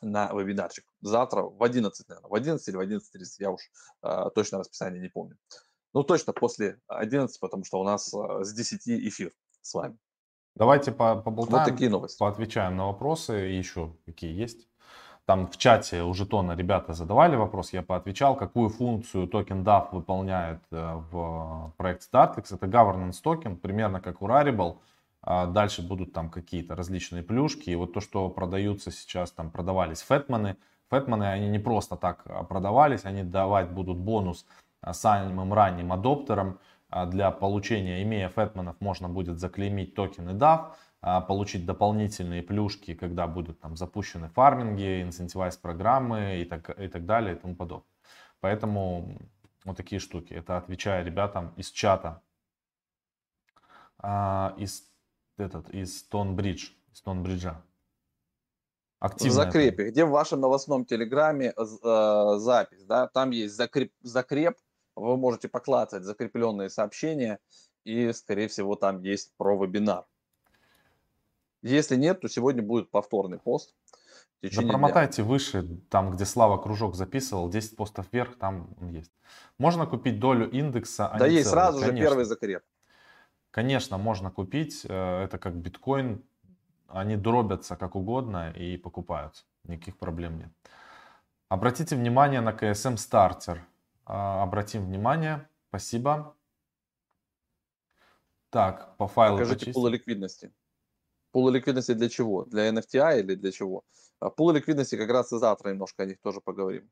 на 0.00 0.32
вебинарчик. 0.32 0.84
Завтра 1.00 1.42
в 1.42 1.62
11, 1.62 2.08
наверное, 2.08 2.28
в 2.28 2.34
11 2.34 2.68
или 2.68 2.76
в 2.76 2.80
11.30, 2.80 3.00
я 3.38 3.50
уж 3.50 3.62
э, 4.02 4.30
точно 4.34 4.58
расписание 4.58 5.00
не 5.00 5.08
помню. 5.08 5.36
Ну, 5.92 6.02
точно 6.04 6.32
после 6.32 6.80
11, 6.86 7.40
потому 7.40 7.64
что 7.64 7.80
у 7.80 7.84
нас 7.84 8.12
э, 8.14 8.44
с 8.44 8.52
10 8.52 8.88
эфир 9.08 9.32
с 9.62 9.74
вами. 9.74 9.98
Давайте 10.58 10.92
по 10.92 11.16
поболтаем, 11.16 11.64
вот 11.64 11.70
такие 11.72 11.88
новости. 11.88 12.18
поотвечаем 12.18 12.76
на 12.76 12.86
вопросы, 12.86 13.32
еще 13.32 13.92
какие 14.06 14.38
есть. 14.38 14.68
Там 15.24 15.46
в 15.46 15.56
чате 15.58 16.02
у 16.02 16.14
жетона 16.14 16.56
ребята 16.56 16.94
задавали 16.94 17.36
вопрос, 17.36 17.72
я 17.74 17.82
поотвечал, 17.82 18.34
какую 18.34 18.70
функцию 18.70 19.28
токен 19.28 19.62
DAF 19.62 19.88
выполняет 19.92 20.60
э, 20.70 21.02
в 21.10 21.74
проекте 21.76 22.08
Startix. 22.10 22.54
Это 22.54 22.66
governance 22.66 23.20
токен, 23.22 23.56
примерно 23.56 24.00
как 24.00 24.22
у 24.22 24.26
Rarible. 24.26 24.78
А 25.22 25.46
дальше 25.46 25.86
будут 25.86 26.12
там 26.12 26.30
какие-то 26.30 26.74
различные 26.74 27.22
плюшки. 27.22 27.70
И 27.70 27.74
вот 27.74 27.92
то, 27.92 28.00
что 28.00 28.30
продаются 28.30 28.90
сейчас, 28.90 29.30
там 29.30 29.50
продавались 29.50 30.00
фетманы. 30.00 30.56
Фетманы, 30.90 31.24
они 31.24 31.48
не 31.48 31.58
просто 31.58 31.96
так 31.96 32.22
а, 32.24 32.44
продавались, 32.44 33.04
они 33.04 33.22
давать 33.22 33.70
будут 33.70 33.98
бонус 33.98 34.46
а, 34.80 34.94
самым 34.94 35.52
ранним 35.52 35.92
адоптерам. 35.92 36.58
Для 37.06 37.30
получения, 37.30 38.02
имея 38.02 38.28
фетманов, 38.28 38.80
можно 38.80 39.08
будет 39.08 39.38
заклеймить 39.38 39.94
токены 39.94 40.30
DAF, 40.30 40.72
получить 41.26 41.66
дополнительные 41.66 42.42
плюшки, 42.42 42.94
когда 42.94 43.26
будут 43.26 43.60
там 43.60 43.76
запущены 43.76 44.28
фарминги, 44.28 45.02
инцентивайз 45.02 45.56
программы 45.56 46.40
и 46.40 46.44
так, 46.44 46.70
и 46.78 46.88
так 46.88 47.04
далее 47.04 47.34
и 47.34 47.38
тому 47.38 47.54
подобное. 47.54 47.88
Поэтому 48.40 49.18
вот 49.64 49.76
такие 49.76 50.00
штуки. 50.00 50.32
Это 50.32 50.56
отвечая 50.56 51.04
ребятам 51.04 51.52
из 51.56 51.70
чата. 51.70 52.22
Из 54.02 54.88
этот, 55.36 55.70
из 55.70 56.00
Стонбридж, 56.00 56.70
Стонбриджа. 56.92 57.62
Активно 59.00 59.30
в 59.30 59.34
закрепе, 59.34 59.84
это. 59.84 59.92
где 59.92 60.04
в 60.04 60.10
вашем 60.10 60.40
новостном 60.40 60.84
телеграме 60.84 61.52
э, 61.56 62.38
запись, 62.38 62.84
да, 62.84 63.06
там 63.06 63.30
есть 63.30 63.54
закреп, 63.54 63.92
закреп, 64.00 64.56
вы 64.98 65.16
можете 65.16 65.48
поклацать 65.48 66.04
закрепленные 66.04 66.70
сообщения, 66.70 67.38
и, 67.84 68.12
скорее 68.12 68.48
всего, 68.48 68.74
там 68.74 69.00
есть 69.02 69.32
про 69.36 69.56
вебинар. 69.56 70.04
Если 71.62 71.96
нет, 71.96 72.20
то 72.20 72.28
сегодня 72.28 72.62
будет 72.62 72.90
повторный 72.90 73.38
пост. 73.38 73.74
Да 74.42 74.62
промотайте 74.62 75.22
дня. 75.22 75.30
выше, 75.30 75.66
там, 75.90 76.12
где 76.12 76.24
Слава 76.24 76.58
кружок 76.58 76.94
записывал, 76.94 77.48
10 77.48 77.76
постов 77.76 78.06
вверх, 78.12 78.36
там 78.36 78.68
он 78.80 78.90
есть. 78.90 79.10
Можно 79.58 79.86
купить 79.86 80.20
долю 80.20 80.48
индекса. 80.48 81.08
А 81.08 81.18
да 81.18 81.26
есть, 81.26 81.48
целый, 81.48 81.52
сразу 81.52 81.80
конечно. 81.80 81.96
же 81.96 82.02
первый 82.02 82.24
закреп. 82.24 82.62
Конечно, 83.50 83.98
можно 83.98 84.30
купить, 84.30 84.86
э, 84.88 85.24
это 85.24 85.38
как 85.38 85.56
биткоин, 85.56 86.22
они 86.86 87.16
дробятся 87.16 87.74
как 87.76 87.96
угодно 87.96 88.52
и 88.52 88.76
покупаются, 88.76 89.44
никаких 89.64 89.98
проблем 89.98 90.38
нет. 90.38 90.50
Обратите 91.48 91.96
внимание 91.96 92.40
на 92.40 92.50
KSM 92.50 92.94
Starter. 92.94 93.58
А, 94.08 94.42
обратим 94.42 94.86
внимание, 94.86 95.46
спасибо. 95.68 96.34
Так, 98.48 98.96
по 98.96 99.06
файлу 99.06 99.36
Покажите 99.36 99.58
почистим. 99.58 99.74
пулы 99.74 99.90
ликвидности. 99.90 100.52
Пулы 101.30 101.52
ликвидности 101.52 101.92
для 101.92 102.08
чего? 102.08 102.46
Для 102.46 102.70
NFTI 102.70 103.20
или 103.20 103.34
для 103.34 103.52
чего? 103.52 103.84
А 104.18 104.30
пулы 104.30 104.54
ликвидности 104.54 104.96
как 104.96 105.10
раз 105.10 105.30
и 105.34 105.38
завтра 105.38 105.70
немножко 105.70 106.02
о 106.02 106.06
них 106.06 106.18
тоже 106.22 106.40
поговорим. 106.40 106.90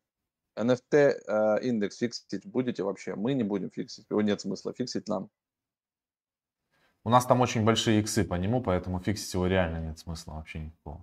NFT 0.59 0.93
э, 0.93 1.61
индекс 1.63 1.97
фиксить 1.97 2.47
будете 2.47 2.83
вообще? 2.83 3.15
Мы 3.15 3.33
не 3.33 3.45
будем 3.45 3.71
фиксить, 3.71 4.07
его 4.11 4.21
нет 4.21 4.43
смысла 4.43 4.75
фиксить 4.75 5.09
нам. 5.09 5.31
У 7.03 7.09
нас 7.09 7.25
там 7.25 7.41
очень 7.41 7.65
большие 7.65 8.01
иксы 8.01 8.25
по 8.25 8.35
нему, 8.35 8.63
поэтому 8.63 9.01
фиксить 9.01 9.33
его 9.33 9.47
реально 9.47 9.79
нет 9.79 9.99
смысла 9.99 10.33
вообще 10.35 10.59
никакого. 10.59 11.03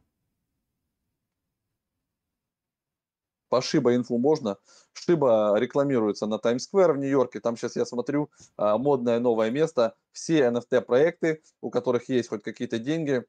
По 3.54 3.62
Шиба 3.62 3.96
инфу 3.96 4.18
можно. 4.18 4.58
Шиба 4.94 5.54
рекламируется 5.60 6.26
на 6.26 6.40
Таймс-сквер 6.40 6.94
в 6.94 6.98
Нью-Йорке. 6.98 7.40
Там 7.40 7.56
сейчас 7.56 7.76
я 7.76 7.86
смотрю 7.86 8.32
а, 8.58 8.80
модное 8.80 9.20
новое 9.20 9.52
место. 9.52 9.94
Все 10.12 10.48
NFT 10.48 10.82
проекты, 10.82 11.44
у 11.62 11.70
которых 11.70 12.10
есть 12.10 12.30
хоть 12.30 12.42
какие-то 12.42 12.80
деньги, 12.80 13.24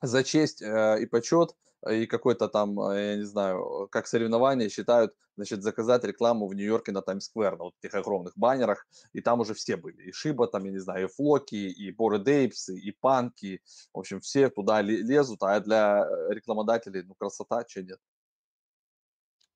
за 0.00 0.24
честь 0.24 0.62
э, 0.62 1.02
и 1.02 1.04
почет 1.04 1.54
и 1.90 2.06
какой-то 2.06 2.48
там, 2.48 2.80
э, 2.80 3.10
я 3.10 3.16
не 3.16 3.24
знаю, 3.24 3.88
как 3.90 4.06
соревнование 4.06 4.68
считают, 4.68 5.14
значит, 5.36 5.62
заказать 5.62 6.04
рекламу 6.04 6.46
в 6.46 6.54
Нью-Йорке 6.54 6.92
на 6.92 7.02
Таймс-сквер, 7.02 7.58
на 7.58 7.64
вот 7.64 7.74
этих 7.82 7.94
огромных 7.94 8.32
баннерах, 8.36 8.86
и 9.12 9.20
там 9.20 9.40
уже 9.40 9.54
все 9.54 9.76
были, 9.76 10.02
и 10.02 10.12
Шиба, 10.12 10.46
там, 10.46 10.64
я 10.64 10.70
не 10.70 10.78
знаю, 10.78 11.06
и 11.06 11.10
Флоки, 11.10 11.54
и 11.54 11.90
Боры 11.90 12.18
Дейпсы, 12.18 12.78
и 12.78 12.92
Панки, 12.92 13.60
в 13.92 13.98
общем, 13.98 14.20
все 14.20 14.48
туда 14.48 14.80
лезут, 14.80 15.42
а 15.42 15.58
для 15.60 16.06
э, 16.06 16.34
рекламодателей, 16.34 17.02
ну, 17.02 17.14
красота, 17.14 17.64
че 17.64 17.82
нет. 17.82 17.98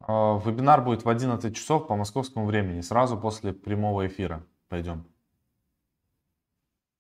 А, 0.01 0.38
вебинар 0.38 0.82
будет 0.82 1.05
в 1.05 1.09
11 1.09 1.55
часов 1.55 1.86
по 1.86 1.97
московскому 1.97 2.47
времени, 2.47 2.80
сразу 2.80 3.18
после 3.18 3.53
прямого 3.53 4.07
эфира. 4.07 4.44
Пойдем. 4.68 5.05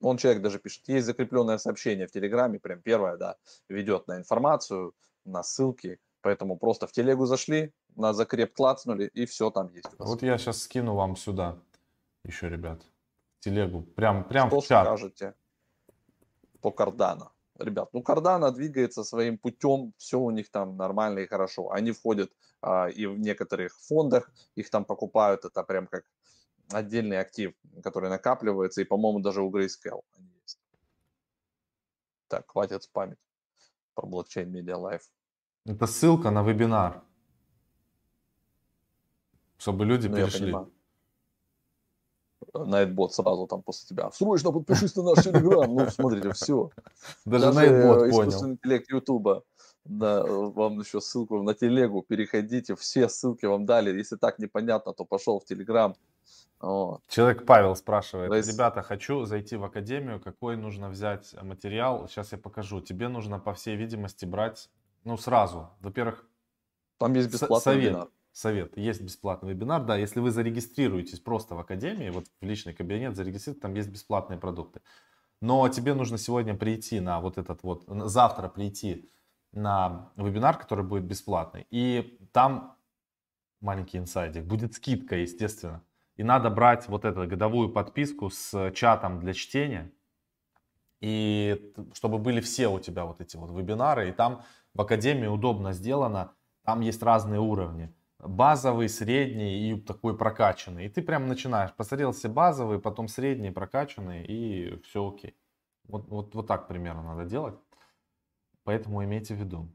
Он 0.00 0.18
человек 0.18 0.42
даже 0.42 0.58
пишет, 0.58 0.88
есть 0.88 1.06
закрепленное 1.06 1.58
сообщение 1.58 2.06
в 2.06 2.12
Телеграме, 2.12 2.58
прям 2.58 2.80
первое, 2.80 3.16
да, 3.16 3.36
ведет 3.68 4.06
на 4.08 4.18
информацию, 4.18 4.94
на 5.24 5.42
ссылки. 5.42 5.98
Поэтому 6.20 6.58
просто 6.58 6.86
в 6.86 6.92
телегу 6.92 7.24
зашли, 7.26 7.72
на 7.94 8.12
закреп 8.12 8.54
клацнули, 8.54 9.06
и 9.14 9.26
все 9.26 9.50
там 9.50 9.68
есть. 9.68 9.86
Вот 9.98 10.22
я 10.22 10.38
сейчас 10.38 10.62
скину 10.62 10.94
вам 10.94 11.16
сюда 11.16 11.56
еще, 12.24 12.48
ребят, 12.48 12.82
телегу. 13.40 13.82
Прям, 13.82 14.24
прям 14.24 14.48
Что 14.48 14.60
в 14.60 14.66
чат. 14.66 14.86
скажете 14.86 15.34
по 16.60 16.72
Кардана? 16.72 17.30
Ребят, 17.58 17.90
ну 17.92 18.02
Кардана 18.02 18.50
двигается 18.50 19.04
своим 19.04 19.38
путем, 19.38 19.94
все 19.96 20.18
у 20.18 20.30
них 20.30 20.50
там 20.50 20.76
нормально 20.76 21.20
и 21.20 21.26
хорошо. 21.26 21.70
Они 21.70 21.92
входят 21.92 22.30
а, 22.30 22.36
и 22.94 23.06
в 23.06 23.18
некоторых 23.18 23.76
фондах, 23.78 24.30
их 24.54 24.70
там 24.70 24.84
покупают, 24.84 25.44
это 25.44 25.62
прям 25.62 25.86
как 25.86 26.04
отдельный 26.72 27.18
актив, 27.18 27.54
который 27.82 28.10
накапливается, 28.10 28.80
и, 28.80 28.84
по-моему, 28.84 29.20
даже 29.20 29.42
у 29.42 29.50
Grayscale 29.50 30.02
они 30.16 30.30
есть. 30.42 30.58
Так, 32.28 32.50
хватит 32.50 32.82
спамить 32.82 33.18
про 33.94 34.06
блокчейн 34.06 34.52
Media 34.54 34.76
Life. 34.76 35.02
Это 35.64 35.86
ссылка 35.86 36.30
на 36.30 36.42
вебинар. 36.42 37.02
Чтобы 39.58 39.84
люди 39.84 40.08
ну, 40.08 40.16
перешли. 40.16 40.54
Найтбот 42.52 43.14
сразу 43.14 43.46
там 43.46 43.62
после 43.62 43.88
тебя. 43.88 44.10
Срочно 44.10 44.52
подпишись 44.52 44.94
на 44.96 45.02
наш 45.02 45.24
Телеграм. 45.24 45.74
Ну, 45.74 45.90
смотрите, 45.90 46.32
все. 46.32 46.70
Даже 47.24 47.52
Найтбот 47.52 47.98
понял. 47.98 48.28
Искусственный 48.28 48.52
интеллект 48.52 48.90
Ютуба. 48.90 49.44
Да, 49.88 50.24
вам 50.24 50.80
еще 50.80 51.00
ссылку 51.00 51.42
на 51.42 51.54
телегу. 51.54 52.02
Переходите. 52.02 52.74
Все 52.74 53.08
ссылки 53.08 53.46
вам 53.46 53.66
дали. 53.66 53.96
Если 53.96 54.16
так 54.16 54.38
непонятно, 54.38 54.92
то 54.92 55.04
пошел 55.04 55.38
в 55.38 55.44
Телеграм. 55.44 55.94
Вот. 56.60 57.02
Человек 57.08 57.44
Павел 57.44 57.76
спрашивает, 57.76 58.32
есть... 58.32 58.52
ребята, 58.52 58.82
хочу 58.82 59.24
зайти 59.24 59.56
в 59.56 59.64
академию, 59.64 60.20
какой 60.20 60.56
нужно 60.56 60.88
взять 60.88 61.34
материал? 61.42 62.08
Сейчас 62.08 62.32
я 62.32 62.38
покажу. 62.38 62.80
Тебе 62.80 63.08
нужно, 63.08 63.38
по 63.38 63.52
всей 63.52 63.76
видимости, 63.76 64.24
брать, 64.24 64.70
ну, 65.04 65.16
сразу. 65.16 65.68
Во-первых, 65.80 66.26
там 66.98 67.12
есть 67.14 67.30
бесплатный 67.30 67.74
совет, 67.74 67.84
вебинар. 67.84 68.08
Совет. 68.32 68.76
Есть 68.78 69.02
бесплатный 69.02 69.50
вебинар, 69.50 69.84
да. 69.84 69.96
Если 69.96 70.20
вы 70.20 70.30
зарегистрируетесь 70.30 71.20
просто 71.20 71.54
в 71.54 71.58
академии, 71.58 72.08
вот 72.08 72.24
в 72.40 72.44
личный 72.44 72.72
кабинет 72.72 73.16
зарегистрируйтесь, 73.16 73.62
там 73.62 73.74
есть 73.74 73.90
бесплатные 73.90 74.38
продукты. 74.38 74.80
Но 75.42 75.68
тебе 75.68 75.92
нужно 75.92 76.16
сегодня 76.16 76.54
прийти 76.54 77.00
на 77.00 77.20
вот 77.20 77.36
этот 77.36 77.62
вот, 77.62 77.84
завтра 77.86 78.48
прийти 78.48 79.10
на 79.56 80.12
вебинар, 80.16 80.58
который 80.58 80.84
будет 80.84 81.04
бесплатный. 81.04 81.66
И 81.70 82.18
там 82.32 82.76
маленький 83.60 83.98
инсайдик. 83.98 84.44
Будет 84.44 84.74
скидка, 84.74 85.16
естественно. 85.16 85.82
И 86.16 86.22
надо 86.22 86.50
брать 86.50 86.88
вот 86.88 87.04
эту 87.04 87.26
годовую 87.26 87.70
подписку 87.70 88.30
с 88.30 88.70
чатом 88.72 89.20
для 89.20 89.32
чтения. 89.32 89.92
И 91.00 91.74
чтобы 91.92 92.18
были 92.18 92.40
все 92.40 92.68
у 92.68 92.78
тебя 92.78 93.04
вот 93.04 93.20
эти 93.20 93.36
вот 93.36 93.50
вебинары. 93.50 94.08
И 94.08 94.12
там 94.12 94.42
в 94.74 94.80
Академии 94.80 95.26
удобно 95.26 95.72
сделано. 95.72 96.32
Там 96.64 96.80
есть 96.80 97.02
разные 97.02 97.40
уровни. 97.40 97.94
Базовый, 98.18 98.88
средний 98.88 99.70
и 99.70 99.80
такой 99.80 100.16
прокачанный. 100.16 100.86
И 100.86 100.88
ты 100.88 101.02
прям 101.02 101.28
начинаешь. 101.28 101.72
Посмотрел 101.74 102.12
все 102.12 102.28
базовые, 102.28 102.80
потом 102.80 103.08
средний, 103.08 103.50
прокачанный 103.50 104.24
и 104.24 104.80
все 104.84 105.06
окей. 105.06 105.36
Вот, 105.84 106.08
вот, 106.08 106.34
вот 106.34 106.46
так 106.46 106.66
примерно 106.66 107.02
надо 107.02 107.24
делать. 107.24 107.54
Поэтому 108.66 109.04
имейте 109.04 109.32
в 109.32 109.38
виду. 109.38 109.68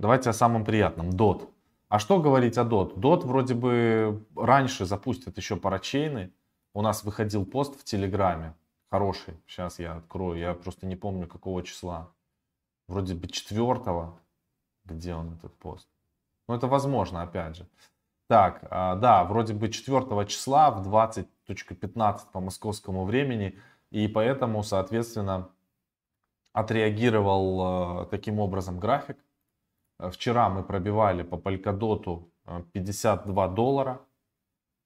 Давайте 0.00 0.30
о 0.30 0.32
самом 0.32 0.64
приятном. 0.64 1.10
DOT. 1.10 1.48
А 1.88 2.00
что 2.00 2.20
говорить 2.20 2.58
о 2.58 2.64
DOT? 2.64 2.96
DOT 2.96 3.26
вроде 3.26 3.54
бы 3.54 4.26
раньше 4.34 4.86
запустят 4.86 5.36
еще 5.36 5.56
парачейны. 5.56 6.32
У 6.74 6.82
нас 6.82 7.04
выходил 7.04 7.46
пост 7.46 7.80
в 7.80 7.84
Телеграме. 7.84 8.56
Хороший. 8.90 9.40
Сейчас 9.46 9.78
я 9.78 9.94
открою. 9.98 10.40
Я 10.40 10.54
просто 10.54 10.86
не 10.86 10.96
помню 10.96 11.28
какого 11.28 11.62
числа. 11.62 12.12
Вроде 12.88 13.14
бы 13.14 13.28
четвертого. 13.28 14.18
Где 14.84 15.14
он 15.14 15.34
этот 15.34 15.56
пост? 15.58 15.88
Ну 16.48 16.56
это 16.56 16.66
возможно, 16.66 17.22
опять 17.22 17.54
же. 17.54 17.68
Так, 18.26 18.66
а, 18.68 18.96
да, 18.96 19.22
вроде 19.22 19.54
бы 19.54 19.68
4 19.68 20.26
числа 20.26 20.72
в 20.72 20.88
20.15 20.88 22.32
по 22.32 22.40
московскому 22.40 23.04
времени. 23.04 23.56
И 23.90 24.08
поэтому, 24.08 24.62
соответственно, 24.62 25.50
отреагировал 26.52 28.02
э, 28.02 28.06
таким 28.06 28.38
образом 28.38 28.78
график. 28.78 29.18
Вчера 29.98 30.48
мы 30.48 30.62
пробивали 30.62 31.22
по 31.22 31.36
Polkadot 31.36 32.30
52 32.72 33.46
э, 33.46 33.54
доллара. 33.54 34.00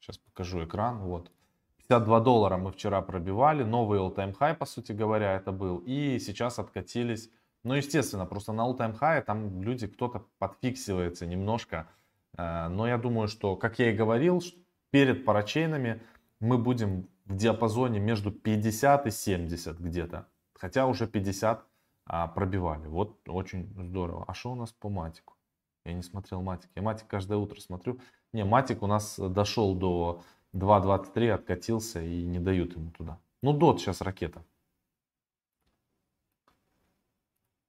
Сейчас 0.01 0.19
покажу 0.19 0.65
экран. 0.65 0.99
Вот. 0.99 1.31
52 1.77 2.21
доллара 2.21 2.57
мы 2.57 2.73
вчера 2.73 3.03
пробивали. 3.03 3.63
Новый 3.63 3.99
all-time 3.99 4.37
high, 4.39 4.55
по 4.55 4.67
сути 4.67 4.93
говоря, 4.93 5.35
это 5.35 5.53
был. 5.53 5.79
И 5.87 6.19
сейчас 6.19 6.59
откатились. 6.59 7.31
Ну, 7.63 7.75
естественно, 7.75 8.27
просто 8.27 8.53
на 8.53 8.63
all-time 8.63 8.99
high 8.99 9.23
там 9.23 9.63
люди, 9.63 9.87
кто-то 9.87 10.27
подфиксивается 10.39 11.27
немножко. 11.27 11.89
Э, 12.37 12.69
но 12.69 12.87
я 12.89 12.99
думаю, 12.99 13.29
что, 13.29 13.57
как 13.57 13.79
я 13.79 13.91
и 13.91 13.97
говорил, 13.97 14.43
перед 14.91 15.25
парачейнами 15.25 16.03
мы 16.41 16.59
будем 16.59 17.09
в 17.25 17.37
диапазоне 17.37 18.01
между 18.01 18.31
50 18.31 19.07
и 19.07 19.11
70 19.11 19.79
где-то. 19.79 20.29
Хотя 20.55 20.87
уже 20.87 21.07
50 21.07 21.67
а, 22.07 22.29
пробивали. 22.29 22.87
Вот 22.87 23.29
очень 23.29 23.73
здорово. 23.77 24.25
А 24.29 24.35
что 24.35 24.53
у 24.53 24.55
нас 24.55 24.73
по 24.73 24.89
матику? 24.89 25.37
Я 25.85 25.95
не 25.95 26.03
смотрел 26.03 26.43
матик. 26.43 26.71
Я 26.75 26.83
матик 26.83 27.07
каждое 27.07 27.39
утро 27.39 27.61
смотрю. 27.61 28.01
Не, 28.33 28.45
матик 28.45 28.83
у 28.83 28.87
нас 28.87 29.19
дошел 29.19 29.75
до 29.75 30.23
2.23, 30.55 31.31
откатился 31.31 32.03
и 32.03 32.25
не 32.25 32.39
дают 32.39 32.75
ему 32.77 32.91
туда. 32.91 33.19
Ну, 33.43 33.53
дот 33.53 33.81
сейчас 33.81 34.01
ракета. 34.01 34.45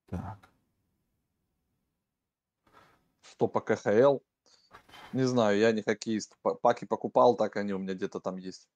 Так. 0.07 0.49
Что 3.21 3.47
по 3.47 3.59
КХЛ? 3.59 4.19
Не 5.13 5.23
знаю, 5.23 5.57
я 5.57 5.71
не 5.71 5.81
хоккеист. 5.81 6.37
Паки 6.61 6.85
покупал, 6.85 7.35
так 7.35 7.57
они 7.57 7.73
у 7.73 7.79
меня 7.79 7.93
где-то 7.93 8.19
там 8.19 8.37
есть. 8.37 8.69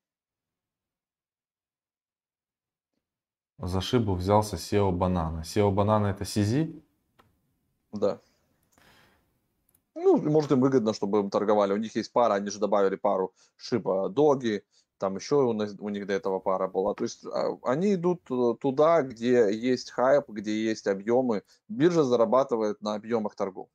За 3.60 3.82
шибу 3.82 4.14
взялся 4.16 4.56
SEO 4.56 4.92
банана. 4.92 5.42
SEO 5.42 5.70
банана 5.72 6.08
это 6.08 6.24
CZ? 6.24 6.82
Да. 7.92 8.22
Ну, 9.96 10.18
может 10.18 10.52
им 10.52 10.62
выгодно, 10.62 10.94
чтобы 10.94 11.30
торговали. 11.30 11.74
У 11.74 11.78
них 11.78 11.96
есть 11.96 12.14
пара, 12.14 12.36
они 12.36 12.50
же 12.50 12.60
добавили 12.60 12.96
пару 12.96 13.34
шиба 13.58 14.08
доги, 14.08 14.64
там 14.98 15.18
еще 15.18 15.36
у, 15.36 15.54
нас, 15.54 15.76
у 15.80 15.90
них 15.90 16.08
до 16.08 16.14
этого 16.14 16.40
пара 16.40 16.70
была. 16.70 16.94
То 16.94 17.04
есть 17.04 17.26
а, 17.26 17.58
они 17.64 17.96
идут 17.96 18.22
э, 18.32 18.56
туда, 18.62 19.02
где 19.02 19.54
есть 19.54 19.92
хайп, 19.92 20.30
где 20.30 20.64
есть 20.64 20.88
объемы. 20.88 21.44
Биржа 21.68 22.04
зарабатывает 22.04 22.82
на 22.82 22.96
объемах 22.96 23.36
торгов. 23.36 23.68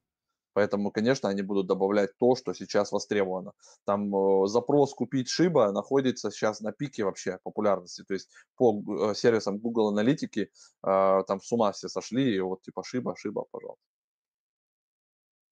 Поэтому, 0.54 0.90
конечно, 0.90 1.28
они 1.28 1.42
будут 1.42 1.66
добавлять 1.66 2.16
то, 2.18 2.36
что 2.36 2.54
сейчас 2.54 2.92
востребовано. 2.92 3.52
Там 3.84 4.14
э, 4.14 4.46
запрос 4.46 4.94
купить 4.94 5.28
шиба 5.28 5.72
находится 5.72 6.30
сейчас 6.30 6.60
на 6.60 6.72
пике 6.72 7.04
вообще 7.04 7.38
популярности. 7.42 8.04
То 8.04 8.14
есть 8.14 8.30
по 8.56 8.80
э, 9.10 9.14
сервисам 9.14 9.58
Google 9.58 9.88
аналитики 9.88 10.50
э, 10.82 11.22
там 11.26 11.40
с 11.40 11.52
ума 11.52 11.72
все 11.72 11.88
сошли, 11.88 12.36
и 12.36 12.40
вот 12.40 12.62
типа 12.62 12.82
шиба, 12.84 13.14
шиба, 13.16 13.44
пожалуйста. 13.50 13.82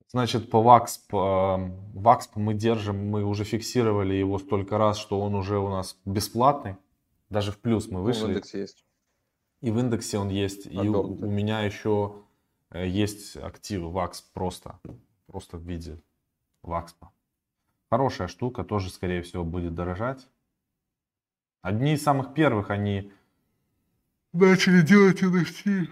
Значит, 0.08 0.50
по 0.50 0.58
VAXP, 0.58 1.00
э, 1.10 1.98
VAXP 1.98 2.28
мы 2.36 2.54
держим, 2.54 3.08
мы 3.08 3.24
уже 3.24 3.44
фиксировали 3.44 4.14
его 4.14 4.38
столько 4.38 4.78
раз, 4.78 4.98
что 4.98 5.20
он 5.20 5.34
уже 5.34 5.58
у 5.58 5.68
нас 5.68 5.96
бесплатный. 6.04 6.76
Даже 7.30 7.50
в 7.50 7.58
плюс 7.58 7.88
мы 7.88 8.02
вышли. 8.02 8.20
Ну, 8.20 8.26
в 8.26 8.30
индексе 8.32 8.60
есть. 8.60 8.84
И 9.62 9.70
в 9.70 9.78
индексе 9.78 10.18
он 10.18 10.28
есть. 10.28 10.66
И 10.66 10.78
у, 10.78 11.00
у 11.00 11.26
меня 11.26 11.62
еще 11.62 12.14
есть 12.72 13.36
активы 13.36 13.90
VAX 13.90 14.22
просто, 14.32 14.80
просто 15.26 15.56
в 15.58 15.62
виде 15.62 16.00
VAXPA. 16.62 17.08
Хорошая 17.90 18.28
штука, 18.28 18.64
тоже, 18.64 18.90
скорее 18.90 19.22
всего, 19.22 19.44
будет 19.44 19.74
дорожать. 19.74 20.28
Одни 21.60 21.94
из 21.94 22.02
самых 22.02 22.34
первых 22.34 22.70
они 22.70 23.12
начали 24.32 24.82
делать 24.82 25.22
NFT. 25.22 25.88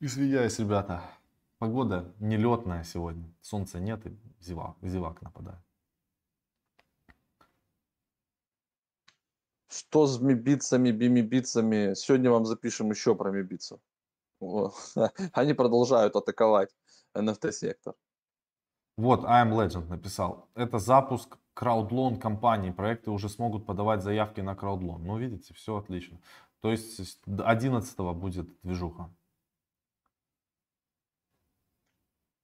Извиняюсь, 0.00 0.58
ребята. 0.58 1.02
Погода 1.58 2.14
нелетная 2.20 2.84
сегодня. 2.84 3.30
Солнца 3.40 3.80
нет 3.80 4.06
и 4.06 4.16
зевак, 4.40 4.76
зевак 4.82 5.20
нападает. 5.20 5.60
Что 9.68 10.06
с 10.06 10.20
мибицами, 10.20 10.90
бимибицами? 10.90 11.94
Сегодня 11.94 12.30
вам 12.30 12.44
запишем 12.44 12.90
еще 12.90 13.14
про 13.14 13.30
мибицев. 13.30 13.78
Они 15.32 15.52
продолжают 15.54 16.16
атаковать 16.16 16.70
NFT-сектор. 17.16 17.94
Вот, 18.96 19.24
I'm 19.24 19.50
Legend 19.52 19.88
написал. 19.88 20.48
Это 20.54 20.78
запуск 20.78 21.38
краудлон 21.54 22.18
компании. 22.18 22.70
Проекты 22.70 23.10
уже 23.10 23.28
смогут 23.28 23.66
подавать 23.66 24.02
заявки 24.02 24.40
на 24.40 24.54
краудлон. 24.54 25.04
Ну, 25.04 25.18
видите, 25.18 25.54
все 25.54 25.76
отлично. 25.76 26.20
То 26.60 26.70
есть 26.70 27.18
11 27.26 27.96
будет 28.14 28.48
движуха. 28.62 29.10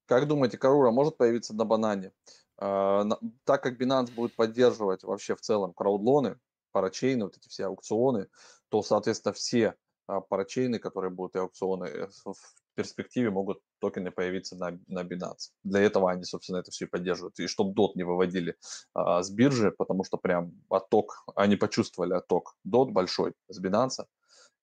Как 0.07 0.28
думаете, 0.28 0.57
Карура 0.57 0.92
может 0.92 1.16
появиться 1.16 1.55
на 1.55 1.64
банане? 1.64 2.12
А, 2.59 3.05
так 3.44 3.62
как 3.62 3.80
Binance 3.80 4.14
будет 4.14 4.34
поддерживать 4.36 5.03
вообще 5.03 5.34
в 5.34 5.40
целом 5.40 5.74
краудлоны, 5.74 6.38
парачейны, 6.72 7.24
вот 7.24 7.36
эти 7.36 7.49
все 7.49 7.66
аукционы, 7.66 8.28
то, 8.68 8.82
соответственно, 8.82 9.32
все 9.32 9.74
парачейны, 10.07 10.79
которые 10.79 11.11
будут 11.11 11.37
и 11.37 11.39
аукционы, 11.39 11.87
э, 11.87 12.09
в 12.25 12.35
перспективе 12.75 13.31
могут 13.31 13.61
токены 13.81 14.11
появиться 14.11 14.57
на, 14.57 14.79
на 14.87 15.03
Binance. 15.03 15.51
Для 15.65 15.81
этого 15.81 16.11
они, 16.11 16.25
собственно, 16.25 16.59
это 16.59 16.71
все 16.71 16.85
и 16.85 16.89
поддерживают. 16.89 17.39
И 17.41 17.47
чтобы 17.47 17.73
DOT 17.73 17.93
не 17.95 18.05
выводили 18.05 18.57
а, 18.95 19.23
с 19.23 19.31
биржи, 19.31 19.71
потому 19.71 20.05
что 20.05 20.19
прям 20.19 20.53
отток, 20.69 21.25
они 21.35 21.57
почувствовали 21.57 22.13
отток 22.13 22.57
DOT 22.67 22.91
большой 22.91 23.35
с 23.49 23.63
Binance 23.63 24.05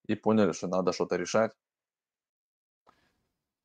и 0.06 0.14
поняли, 0.14 0.52
что 0.52 0.68
надо 0.68 0.92
что-то 0.92 1.16
решать. 1.16 1.52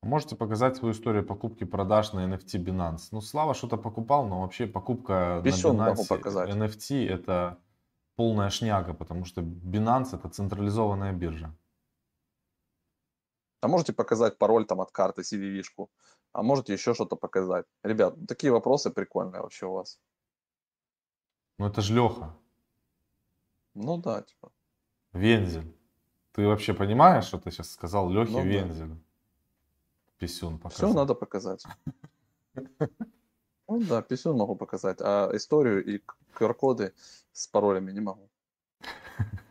Можете 0.02 0.34
показать 0.34 0.76
свою 0.76 0.94
историю 0.94 1.26
покупки 1.26 1.64
продаж 1.64 2.12
на 2.12 2.26
NFT 2.26 2.64
Binance? 2.64 3.08
Ну, 3.12 3.20
Слава 3.20 3.54
что-то 3.54 3.76
покупал, 3.76 4.26
но 4.26 4.40
вообще 4.40 4.66
покупка 4.66 5.42
Писюн 5.44 5.76
на 5.76 5.90
Binance 5.90 6.08
показать. 6.08 6.50
NFT 6.50 7.06
это 7.08 7.58
полная 8.16 8.50
шняга, 8.50 8.94
потому 8.94 9.24
что 9.24 9.42
Binance 9.42 10.14
это 10.14 10.28
централизованная 10.28 11.12
биржа. 11.12 11.54
А 13.60 13.68
можете 13.68 13.92
показать 13.92 14.38
пароль 14.38 14.66
там 14.66 14.80
от 14.80 14.90
карты, 14.90 15.22
CVV-шку? 15.22 15.88
А 16.32 16.42
можете 16.42 16.72
еще 16.72 16.94
что-то 16.94 17.16
показать? 17.16 17.66
Ребят, 17.82 18.14
такие 18.26 18.52
вопросы 18.52 18.90
прикольные 18.90 19.42
вообще 19.42 19.66
у 19.66 19.72
вас. 19.72 20.00
Ну 21.58 21.66
это 21.66 21.82
же 21.82 21.94
Леха. 21.94 22.34
Ну 23.74 23.98
да, 23.98 24.22
типа. 24.22 24.50
Вензель. 25.12 25.76
Ты 26.32 26.46
вообще 26.46 26.72
понимаешь, 26.72 27.24
что 27.24 27.38
ты 27.38 27.50
сейчас 27.50 27.70
сказал 27.70 28.08
Лехе 28.10 28.32
ну, 28.32 28.42
Вензелю? 28.42 28.94
Да. 28.94 29.00
Писюн 30.18 30.58
показать. 30.58 30.88
Все 30.88 30.92
надо 30.92 31.14
показать. 31.14 31.64
Ну 33.68 33.80
да, 33.88 34.02
писюн 34.02 34.36
могу 34.36 34.56
показать, 34.56 35.00
а 35.00 35.30
историю 35.34 35.84
и 35.84 36.02
QR-коды 36.34 36.92
с 37.32 37.46
паролями 37.46 37.92
не 37.92 38.00
могу. 38.00 38.28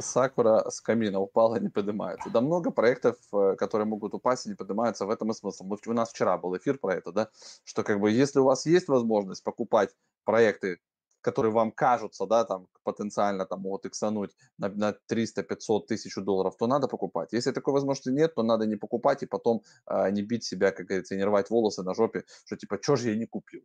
Сакура 0.00 0.68
с 0.70 0.80
камина 0.80 1.20
упала 1.20 1.56
не 1.58 1.68
поднимается. 1.68 2.30
Да 2.30 2.40
много 2.40 2.70
проектов, 2.70 3.16
э, 3.32 3.56
которые 3.56 3.86
могут 3.86 4.14
упасть 4.14 4.46
и 4.46 4.48
не 4.48 4.54
поднимаются, 4.54 5.06
в 5.06 5.10
этом 5.10 5.30
и 5.30 5.34
смысл. 5.34 5.64
Вот 5.64 5.86
у 5.86 5.92
нас 5.92 6.10
вчера 6.10 6.38
был 6.38 6.56
эфир 6.56 6.78
про 6.78 6.94
это, 6.94 7.12
да, 7.12 7.28
что 7.64 7.82
как 7.82 8.00
бы 8.00 8.10
если 8.10 8.40
у 8.40 8.44
вас 8.44 8.66
есть 8.66 8.88
возможность 8.88 9.44
покупать 9.44 9.90
проекты, 10.24 10.78
которые 11.20 11.52
вам 11.52 11.72
кажутся, 11.72 12.26
да, 12.26 12.44
там 12.44 12.66
потенциально 12.82 13.44
там 13.46 13.60
могут 13.60 13.86
иксануть 13.86 14.30
на, 14.58 14.68
на 14.68 14.92
300, 15.06 15.42
500, 15.42 15.86
тысячу 15.86 16.22
долларов, 16.22 16.56
то 16.56 16.66
надо 16.66 16.88
покупать. 16.88 17.32
Если 17.32 17.52
такой 17.52 17.74
возможности 17.74 18.08
нет, 18.08 18.34
то 18.34 18.42
надо 18.42 18.66
не 18.66 18.76
покупать 18.76 19.22
и 19.22 19.26
потом 19.26 19.62
э, 19.86 20.10
не 20.10 20.22
бить 20.22 20.44
себя, 20.44 20.70
как 20.72 20.86
говорится, 20.86 21.16
не 21.16 21.24
рвать 21.24 21.50
волосы 21.50 21.82
на 21.82 21.94
жопе, 21.94 22.24
что 22.44 22.56
типа, 22.56 22.78
что 22.80 22.96
же 22.96 23.10
я 23.10 23.16
не 23.16 23.26
купил. 23.26 23.62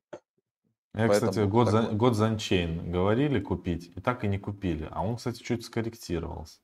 Я, 0.96 1.10
Поэтому 1.10 1.32
кстати, 1.32 1.48
год, 1.50 1.70
за, 1.70 1.82
год 1.82 2.16
Занчейн 2.16 2.90
говорили 2.90 3.42
купить, 3.42 3.92
и 3.98 4.00
так 4.00 4.24
и 4.24 4.30
не 4.30 4.40
купили. 4.40 4.88
А 4.92 5.04
он, 5.04 5.18
кстати, 5.18 5.44
чуть 5.44 5.66
скорректировался. 5.66 6.60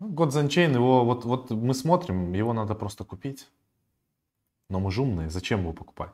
Ну, 0.00 0.08
год 0.08 0.32
Занчейн, 0.32 0.74
его 0.74 1.04
вот, 1.04 1.24
вот 1.24 1.50
мы 1.50 1.74
смотрим, 1.74 2.32
его 2.32 2.52
надо 2.52 2.74
просто 2.74 3.04
купить. 3.04 3.48
Но 4.68 4.80
мы 4.80 4.90
же 4.90 5.02
умные, 5.02 5.30
зачем 5.30 5.60
его 5.60 5.72
покупать? 5.72 6.10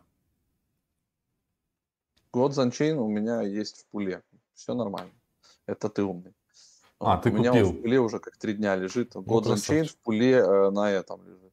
Год 2.34 2.52
Занчейн 2.52 2.98
у 2.98 3.08
меня 3.08 3.40
есть 3.40 3.78
в 3.78 3.86
пуле. 3.86 4.22
Все 4.52 4.74
нормально. 4.74 5.12
Это 5.64 5.88
ты 5.88 6.02
умный. 6.02 6.34
А, 6.98 7.14
вот, 7.14 7.22
ты 7.22 7.30
у 7.30 7.36
купил. 7.36 7.52
меня 7.52 7.64
он 7.64 7.72
в 7.72 7.80
пуле 7.80 7.98
уже 7.98 8.18
как 8.18 8.36
три 8.36 8.52
дня 8.52 8.76
лежит. 8.76 9.14
Год 9.14 9.46
ну, 9.46 9.56
Занчейн 9.56 9.86
в 9.86 9.96
пуле 9.96 10.32
э, 10.32 10.70
на 10.70 10.90
этом 10.90 11.24
лежит. 11.24 11.52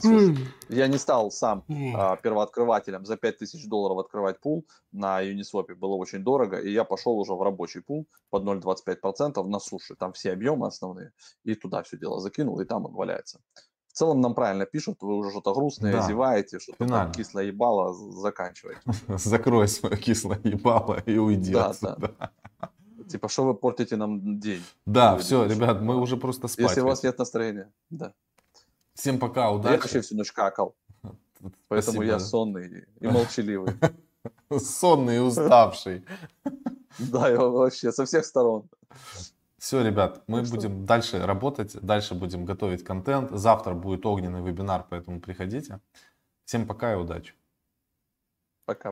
Суше. 0.00 0.36
Я 0.68 0.86
не 0.88 0.98
стал 0.98 1.30
сам 1.30 1.64
а, 1.94 2.16
первооткрывателем 2.16 3.04
за 3.04 3.16
5000 3.16 3.66
долларов 3.66 3.98
открывать 3.98 4.40
пул 4.40 4.66
на 4.92 5.22
Uniswap. 5.22 5.74
Было 5.74 5.94
очень 5.94 6.22
дорого, 6.24 6.58
и 6.58 6.72
я 6.72 6.84
пошел 6.84 7.18
уже 7.18 7.32
в 7.34 7.42
рабочий 7.42 7.80
пул 7.80 8.06
под 8.30 8.44
0,25% 8.44 9.42
на 9.46 9.58
суше. 9.58 9.94
Там 9.96 10.12
все 10.12 10.32
объемы 10.32 10.66
основные. 10.66 11.12
И 11.44 11.54
туда 11.54 11.82
все 11.82 11.96
дело 11.96 12.20
закинул, 12.20 12.60
и 12.60 12.64
там 12.64 12.86
он 12.86 12.94
валяется. 12.94 13.40
В 13.88 13.98
целом 13.98 14.20
нам 14.20 14.34
правильно 14.34 14.66
пишут, 14.66 14.98
вы 15.00 15.16
уже 15.16 15.30
что-то 15.30 15.54
грустное, 15.54 15.92
Да. 15.92 16.02
зеваете, 16.02 16.58
что-то 16.58 16.78
там 16.78 16.88
Финально. 16.88 17.14
кисло 17.14 17.38
ебало, 17.40 17.94
заканчивайте. 17.94 18.80
Закрой 19.08 19.68
свое 19.68 19.96
кислое 19.96 20.38
ебало 20.44 21.00
и 21.06 21.16
уйди 21.16 21.52
Да, 21.52 21.70
отсюда. 21.70 22.30
Типа, 23.08 23.28
что 23.28 23.44
вы 23.44 23.54
портите 23.54 23.96
нам 23.96 24.38
день? 24.40 24.62
Да, 24.84 25.16
все, 25.16 25.46
ребят, 25.46 25.80
мы 25.80 25.94
да. 25.94 26.00
уже 26.00 26.16
просто 26.16 26.48
спать. 26.48 26.66
Если 26.68 26.80
у 26.80 26.86
вас 26.86 27.02
нет 27.04 27.18
настроения. 27.18 27.72
Да. 27.88 28.12
Всем 28.96 29.18
пока, 29.18 29.42
Я 29.44 29.50
удачи. 29.52 29.80
вообще 29.82 30.00
всю 30.00 30.16
ночь 30.16 30.32
какал, 30.32 30.74
поэтому 31.68 31.92
Спасибо. 31.96 32.04
я 32.04 32.18
сонный 32.18 32.86
и 33.00 33.06
молчаливый. 33.06 33.74
Сонный 34.58 35.16
и 35.16 35.20
уставший. 35.20 36.04
Да, 36.98 37.28
я 37.28 37.36
вообще 37.38 37.92
со 37.92 38.06
всех 38.06 38.24
сторон. 38.24 38.70
Все, 39.58 39.82
ребят, 39.82 40.22
мы 40.28 40.42
что- 40.46 40.54
будем 40.54 40.86
дальше 40.86 41.18
работать, 41.26 41.76
дальше 41.82 42.14
будем 42.14 42.46
готовить 42.46 42.84
контент. 42.84 43.30
Завтра 43.32 43.74
будет 43.74 44.06
огненный 44.06 44.40
вебинар, 44.40 44.86
поэтому 44.88 45.20
приходите. 45.20 45.80
Всем 46.46 46.66
пока 46.66 46.94
и 46.94 46.96
удачи. 46.96 47.34